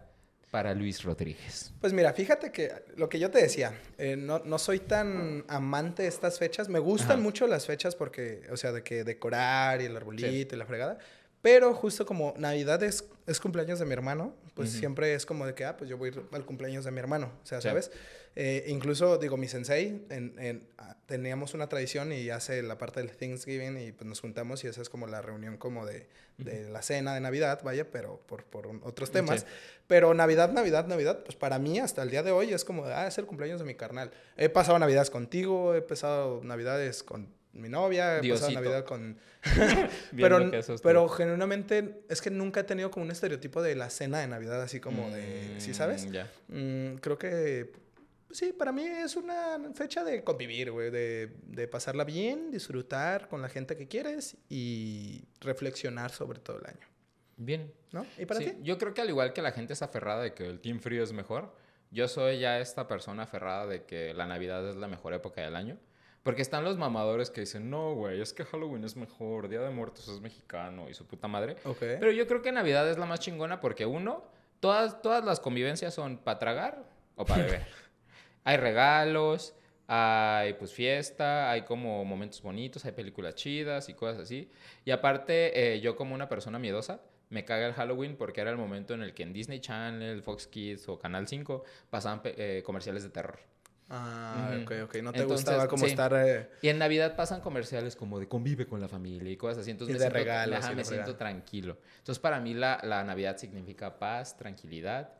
para 0.51 0.73
Luis 0.73 1.01
Rodríguez? 1.03 1.71
Pues 1.79 1.93
mira, 1.93 2.11
fíjate 2.11 2.51
que 2.51 2.73
lo 2.97 3.07
que 3.07 3.17
yo 3.17 3.31
te 3.31 3.41
decía, 3.41 3.79
eh, 3.97 4.17
no, 4.17 4.39
no 4.39 4.59
soy 4.59 4.79
tan 4.79 5.45
amante 5.47 6.03
de 6.03 6.09
estas 6.09 6.37
fechas. 6.37 6.67
Me 6.67 6.79
gustan 6.79 7.11
Ajá. 7.13 7.21
mucho 7.21 7.47
las 7.47 7.65
fechas 7.65 7.95
porque, 7.95 8.41
o 8.51 8.57
sea, 8.57 8.73
de 8.73 8.83
que 8.83 9.05
decorar 9.05 9.81
y 9.81 9.85
el 9.85 9.95
arbolito 9.95 10.53
y 10.53 10.57
la 10.57 10.65
fregada. 10.65 10.97
Pero 11.41 11.73
justo 11.75 12.05
como 12.05 12.33
Navidad 12.37 12.83
es, 12.83 13.05
es 13.25 13.39
cumpleaños 13.39 13.79
de 13.79 13.85
mi 13.85 13.93
hermano, 13.93 14.35
pues 14.53 14.71
Ujú. 14.71 14.79
siempre 14.79 15.13
es 15.13 15.25
como 15.25 15.45
de 15.45 15.53
que, 15.53 15.63
ah, 15.63 15.77
pues 15.77 15.89
yo 15.89 15.97
voy 15.97 16.11
al 16.33 16.43
cumpleaños 16.45 16.83
de 16.83 16.91
mi 16.91 16.99
hermano. 16.99 17.31
O 17.41 17.45
sea, 17.45 17.61
Sí. 17.61 17.69
¿sabes? 17.69 17.89
Eh, 18.37 18.65
incluso, 18.67 19.17
digo, 19.17 19.37
mi 19.37 19.47
sensei, 19.47 20.05
en, 20.09 20.35
en- 20.39 20.67
ah, 20.77 20.97
teníamos 21.05 21.53
una 21.53 21.69
tradición 21.69 22.11
y 22.11 22.29
hace 22.29 22.61
la 22.63 22.77
parte 22.77 22.99
del 22.99 23.11
Thanksgiving 23.15 23.79
y 23.79 23.91
pues 23.93 24.07
nos 24.07 24.19
juntamos 24.19 24.63
y 24.63 24.67
esa 24.67 24.81
es 24.81 24.89
como 24.89 25.07
la 25.07 25.21
reunión 25.21 25.55
como 25.57 25.85
de, 25.85 26.07
de 26.37 26.69
la 26.69 26.81
cena 26.81 27.13
de 27.13 27.21
Navidad, 27.21 27.61
vaya, 27.63 27.89
pero 27.91 28.19
por, 28.27 28.43
por 28.43 28.67
otros 28.83 29.11
temas. 29.11 29.41
Sí. 29.41 29.47
Pero 29.87 30.13
Navidad, 30.13 30.51
Navidad, 30.51 30.85
Navidad, 30.87 31.23
pues 31.23 31.37
para 31.37 31.59
mí 31.59 31.79
hasta 31.79 32.03
el 32.03 32.09
día 32.09 32.23
de 32.23 32.31
hoy 32.31 32.51
es 32.51 32.65
como, 32.65 32.83
ah, 32.85 33.07
es 33.07 33.17
el 33.17 33.25
cumpleaños 33.25 33.59
de 33.59 33.65
mi 33.65 33.75
carnal. 33.75 34.11
He 34.35 34.49
pasado 34.49 34.77
Navidades 34.79 35.09
contigo, 35.09 35.73
he 35.73 35.81
pasado 35.81 36.41
Navidades 36.43 37.03
con 37.03 37.29
mi 37.53 37.69
novia, 37.69 38.17
he 38.17 38.21
Diosito. 38.21 38.47
pasado 38.47 38.61
Navidad 38.63 38.83
con... 38.85 39.17
Pero 40.17 40.51
pero 40.83 41.07
genuinamente 41.07 42.01
es 42.09 42.21
que 42.21 42.31
nunca 42.31 42.61
he 42.61 42.63
tenido 42.63 42.89
como 42.91 43.05
un 43.05 43.11
estereotipo 43.11 43.61
de 43.61 43.75
la 43.75 43.89
cena 43.89 44.19
de 44.19 44.27
Navidad, 44.27 44.61
así 44.61 44.79
como 44.79 45.09
de... 45.11 45.55
¿Sí 45.59 45.73
sabes? 45.73 46.07
Mm, 46.07 46.11
Ya. 46.11 46.31
Mm, 46.49 46.95
creo 46.97 47.17
que 47.17 47.71
pues 48.27 48.39
sí, 48.39 48.53
para 48.53 48.71
mí 48.71 48.83
es 48.83 49.15
una 49.15 49.59
fecha 49.73 50.03
de 50.03 50.23
convivir, 50.23 50.71
güey, 50.71 50.89
de, 50.91 51.35
de 51.43 51.67
pasarla 51.67 52.03
bien, 52.03 52.51
disfrutar 52.51 53.27
con 53.27 53.41
la 53.41 53.49
gente 53.49 53.75
que 53.77 53.87
quieres 53.87 54.37
y 54.49 55.23
reflexionar 55.41 56.11
sobre 56.11 56.39
todo 56.39 56.59
el 56.59 56.65
año, 56.67 56.87
Bien. 57.37 57.73
¿no? 57.91 58.05
¿Y 58.17 58.25
para 58.25 58.39
Sí, 58.39 58.47
ti? 58.51 58.57
Yo 58.63 58.77
creo 58.77 58.93
que 58.93 59.01
al 59.01 59.09
igual 59.09 59.33
que 59.33 59.41
la 59.41 59.51
gente 59.51 59.73
es 59.73 59.81
aferrada 59.81 60.23
de 60.23 60.33
que 60.33 60.45
el 60.47 60.59
Team 60.59 60.79
Frío 60.79 61.03
es 61.03 61.11
mejor, 61.13 61.53
yo 61.91 62.07
soy 62.07 62.39
ya 62.39 62.59
esta 62.59 62.87
persona 62.87 63.23
aferrada 63.23 63.67
de 63.67 63.83
que 63.83 64.13
la 64.13 64.25
Navidad 64.25 64.67
es 64.69 64.75
la 64.75 64.87
mejor 64.87 65.13
época 65.13 65.41
del 65.41 65.55
año. 65.55 65.77
Porque 66.23 66.41
están 66.41 66.63
los 66.63 66.75
mamadores 66.79 67.29
que 67.29 67.41
dicen, 67.41 67.69
no, 67.69 67.93
güey, 67.93 68.19
es 68.19 68.33
que 68.33 68.43
Halloween 68.45 68.83
es 68.83 68.95
mejor, 68.95 69.47
Día 69.47 69.61
de 69.61 69.69
Muertos 69.69 70.07
es 70.07 70.19
mexicano 70.21 70.89
y 70.89 70.95
su 70.95 71.05
puta 71.05 71.27
madre. 71.27 71.55
Ok. 71.65 71.77
Pero 71.79 72.09
yo 72.11 72.25
creo 72.25 72.41
que 72.41 72.51
Navidad 72.51 72.89
es 72.89 72.97
la 72.97 73.05
más 73.05 73.19
chingona 73.19 73.61
porque 73.61 73.85
uno, 73.85 74.23
todas, 74.59 75.03
todas 75.03 75.23
las 75.23 75.39
convivencias 75.39 75.93
son 75.93 76.17
para 76.17 76.39
tragar 76.39 76.83
o 77.15 77.25
para 77.25 77.43
beber. 77.43 77.67
hay 78.45 78.57
regalos, 78.57 79.55
hay 79.87 80.53
pues 80.53 80.71
fiesta, 80.73 81.51
hay 81.51 81.63
como 81.63 82.05
momentos 82.05 82.41
bonitos, 82.41 82.85
hay 82.85 82.93
películas 82.93 83.35
chidas 83.35 83.89
y 83.89 83.93
cosas 83.93 84.21
así. 84.23 84.49
Y 84.85 84.91
aparte, 84.91 85.75
eh, 85.75 85.81
yo 85.81 85.97
como 85.97 86.15
una 86.15 86.29
persona 86.29 86.59
miedosa, 86.59 87.01
me 87.29 87.43
caga 87.43 87.67
el 87.67 87.73
Halloween 87.73 88.15
porque 88.17 88.41
era 88.41 88.51
el 88.51 88.57
momento 88.57 88.93
en 88.93 89.01
el 89.03 89.13
que 89.13 89.23
en 89.23 89.33
Disney 89.33 89.59
Channel, 89.59 90.23
Fox 90.23 90.47
Kids 90.47 90.87
o 90.89 90.97
Canal 90.99 91.27
5 91.27 91.63
pasaban 91.89 92.21
eh, 92.25 92.63
comerciales 92.65 93.03
de 93.03 93.09
terror. 93.09 93.39
Ah, 93.89 94.51
Ujú. 94.53 94.63
ok, 94.63 94.71
ok. 94.85 94.95
No 95.03 95.11
te 95.13 95.19
Entonces, 95.19 95.25
gustaba 95.25 95.67
como 95.67 95.85
sí. 95.85 95.91
estar... 95.91 96.13
eh, 96.13 96.49
Y 96.61 96.69
en 96.69 96.77
Navidad 96.79 97.15
pasan 97.15 97.41
comerciales 97.41 97.95
como 97.95 98.19
de 98.19 98.27
convive 98.27 98.65
con 98.65 98.81
la 98.81 98.87
familia 98.87 99.31
y 99.31 99.37
cosas 99.37 99.59
así. 99.59 99.71
Entonces 99.71 99.91
Y 99.91 99.93
me 99.93 99.99
de 99.99 100.05
siento, 100.05 100.19
regalos 100.19 100.57
ajá, 100.57 100.71
y 100.71 100.75
me 100.75 100.83
siento 100.83 101.15
tranquilo. 101.15 101.77
Entonces 101.99 102.19
para 102.19 102.39
mí 102.39 102.53
la, 102.53 102.79
la 102.83 103.03
Navidad 103.03 103.37
significa 103.37 103.99
paz, 103.99 104.37
tranquilidad 104.37 105.13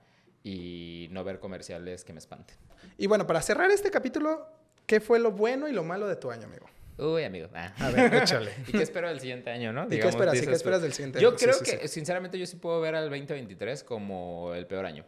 y 0.44 1.08
no 1.12 1.24
ver 1.24 1.40
comerciales 1.40 2.04
que 2.04 2.14
me 2.14 2.20
espanten. 2.20 2.56
Y 2.98 3.08
bueno, 3.08 3.26
para 3.28 3.42
cerrar 3.42 3.70
este 3.72 3.92
capítulo, 3.92 4.48
¿qué 4.86 5.00
fue 5.00 5.20
lo 5.20 5.32
bueno 5.32 5.68
y 5.68 5.72
lo 5.74 5.84
malo 5.84 6.08
de 6.08 6.16
tu 6.16 6.32
año, 6.32 6.46
amigo? 6.46 6.66
Uy, 6.98 7.24
amigo. 7.24 7.50
Ah. 7.54 7.74
A 7.80 7.90
ver, 7.92 8.14
échale. 8.16 8.52
¿Y 8.68 8.72
qué 8.72 8.84
espero 8.84 9.10
del 9.10 9.20
siguiente 9.20 9.50
año, 9.50 9.74
no? 9.74 9.84
¿Y 9.86 9.90
qué 9.90 9.96
Digamos, 9.96 10.16
esperas? 10.16 10.34
¿Y 10.34 10.38
dices 10.38 10.50
qué 10.50 10.56
esperas 10.56 10.82
del 10.82 10.94
siguiente 10.94 11.20
Yo 11.20 11.30
año? 11.30 11.38
Sí, 11.38 11.46
creo 11.46 11.58
sí, 11.58 11.66
que, 11.66 11.78
sí. 11.80 11.88
sinceramente, 11.90 12.40
yo 12.40 12.46
sí 12.46 12.56
puedo 12.56 12.80
ver 12.82 12.96
al 12.96 13.10
2023 13.10 13.84
como 13.84 14.54
el 14.54 14.66
peor 14.66 14.86
año. 14.86 15.06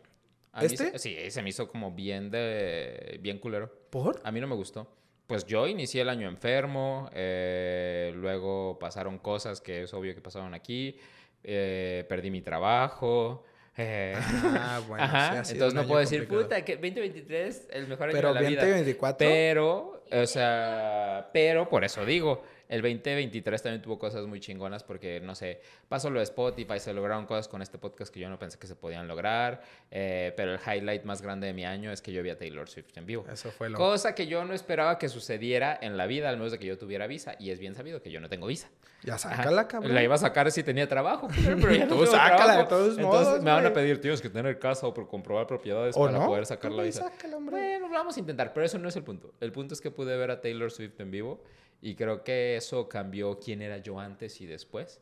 A 0.52 0.62
mí 0.62 0.66
¿Este? 0.68 0.92
se- 0.92 1.00
sí, 1.00 1.32
se 1.32 1.42
me 1.42 1.50
hizo 1.50 1.68
como 1.70 1.92
bien 1.92 2.30
de... 2.32 3.20
bien 3.22 3.40
culero. 3.40 3.72
¿Por? 3.90 4.20
A 4.24 4.32
mí 4.32 4.42
no 4.42 4.48
me 4.48 4.56
gustó. 4.56 4.92
Pues 5.28 5.46
yo 5.46 5.68
inicié 5.68 6.02
el 6.02 6.10
año 6.10 6.28
enfermo, 6.30 7.10
eh, 7.14 8.12
luego 8.16 8.78
pasaron 8.80 9.18
cosas 9.20 9.60
que 9.62 9.84
es 9.84 9.94
obvio 9.94 10.16
que 10.16 10.22
pasaron 10.22 10.54
aquí, 10.54 10.98
eh, 11.44 12.06
perdí 12.10 12.32
mi 12.32 12.42
trabajo. 12.42 13.44
Eh, 13.78 14.16
Ah, 14.44 14.82
bueno. 14.88 15.04
Ajá, 15.04 15.44
sí, 15.44 15.54
entonces 15.54 15.74
no 15.74 15.88
puedo 15.88 16.00
decir, 16.00 16.28
complicado. 16.28 16.44
puta, 16.44 16.66
que 16.66 16.74
2023 16.76 17.68
el 17.72 17.88
mejor 17.88 18.10
año 18.10 18.14
Pero 18.16 18.28
de 18.30 18.42
la 18.42 18.50
vida. 18.50 18.62
2024... 18.62 19.18
Pero, 19.18 20.04
o 20.12 20.26
sea, 20.26 21.30
pero 21.34 21.70
por 21.70 21.84
eso 21.84 22.06
digo, 22.06 22.44
el 22.70 22.82
2023 22.82 23.62
también 23.62 23.82
tuvo 23.82 23.98
cosas 23.98 24.26
muy 24.26 24.40
chingonas 24.40 24.84
porque, 24.84 25.20
no 25.22 25.36
sé, 25.36 25.62
pasó 25.88 26.10
lo 26.10 26.20
de 26.20 26.24
Spotify, 26.24 26.80
se 26.80 26.94
lograron 26.94 27.26
cosas 27.26 27.48
con 27.48 27.62
este 27.62 27.78
podcast 27.78 28.14
que 28.14 28.20
yo 28.20 28.30
no 28.30 28.38
pensé 28.38 28.58
que 28.60 28.68
se 28.68 28.76
podían 28.76 29.08
lograr, 29.08 29.62
eh, 29.92 30.34
pero 30.36 30.54
el 30.54 30.60
highlight 30.60 31.04
más 31.04 31.22
grande 31.22 31.48
de 31.48 31.54
mi 31.54 31.66
año 31.66 31.92
es 31.92 32.02
que 32.02 32.12
yo 32.12 32.22
vi 32.24 32.30
a 32.30 32.38
Taylor 32.38 32.68
Swift 32.70 32.96
en 32.98 33.06
vivo. 33.06 33.26
Eso 33.32 33.52
fue 33.52 33.70
lo... 33.70 33.78
Cosa 33.78 34.14
que 34.16 34.28
yo 34.28 34.44
no 34.46 34.54
esperaba 34.54 34.98
que 34.98 35.10
sucediera 35.10 35.78
en 35.82 35.98
la 35.98 36.08
vida, 36.08 36.30
al 36.30 36.38
menos 36.38 36.52
de 36.52 36.60
que 36.60 36.66
yo 36.66 36.78
tuviera 36.78 37.08
visa. 37.08 37.36
Y 37.40 37.52
es 37.52 37.60
bien 37.60 37.76
sabido 37.76 38.02
que 38.02 38.12
yo 38.12 38.20
no 38.20 38.30
tengo 38.30 38.48
visa. 38.48 38.70
Ya 39.04 39.14
Ajá. 39.16 39.30
sácala, 39.38 39.68
cabrón. 39.68 39.94
La 39.94 40.04
iba 40.04 40.16
a 40.16 40.18
sacar 40.18 40.52
si 40.52 40.64
tenía 40.64 40.88
trabajo, 40.90 41.28
pero 41.46 41.74
ya 41.74 41.86
no 41.86 41.96
Tú 41.96 42.06
sácala 42.06 42.58
de 42.58 42.66
trabajo. 42.66 42.70
todos 42.70 42.98
Entonces 42.98 43.28
modos, 43.28 43.44
me 43.44 43.52
van 43.52 43.66
a 43.66 43.74
pedir, 43.74 44.02
tienes 44.02 44.22
que 44.22 44.30
tener 44.30 44.60
casa 44.60 44.88
o 44.88 44.94
por 44.94 45.08
comprobar 45.08 45.48
propiedades 45.48 45.96
¿O 45.96 46.06
para 46.06 46.18
no? 46.18 46.26
poder 46.26 46.46
sacar 46.46 46.72
la 46.72 46.84
visa. 46.84 47.04
sácala, 47.04 47.38
hombre. 47.38 47.56
Bueno, 47.56 47.90
vamos 47.90 48.18
a 48.18 48.20
intentar, 48.20 48.54
pero 48.54 48.66
eso 48.66 48.78
no 48.80 48.90
es 48.90 48.96
el 48.96 49.04
punto. 49.04 49.34
El 49.40 49.52
punto 49.52 49.74
es 49.74 49.82
que 49.82 49.92
pude 49.92 50.18
ver 50.18 50.32
a 50.32 50.42
Taylor 50.42 50.72
Swift 50.72 51.00
en 51.00 51.12
vivo 51.12 51.40
y 51.82 51.96
creo 51.96 52.24
que 52.24 52.56
eso 52.56 52.90
cambió 52.90 53.40
quién 53.40 53.62
era 53.62 53.78
yo 53.78 54.00
antes 54.00 54.42
y 54.42 54.46
después. 54.46 55.00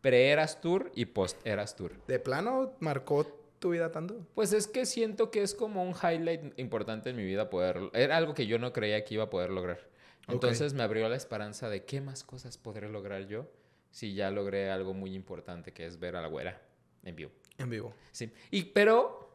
Pre-Eras 0.00 0.60
Tour 0.60 0.92
y 0.94 1.06
post-Eras 1.06 1.76
Tour. 1.76 1.92
¿De 2.06 2.18
plano 2.18 2.72
marcó 2.80 3.26
tu 3.58 3.70
vida 3.70 3.90
tanto? 3.90 4.26
Pues 4.34 4.52
es 4.52 4.66
que 4.66 4.84
siento 4.84 5.30
que 5.30 5.42
es 5.42 5.54
como 5.54 5.82
un 5.82 5.94
highlight 5.94 6.58
importante 6.58 7.10
en 7.10 7.16
mi 7.16 7.24
vida 7.24 7.48
poder... 7.48 7.80
Era 7.94 8.18
algo 8.18 8.34
que 8.34 8.46
yo 8.46 8.58
no 8.58 8.72
creía 8.72 9.04
que 9.04 9.14
iba 9.14 9.24
a 9.24 9.30
poder 9.30 9.50
lograr. 9.50 9.80
Entonces 10.28 10.74
me 10.74 10.82
abrió 10.82 11.08
la 11.08 11.16
esperanza 11.16 11.68
de 11.68 11.84
qué 11.84 12.00
más 12.00 12.24
cosas 12.24 12.58
podré 12.58 12.88
lograr 12.88 13.26
yo 13.26 13.46
si 13.90 14.14
ya 14.14 14.30
logré 14.30 14.70
algo 14.70 14.94
muy 14.94 15.14
importante 15.14 15.72
que 15.72 15.86
es 15.86 15.98
ver 15.98 16.16
a 16.16 16.22
la 16.22 16.28
güera 16.28 16.60
en 17.04 17.14
vivo. 17.14 17.30
En 17.58 17.70
vivo. 17.70 17.94
Sí. 18.10 18.30
Y, 18.50 18.64
pero 18.64 19.30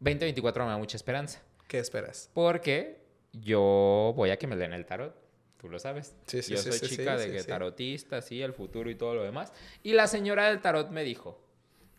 2024 0.00 0.64
me 0.64 0.70
da 0.70 0.78
mucha 0.78 0.96
esperanza. 0.96 1.42
¿Qué 1.66 1.78
esperas? 1.78 2.30
Porque 2.32 3.00
yo 3.32 4.12
voy 4.16 4.30
a 4.30 4.38
que 4.38 4.46
me 4.46 4.56
leen 4.56 4.72
el 4.72 4.86
tarot. 4.86 5.23
Tú 5.64 5.70
lo 5.70 5.78
sabes. 5.78 6.14
Sí, 6.26 6.42
sí, 6.42 6.52
yo 6.52 6.58
soy 6.58 6.72
sí, 6.72 6.88
chica 6.88 7.16
de 7.16 7.32
que 7.32 7.42
tarotista, 7.42 8.20
sí, 8.20 8.42
el 8.42 8.52
futuro 8.52 8.90
y 8.90 8.96
todo 8.96 9.14
lo 9.14 9.22
demás. 9.22 9.50
Y 9.82 9.94
la 9.94 10.06
señora 10.06 10.48
del 10.48 10.60
tarot 10.60 10.90
me 10.90 11.02
dijo 11.02 11.40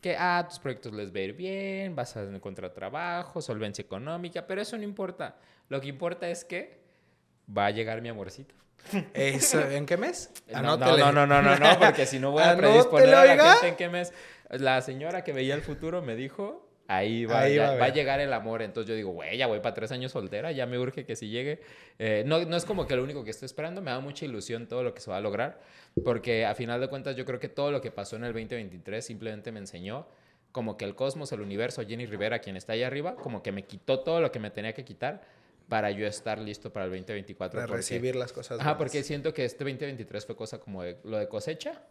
que, 0.02 0.16
ah, 0.20 0.46
tus 0.48 0.60
proyectos 0.60 0.94
les 0.94 1.12
va 1.12 1.18
a 1.18 1.22
ir 1.22 1.34
bien, 1.34 1.96
vas 1.96 2.16
a 2.16 2.22
encontrar 2.26 2.76
trabajo, 2.76 3.42
solvencia 3.42 3.82
económica, 3.82 4.46
pero 4.46 4.62
eso 4.62 4.78
no 4.78 4.84
importa. 4.84 5.38
Lo 5.70 5.82
que 5.82 5.88
importa 5.88 6.30
es 6.30 6.46
que 6.46 6.78
va 7.58 7.66
a 7.66 7.72
llegar 7.72 8.04
mi 8.04 8.10
amorcito. 8.10 8.54
Eso, 9.16 9.60
¿En 9.72 9.88
qué 9.88 9.98
mes? 9.98 10.30
No, 10.54 10.78
no, 10.78 10.78
no, 10.78 11.12
no, 11.12 11.26
no, 11.26 11.42
no, 11.42 11.58
no, 11.58 11.80
porque 11.80 12.06
si 12.06 12.20
no 12.20 12.30
voy 12.30 12.44
a 12.44 12.56
predisponer 12.58 13.16
a 13.16 13.26
la 13.26 13.52
gente 13.54 13.68
en 13.70 13.76
qué 13.78 13.90
mes. 13.90 14.14
La 14.52 14.80
señora 14.84 15.24
que 15.24 15.34
veía 15.34 15.56
el 15.56 15.64
futuro 15.64 16.04
me 16.04 16.16
dijo 16.16 16.65
Ahí 16.88 17.26
va, 17.26 17.42
Ahí 17.42 17.56
ya- 17.56 17.62
va 17.64 17.68
a 17.68 17.72
va 17.72 17.84
a 17.84 17.86
ver. 17.88 17.94
llegar 17.96 18.20
el 18.20 18.32
amor. 18.32 18.62
Entonces 18.62 18.88
yo 18.90 18.96
digo, 18.96 19.12
güey, 19.12 19.38
ya 19.38 19.48
voy 19.48 19.60
para 19.60 19.74
tres 19.74 19.92
años 19.92 20.12
soltera, 20.12 20.52
ya 20.52 20.66
me 20.68 20.78
urge 20.78 21.04
que 21.06 21.16
si 21.16 21.30
llegue. 21.30 21.60
Eh, 21.98 22.24
no, 22.28 22.46
no 22.46 22.56
es 22.56 22.64
como 22.66 22.86
que 22.86 22.96
lo 22.96 23.04
único 23.04 23.24
que 23.24 23.32
estoy 23.32 23.48
esperando, 23.48 23.82
me 23.82 23.90
da 23.92 24.00
mucha 24.00 24.26
ilusión 24.26 24.68
todo 24.68 24.84
lo 24.84 24.94
que 24.94 25.02
se 25.02 25.10
va 25.10 25.18
a 25.18 25.22
lograr, 25.22 25.60
porque 26.04 26.46
a 26.46 26.54
final 26.54 26.80
de 26.80 26.88
cuentas 26.88 27.16
yo 27.16 27.26
creo 27.26 27.40
que 27.40 27.50
todo 27.50 27.72
lo 27.72 27.82
que 27.82 27.90
pasó 27.90 28.16
en 28.18 28.24
el 28.26 28.34
2023 28.34 29.04
simplemente 29.04 29.52
me 29.52 29.60
enseñó 29.60 30.08
como 30.52 30.78
que 30.78 30.86
el 30.86 30.96
cosmos, 30.96 31.32
el 31.32 31.42
universo, 31.42 31.82
Jenny 31.86 32.06
Rivera, 32.06 32.40
quien 32.40 32.56
está 32.56 32.74
ahí 32.74 32.84
arriba, 32.84 33.16
como 33.16 33.42
que 33.44 33.52
me 33.52 33.64
quitó 33.64 34.00
todo 34.02 34.22
lo 34.22 34.32
que 34.32 34.40
me 34.40 34.52
tenía 34.52 34.74
que 34.74 34.86
quitar 34.86 35.22
para 35.68 35.90
yo 35.92 36.06
estar 36.06 36.38
listo 36.40 36.72
para 36.72 36.86
el 36.86 36.92
2024. 36.92 37.58
Para 37.58 37.68
porque- 37.68 37.78
recibir 37.78 38.16
las 38.16 38.32
cosas. 38.32 38.60
Ajá, 38.60 38.72
buenas. 38.74 38.78
porque 38.78 39.04
siento 39.04 39.34
que 39.34 39.46
este 39.46 39.64
2023 39.64 40.26
fue 40.26 40.36
cosa 40.36 40.60
como 40.60 40.84
de- 40.84 40.98
lo 41.04 41.18
de 41.18 41.28
cosecha 41.28 41.82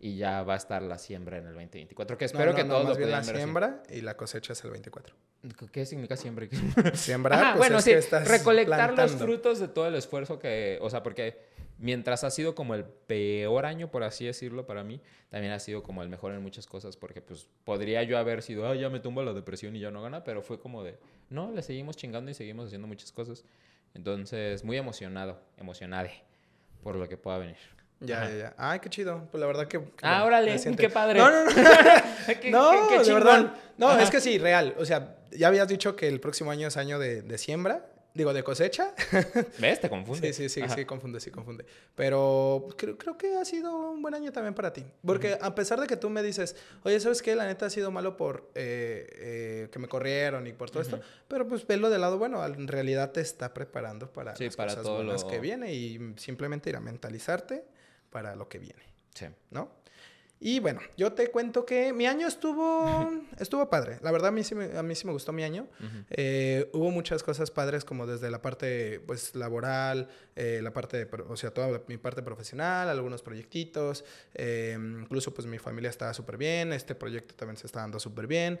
y 0.00 0.16
ya 0.16 0.42
va 0.42 0.54
a 0.54 0.56
estar 0.56 0.82
la 0.82 0.98
siembra 0.98 1.38
en 1.38 1.46
el 1.46 1.54
2024. 1.54 2.18
Que 2.18 2.26
espero 2.26 2.50
no, 2.52 2.56
que 2.56 2.64
no, 2.64 2.74
todos 2.74 2.84
más 2.84 2.92
lo 2.94 2.98
bien 2.98 3.10
la 3.10 3.18
así. 3.18 3.34
siembra 3.34 3.82
y 3.90 4.00
la 4.02 4.16
cosecha 4.16 4.52
es 4.52 4.64
el 4.64 4.70
24. 4.70 5.14
¿Qué 5.72 5.86
significa 5.86 6.16
siembra? 6.16 6.46
Siembra, 6.94 7.36
Ajá, 7.40 7.46
pues 7.52 7.58
bueno, 7.58 7.78
es 7.78 7.84
sí, 7.84 7.90
que 7.92 7.98
estás 7.98 8.26
recolectar 8.28 8.90
los 8.90 8.94
plantando. 8.96 9.24
frutos 9.24 9.60
de 9.60 9.68
todo 9.68 9.86
el 9.86 9.94
esfuerzo 9.94 10.38
que, 10.38 10.78
o 10.82 10.90
sea, 10.90 11.02
porque 11.02 11.38
mientras 11.78 12.24
ha 12.24 12.30
sido 12.30 12.54
como 12.54 12.74
el 12.74 12.84
peor 12.84 13.64
año, 13.66 13.90
por 13.90 14.02
así 14.02 14.24
decirlo, 14.26 14.66
para 14.66 14.82
mí, 14.82 15.00
también 15.28 15.52
ha 15.52 15.58
sido 15.60 15.82
como 15.82 16.02
el 16.02 16.08
mejor 16.08 16.32
en 16.32 16.42
muchas 16.42 16.66
cosas, 16.66 16.96
porque 16.96 17.20
pues 17.20 17.48
podría 17.64 18.02
yo 18.02 18.18
haber 18.18 18.42
sido, 18.42 18.66
ah, 18.66 18.74
ya 18.74 18.88
me 18.88 18.98
tumba 18.98 19.22
la 19.22 19.34
depresión 19.34 19.76
y 19.76 19.80
ya 19.80 19.90
no 19.90 20.02
gana, 20.02 20.24
pero 20.24 20.42
fue 20.42 20.58
como 20.58 20.82
de, 20.82 20.98
no, 21.30 21.50
le 21.52 21.62
seguimos 21.62 21.96
chingando 21.96 22.30
y 22.30 22.34
seguimos 22.34 22.66
haciendo 22.66 22.86
muchas 22.86 23.12
cosas. 23.12 23.44
Entonces, 23.94 24.62
muy 24.64 24.76
emocionado, 24.76 25.40
emocionade 25.56 26.12
por 26.82 26.96
lo 26.96 27.08
que 27.08 27.16
pueda 27.16 27.38
venir. 27.38 27.56
Ya, 28.00 28.22
Ajá. 28.22 28.30
ya, 28.30 28.36
ya. 28.36 28.54
Ay, 28.58 28.80
qué 28.80 28.90
chido. 28.90 29.26
Pues 29.30 29.40
la 29.40 29.46
verdad 29.46 29.66
que. 29.68 29.78
que 29.80 29.90
Ah, 30.02 30.22
bueno, 30.22 30.26
órale, 30.26 30.60
qué 30.76 30.90
padre. 30.90 31.18
No, 31.18 31.30
no, 31.30 31.44
no. 31.44 31.50
Qué- 32.40 32.50
no, 32.50 32.88
qué- 32.88 32.98
qué 32.98 33.04
de 33.04 33.14
verdad. 33.14 33.54
No, 33.78 33.88
Ajá. 33.88 34.02
es 34.02 34.10
que 34.10 34.20
sí, 34.20 34.36
real. 34.38 34.74
O 34.78 34.84
sea, 34.84 35.16
ya 35.30 35.48
habías 35.48 35.66
dicho 35.68 35.96
que 35.96 36.06
el 36.08 36.20
próximo 36.20 36.50
año 36.50 36.68
es 36.68 36.76
año 36.76 36.98
de, 36.98 37.22
de 37.22 37.38
siembra. 37.38 37.86
Digo, 38.16 38.32
de 38.32 38.42
cosecha. 38.42 38.94
¿Ves? 39.60 39.80
Te 39.80 39.90
confunde. 39.90 40.32
Sí, 40.32 40.44
sí, 40.44 40.48
sí, 40.48 40.62
Ajá. 40.62 40.74
sí, 40.74 40.84
confunde, 40.86 41.20
sí, 41.20 41.30
confunde. 41.30 41.66
Pero 41.94 42.66
creo, 42.78 42.96
creo 42.96 43.18
que 43.18 43.36
ha 43.36 43.44
sido 43.44 43.90
un 43.90 44.00
buen 44.00 44.14
año 44.14 44.32
también 44.32 44.54
para 44.54 44.72
ti. 44.72 44.84
Porque 45.04 45.36
a 45.40 45.54
pesar 45.54 45.78
de 45.80 45.86
que 45.86 45.96
tú 45.98 46.08
me 46.08 46.22
dices, 46.22 46.56
oye, 46.84 46.98
¿sabes 46.98 47.20
qué? 47.20 47.36
La 47.36 47.44
neta 47.44 47.66
ha 47.66 47.70
sido 47.70 47.90
malo 47.90 48.16
por 48.16 48.50
eh, 48.54 49.06
eh, 49.12 49.68
que 49.70 49.78
me 49.78 49.86
corrieron 49.86 50.46
y 50.46 50.54
por 50.54 50.70
todo 50.70 50.80
esto. 50.82 50.98
Pero 51.28 51.46
pues 51.46 51.66
velo 51.66 51.90
del 51.90 52.00
lado 52.00 52.16
bueno. 52.16 52.42
En 52.46 52.68
realidad 52.68 53.12
te 53.12 53.20
está 53.20 53.52
preparando 53.52 54.10
para 54.10 54.34
Sí, 54.34 54.44
las 54.46 54.56
para 54.56 54.70
cosas 54.70 54.84
todo 54.84 54.96
buenas 54.96 55.22
lo- 55.22 55.28
que 55.28 55.38
viene 55.38 55.74
y 55.74 56.14
simplemente 56.16 56.70
ir 56.70 56.76
a 56.76 56.80
mentalizarte 56.80 57.64
para 58.08 58.34
lo 58.34 58.48
que 58.48 58.58
viene. 58.58 58.82
Sí. 59.14 59.26
¿no? 59.50 59.70
Y 60.38 60.60
bueno, 60.60 60.80
yo 60.98 61.14
te 61.14 61.30
cuento 61.30 61.64
que 61.64 61.94
mi 61.94 62.06
año 62.06 62.28
estuvo, 62.28 63.10
estuvo 63.40 63.70
padre. 63.70 63.98
La 64.02 64.12
verdad, 64.12 64.28
a 64.28 64.32
mí 64.32 64.44
sí 64.44 64.54
me, 64.54 64.76
a 64.76 64.82
mí 64.82 64.94
sí 64.94 65.06
me 65.06 65.12
gustó 65.12 65.32
mi 65.32 65.42
año. 65.44 65.66
Eh, 66.10 66.68
hubo 66.74 66.90
muchas 66.90 67.22
cosas 67.22 67.50
padres 67.50 67.84
como 67.86 68.06
desde 68.06 68.30
la 68.30 68.42
parte 68.42 69.00
pues 69.06 69.34
laboral, 69.34 70.08
eh, 70.36 70.60
la 70.62 70.74
parte, 70.74 71.06
de 71.06 71.22
o 71.26 71.36
sea, 71.36 71.50
toda 71.52 71.68
la- 71.68 71.82
mi 71.88 71.96
parte 71.96 72.22
profesional, 72.22 72.88
algunos 72.90 73.22
proyectitos, 73.22 74.04
eh, 74.34 74.76
incluso 74.78 75.32
pues 75.32 75.46
mi 75.46 75.58
familia 75.58 75.88
estaba 75.88 76.12
súper 76.12 76.36
bien, 76.36 76.72
este 76.74 76.94
proyecto 76.94 77.34
también 77.34 77.56
se 77.56 77.66
está 77.66 77.80
dando 77.80 77.98
súper 77.98 78.26
bien. 78.26 78.60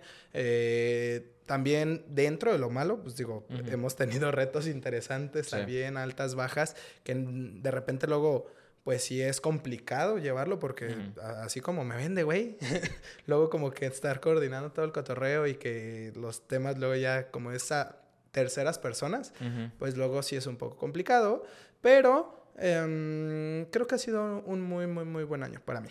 También 1.46 2.04
dentro 2.08 2.50
de 2.52 2.58
lo 2.58 2.70
malo, 2.70 3.02
pues 3.02 3.16
digo, 3.16 3.46
hemos 3.50 3.94
tenido 3.96 4.32
retos 4.32 4.66
interesantes 4.66 5.46
Sí. 5.46 5.52
también, 5.52 5.96
altas, 5.96 6.34
bajas, 6.34 6.74
que 7.04 7.14
de 7.14 7.70
repente 7.70 8.06
luego 8.08 8.46
pues 8.86 9.02
sí 9.02 9.20
es 9.20 9.40
complicado 9.40 10.18
llevarlo 10.18 10.60
porque 10.60 10.94
así 11.42 11.60
como 11.60 11.84
me 11.84 11.96
vende, 11.96 12.22
güey, 12.22 12.56
luego 13.26 13.50
como 13.50 13.72
que 13.72 13.84
estar 13.84 14.20
coordinando 14.20 14.70
todo 14.70 14.84
el 14.84 14.92
cotorreo 14.92 15.48
y 15.48 15.56
que 15.56 16.12
los 16.14 16.46
temas 16.46 16.78
luego 16.78 16.94
ya 16.94 17.32
como 17.32 17.50
es 17.50 17.72
a 17.72 17.96
terceras 18.30 18.78
personas, 18.78 19.32
pues 19.80 19.96
luego 19.96 20.22
sí 20.22 20.36
es 20.36 20.46
un 20.46 20.56
poco 20.56 20.76
complicado, 20.76 21.42
pero 21.80 22.48
em, 22.58 23.64
creo 23.72 23.88
que 23.88 23.96
ha 23.96 23.98
sido 23.98 24.44
un 24.46 24.60
muy, 24.60 24.86
muy, 24.86 25.04
muy 25.04 25.24
buen 25.24 25.42
año 25.42 25.60
para 25.64 25.80
mí. 25.80 25.90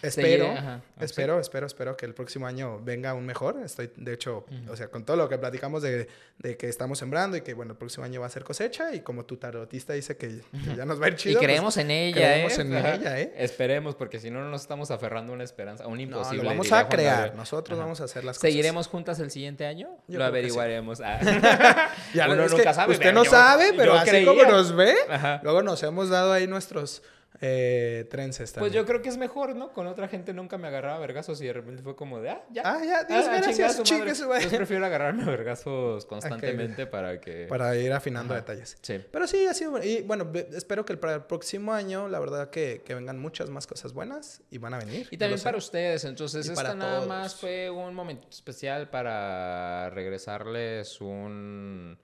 Espero, 0.00 0.52
ajá, 0.52 0.80
espero, 1.00 1.40
espero, 1.40 1.66
espero 1.66 1.96
que 1.96 2.06
el 2.06 2.14
próximo 2.14 2.46
año 2.46 2.80
venga 2.84 3.10
aún 3.10 3.26
mejor. 3.26 3.60
Estoy, 3.64 3.90
de 3.96 4.12
hecho, 4.12 4.44
Ujú. 4.48 4.72
o 4.72 4.76
sea, 4.76 4.86
con 4.88 5.04
todo 5.04 5.16
lo 5.16 5.28
que 5.28 5.38
platicamos 5.38 5.82
de, 5.82 6.06
de 6.38 6.56
que 6.56 6.68
estamos 6.68 7.00
sembrando 7.00 7.36
y 7.36 7.40
que, 7.40 7.52
bueno, 7.52 7.72
el 7.72 7.78
próximo 7.78 8.04
año 8.04 8.20
va 8.20 8.28
a 8.28 8.30
ser 8.30 8.44
cosecha 8.44 8.94
y 8.94 9.00
como 9.00 9.24
tu 9.24 9.38
tarotista 9.38 9.94
dice 9.94 10.16
que, 10.16 10.40
que 10.64 10.76
ya 10.76 10.84
nos 10.84 11.00
va 11.00 11.06
a 11.06 11.08
ir 11.08 11.14
Y 11.14 11.16
chido. 11.16 11.38
pues, 11.40 11.46
creemos 11.46 11.76
en 11.78 11.90
ella, 11.90 12.14
creemos 12.16 12.58
¿eh? 12.58 12.62
en 12.62 12.76
Ajá. 12.76 12.94
ella, 12.94 13.20
¿eh? 13.20 13.32
Esperemos, 13.38 13.96
porque 13.96 14.20
si 14.20 14.30
no, 14.30 14.40
no 14.40 14.50
nos 14.50 14.60
estamos 14.60 14.92
aferrando 14.92 15.32
a 15.32 15.34
una 15.34 15.42
esperanza, 15.42 15.82
a 15.82 15.88
un 15.88 15.96
no, 15.96 16.02
imposible. 16.02 16.44
lo 16.44 16.50
vamos 16.50 16.70
a 16.70 16.88
crear. 16.88 17.16
Gabriel. 17.16 17.36
Nosotros 17.36 17.76
Ajá. 17.76 17.84
vamos 17.84 18.00
a 18.00 18.04
hacer 18.04 18.22
las 18.22 18.36
cosas. 18.38 18.50
¿Seguiremos 18.52 18.86
juntas 18.86 19.18
el 19.18 19.32
siguiente 19.32 19.66
año? 19.66 19.88
Yo 20.06 20.18
lo 20.20 20.24
sí. 20.26 20.28
averiguaremos. 20.28 21.00
Ah. 21.00 21.88
Ya, 22.14 22.28
Uno 22.30 22.46
nunca 22.48 22.72
sabe. 22.72 22.92
Usted 22.94 23.12
no 23.12 23.24
yo- 23.24 23.30
sabe, 23.30 23.72
pero 23.76 23.94
así 23.94 24.10
creía. 24.10 24.26
como 24.28 24.44
nos 24.44 24.74
ve, 24.76 24.94
luego 25.42 25.62
nos 25.62 25.82
hemos 25.82 26.08
dado 26.08 26.32
ahí 26.32 26.46
nuestros 26.46 27.02
eh, 27.40 28.06
trences 28.10 28.52
también. 28.52 28.70
Pues 28.70 28.76
yo 28.80 28.86
creo 28.86 29.00
que 29.02 29.08
es 29.08 29.16
mejor, 29.16 29.54
¿no? 29.54 29.72
Con 29.72 29.86
otra 29.86 30.08
gente 30.08 30.32
nunca 30.32 30.58
me 30.58 30.68
agarraba 30.68 30.98
vergazos 30.98 31.40
y 31.40 31.46
de 31.46 31.52
repente 31.52 31.82
fue 31.82 31.94
como 31.94 32.20
de, 32.20 32.30
ah, 32.30 32.44
ya. 32.50 32.62
Ah, 32.64 32.80
ya, 32.84 32.98
Ah, 33.00 33.04
Dios, 33.04 33.24
chinga 33.26 33.40
gracias, 33.42 33.76
su 33.76 33.82
chingue 33.84 34.00
madre. 34.02 34.14
su 34.16 34.22
madre. 34.22 34.36
Entonces 34.44 34.58
prefiero 34.58 34.86
agarrarme 34.86 35.24
vergazos 35.24 36.04
constantemente 36.06 36.86
para 36.86 37.20
que... 37.20 37.46
Para 37.48 37.76
ir 37.76 37.92
afinando 37.92 38.34
Ajá. 38.34 38.40
detalles. 38.42 38.76
Sí. 38.82 39.00
Pero 39.10 39.26
sí, 39.26 39.46
ha 39.46 39.54
sido 39.54 39.70
bueno. 39.72 39.86
Y 39.86 40.02
bueno, 40.02 40.30
espero 40.52 40.84
que 40.84 40.92
el, 40.92 40.98
para 40.98 41.14
el 41.14 41.22
próximo 41.24 41.72
año, 41.72 42.08
la 42.08 42.18
verdad, 42.18 42.50
que, 42.50 42.82
que 42.84 42.94
vengan 42.94 43.18
muchas 43.20 43.50
más 43.50 43.66
cosas 43.66 43.92
buenas 43.92 44.42
y 44.50 44.58
van 44.58 44.74
a 44.74 44.78
venir. 44.78 45.06
Y 45.10 45.16
yo 45.16 45.18
también 45.18 45.38
sé. 45.38 45.44
para 45.44 45.58
ustedes, 45.58 46.04
entonces 46.04 46.46
Y 46.46 46.50
esta 46.50 46.62
para 46.62 46.74
nada 46.74 46.96
todos. 46.96 47.08
más 47.08 47.34
fue 47.36 47.70
un 47.70 47.94
momento 47.94 48.28
especial 48.30 48.90
para 48.90 49.90
regresarles 49.90 51.00
un... 51.00 51.98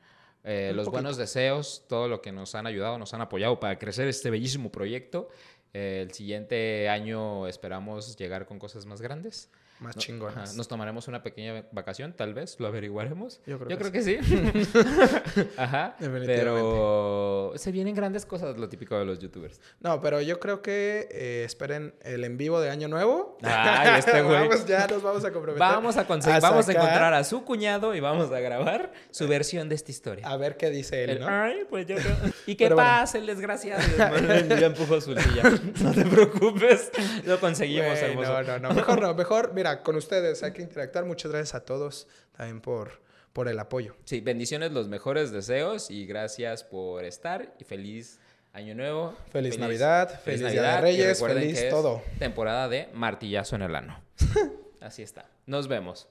eh, 0.45 0.73
los 0.75 0.85
poquito. 0.85 0.91
buenos 0.91 1.17
deseos, 1.17 1.85
todo 1.89 2.07
lo 2.09 2.21
que 2.21 2.31
nos 2.31 2.55
han 2.55 2.67
ayudado, 2.67 2.99
nos 2.99 3.15
han 3.15 3.23
apoyado 3.23 3.59
para 3.59 3.79
crecer 3.79 4.09
este 4.09 4.31
bellísimo 4.31 4.71
proyecto. 4.71 5.29
Eh, 5.73 6.03
el 6.03 6.13
siguiente 6.13 6.89
año 6.89 7.47
esperamos 7.47 8.17
llegar 8.17 8.47
con 8.47 8.59
cosas 8.59 8.87
más 8.87 9.01
grandes. 9.01 9.51
Más 9.81 9.97
No- 10.09 10.27
ajá, 10.29 10.45
nos 10.55 10.69
tomaremos 10.69 11.09
una 11.09 11.23
pequeña 11.23 11.65
vacación, 11.73 12.13
tal 12.13 12.33
vez, 12.33 12.59
lo 12.61 12.69
averiguaremos. 12.69 13.41
Yo 13.47 13.59
creo 13.59 13.71
Yo 13.71 13.77
que 13.79 13.91
creo 13.91 13.93
que 13.93 14.03
sí. 14.03 14.19
Ajá. 15.57 15.97
Definitivamente. 15.99 16.37
Pero 16.39 17.53
se 17.57 17.73
vienen 17.73 17.95
grandes 17.95 18.25
cosas, 18.25 18.57
lo 18.57 18.69
típico 18.69 18.97
de 18.99 19.05
los 19.05 19.19
youtubers. 19.19 19.61
No, 19.81 20.01
pero 20.01 20.21
yo 20.21 20.39
creo 20.41 20.63
que 20.63 21.09
eh, 21.11 21.43
esperen 21.45 21.95
el 22.03 22.25
en 22.25 22.37
vivo 22.37 22.61
de 22.61 22.71
Año 22.71 22.89
Nuevo. 22.89 23.37
Ay, 23.43 23.99
este 23.99 24.23
güey. 24.23 24.49
Vamos, 24.49 24.65
ya 24.67 24.87
nos 24.87 25.03
vamos 25.03 25.25
a 25.25 25.33
comprometer. 25.33 25.59
Vamos 25.61 25.97
a 25.97 26.07
conseguir, 26.07 26.37
a 26.37 26.41
vamos 26.41 26.69
a 26.69 26.73
encontrar 26.73 27.15
a 27.15 27.25
su 27.25 27.45
cuñado 27.45 27.95
y 27.95 28.01
vamos 28.01 28.31
a 28.31 28.41
grabar 28.41 28.93
su 29.11 29.27
versión 29.29 29.69
de 29.69 29.75
esta 29.75 29.91
historia. 29.91 30.27
A 30.29 30.37
ver 30.37 30.57
qué 30.57 30.71
dice 30.71 31.05
él, 31.05 31.11
El, 31.11 31.21
¿no? 31.21 31.29
Ay, 31.29 31.67
pues 31.69 31.87
yo 31.87 31.97
creo- 31.97 32.17
Y 32.47 32.55
qué 32.57 32.67
bueno. 32.67 32.77
pasa, 32.77 33.19
el 33.19 33.27
desgraciado. 33.27 33.83
ya 34.49 34.67
empujó 34.67 35.01
su 35.01 35.15
silla. 35.17 35.43
No 35.83 35.93
te 35.93 36.05
preocupes. 36.05 36.91
Lo 37.25 37.41
conseguimos, 37.41 37.91
Güey, 37.99 38.05
hermoso. 38.11 38.43
no, 38.43 38.43
no, 38.43 38.59
no. 38.69 38.75
Mejor 38.75 39.01
no. 39.01 39.15
Mejor, 39.15 39.53
mira, 39.55 39.64
con 39.83 39.97
ustedes 39.97 40.43
hay 40.43 40.53
que 40.53 40.63
interactuar. 40.63 41.05
Muchas 41.05 41.33
gracias 41.33 41.55
a 41.55 41.65
todos 41.65 42.07
también 42.37 42.61
por, 42.61 43.01
por 43.33 43.49
el 43.49 43.59
apoyo. 43.59 43.97
Sí, 44.05 44.21
bendiciones, 44.21 44.73
los 44.73 44.89
mejores 44.89 45.33
deseos 45.33 45.91
y 45.91 46.07
gracias 46.07 46.65
por 46.65 47.05
estar 47.05 47.55
y 47.59 47.65
feliz 47.65 48.19
año 48.53 48.75
nuevo. 48.75 49.17
Feliz 49.31 49.59
Navidad, 49.59 50.21
feliz 50.23 50.41
Día 50.51 50.63
de 50.63 50.81
Reyes, 50.81 51.21
feliz 51.21 51.59
que 51.59 51.67
es 51.67 51.71
todo. 51.71 52.03
Temporada 52.19 52.69
de 52.69 52.89
martillazo 52.95 53.57
en 53.57 53.63
el 53.63 53.75
ano. 53.75 54.01
Así 54.81 55.03
está. 55.03 55.27
Nos 55.47 55.69
vemos. 55.69 56.09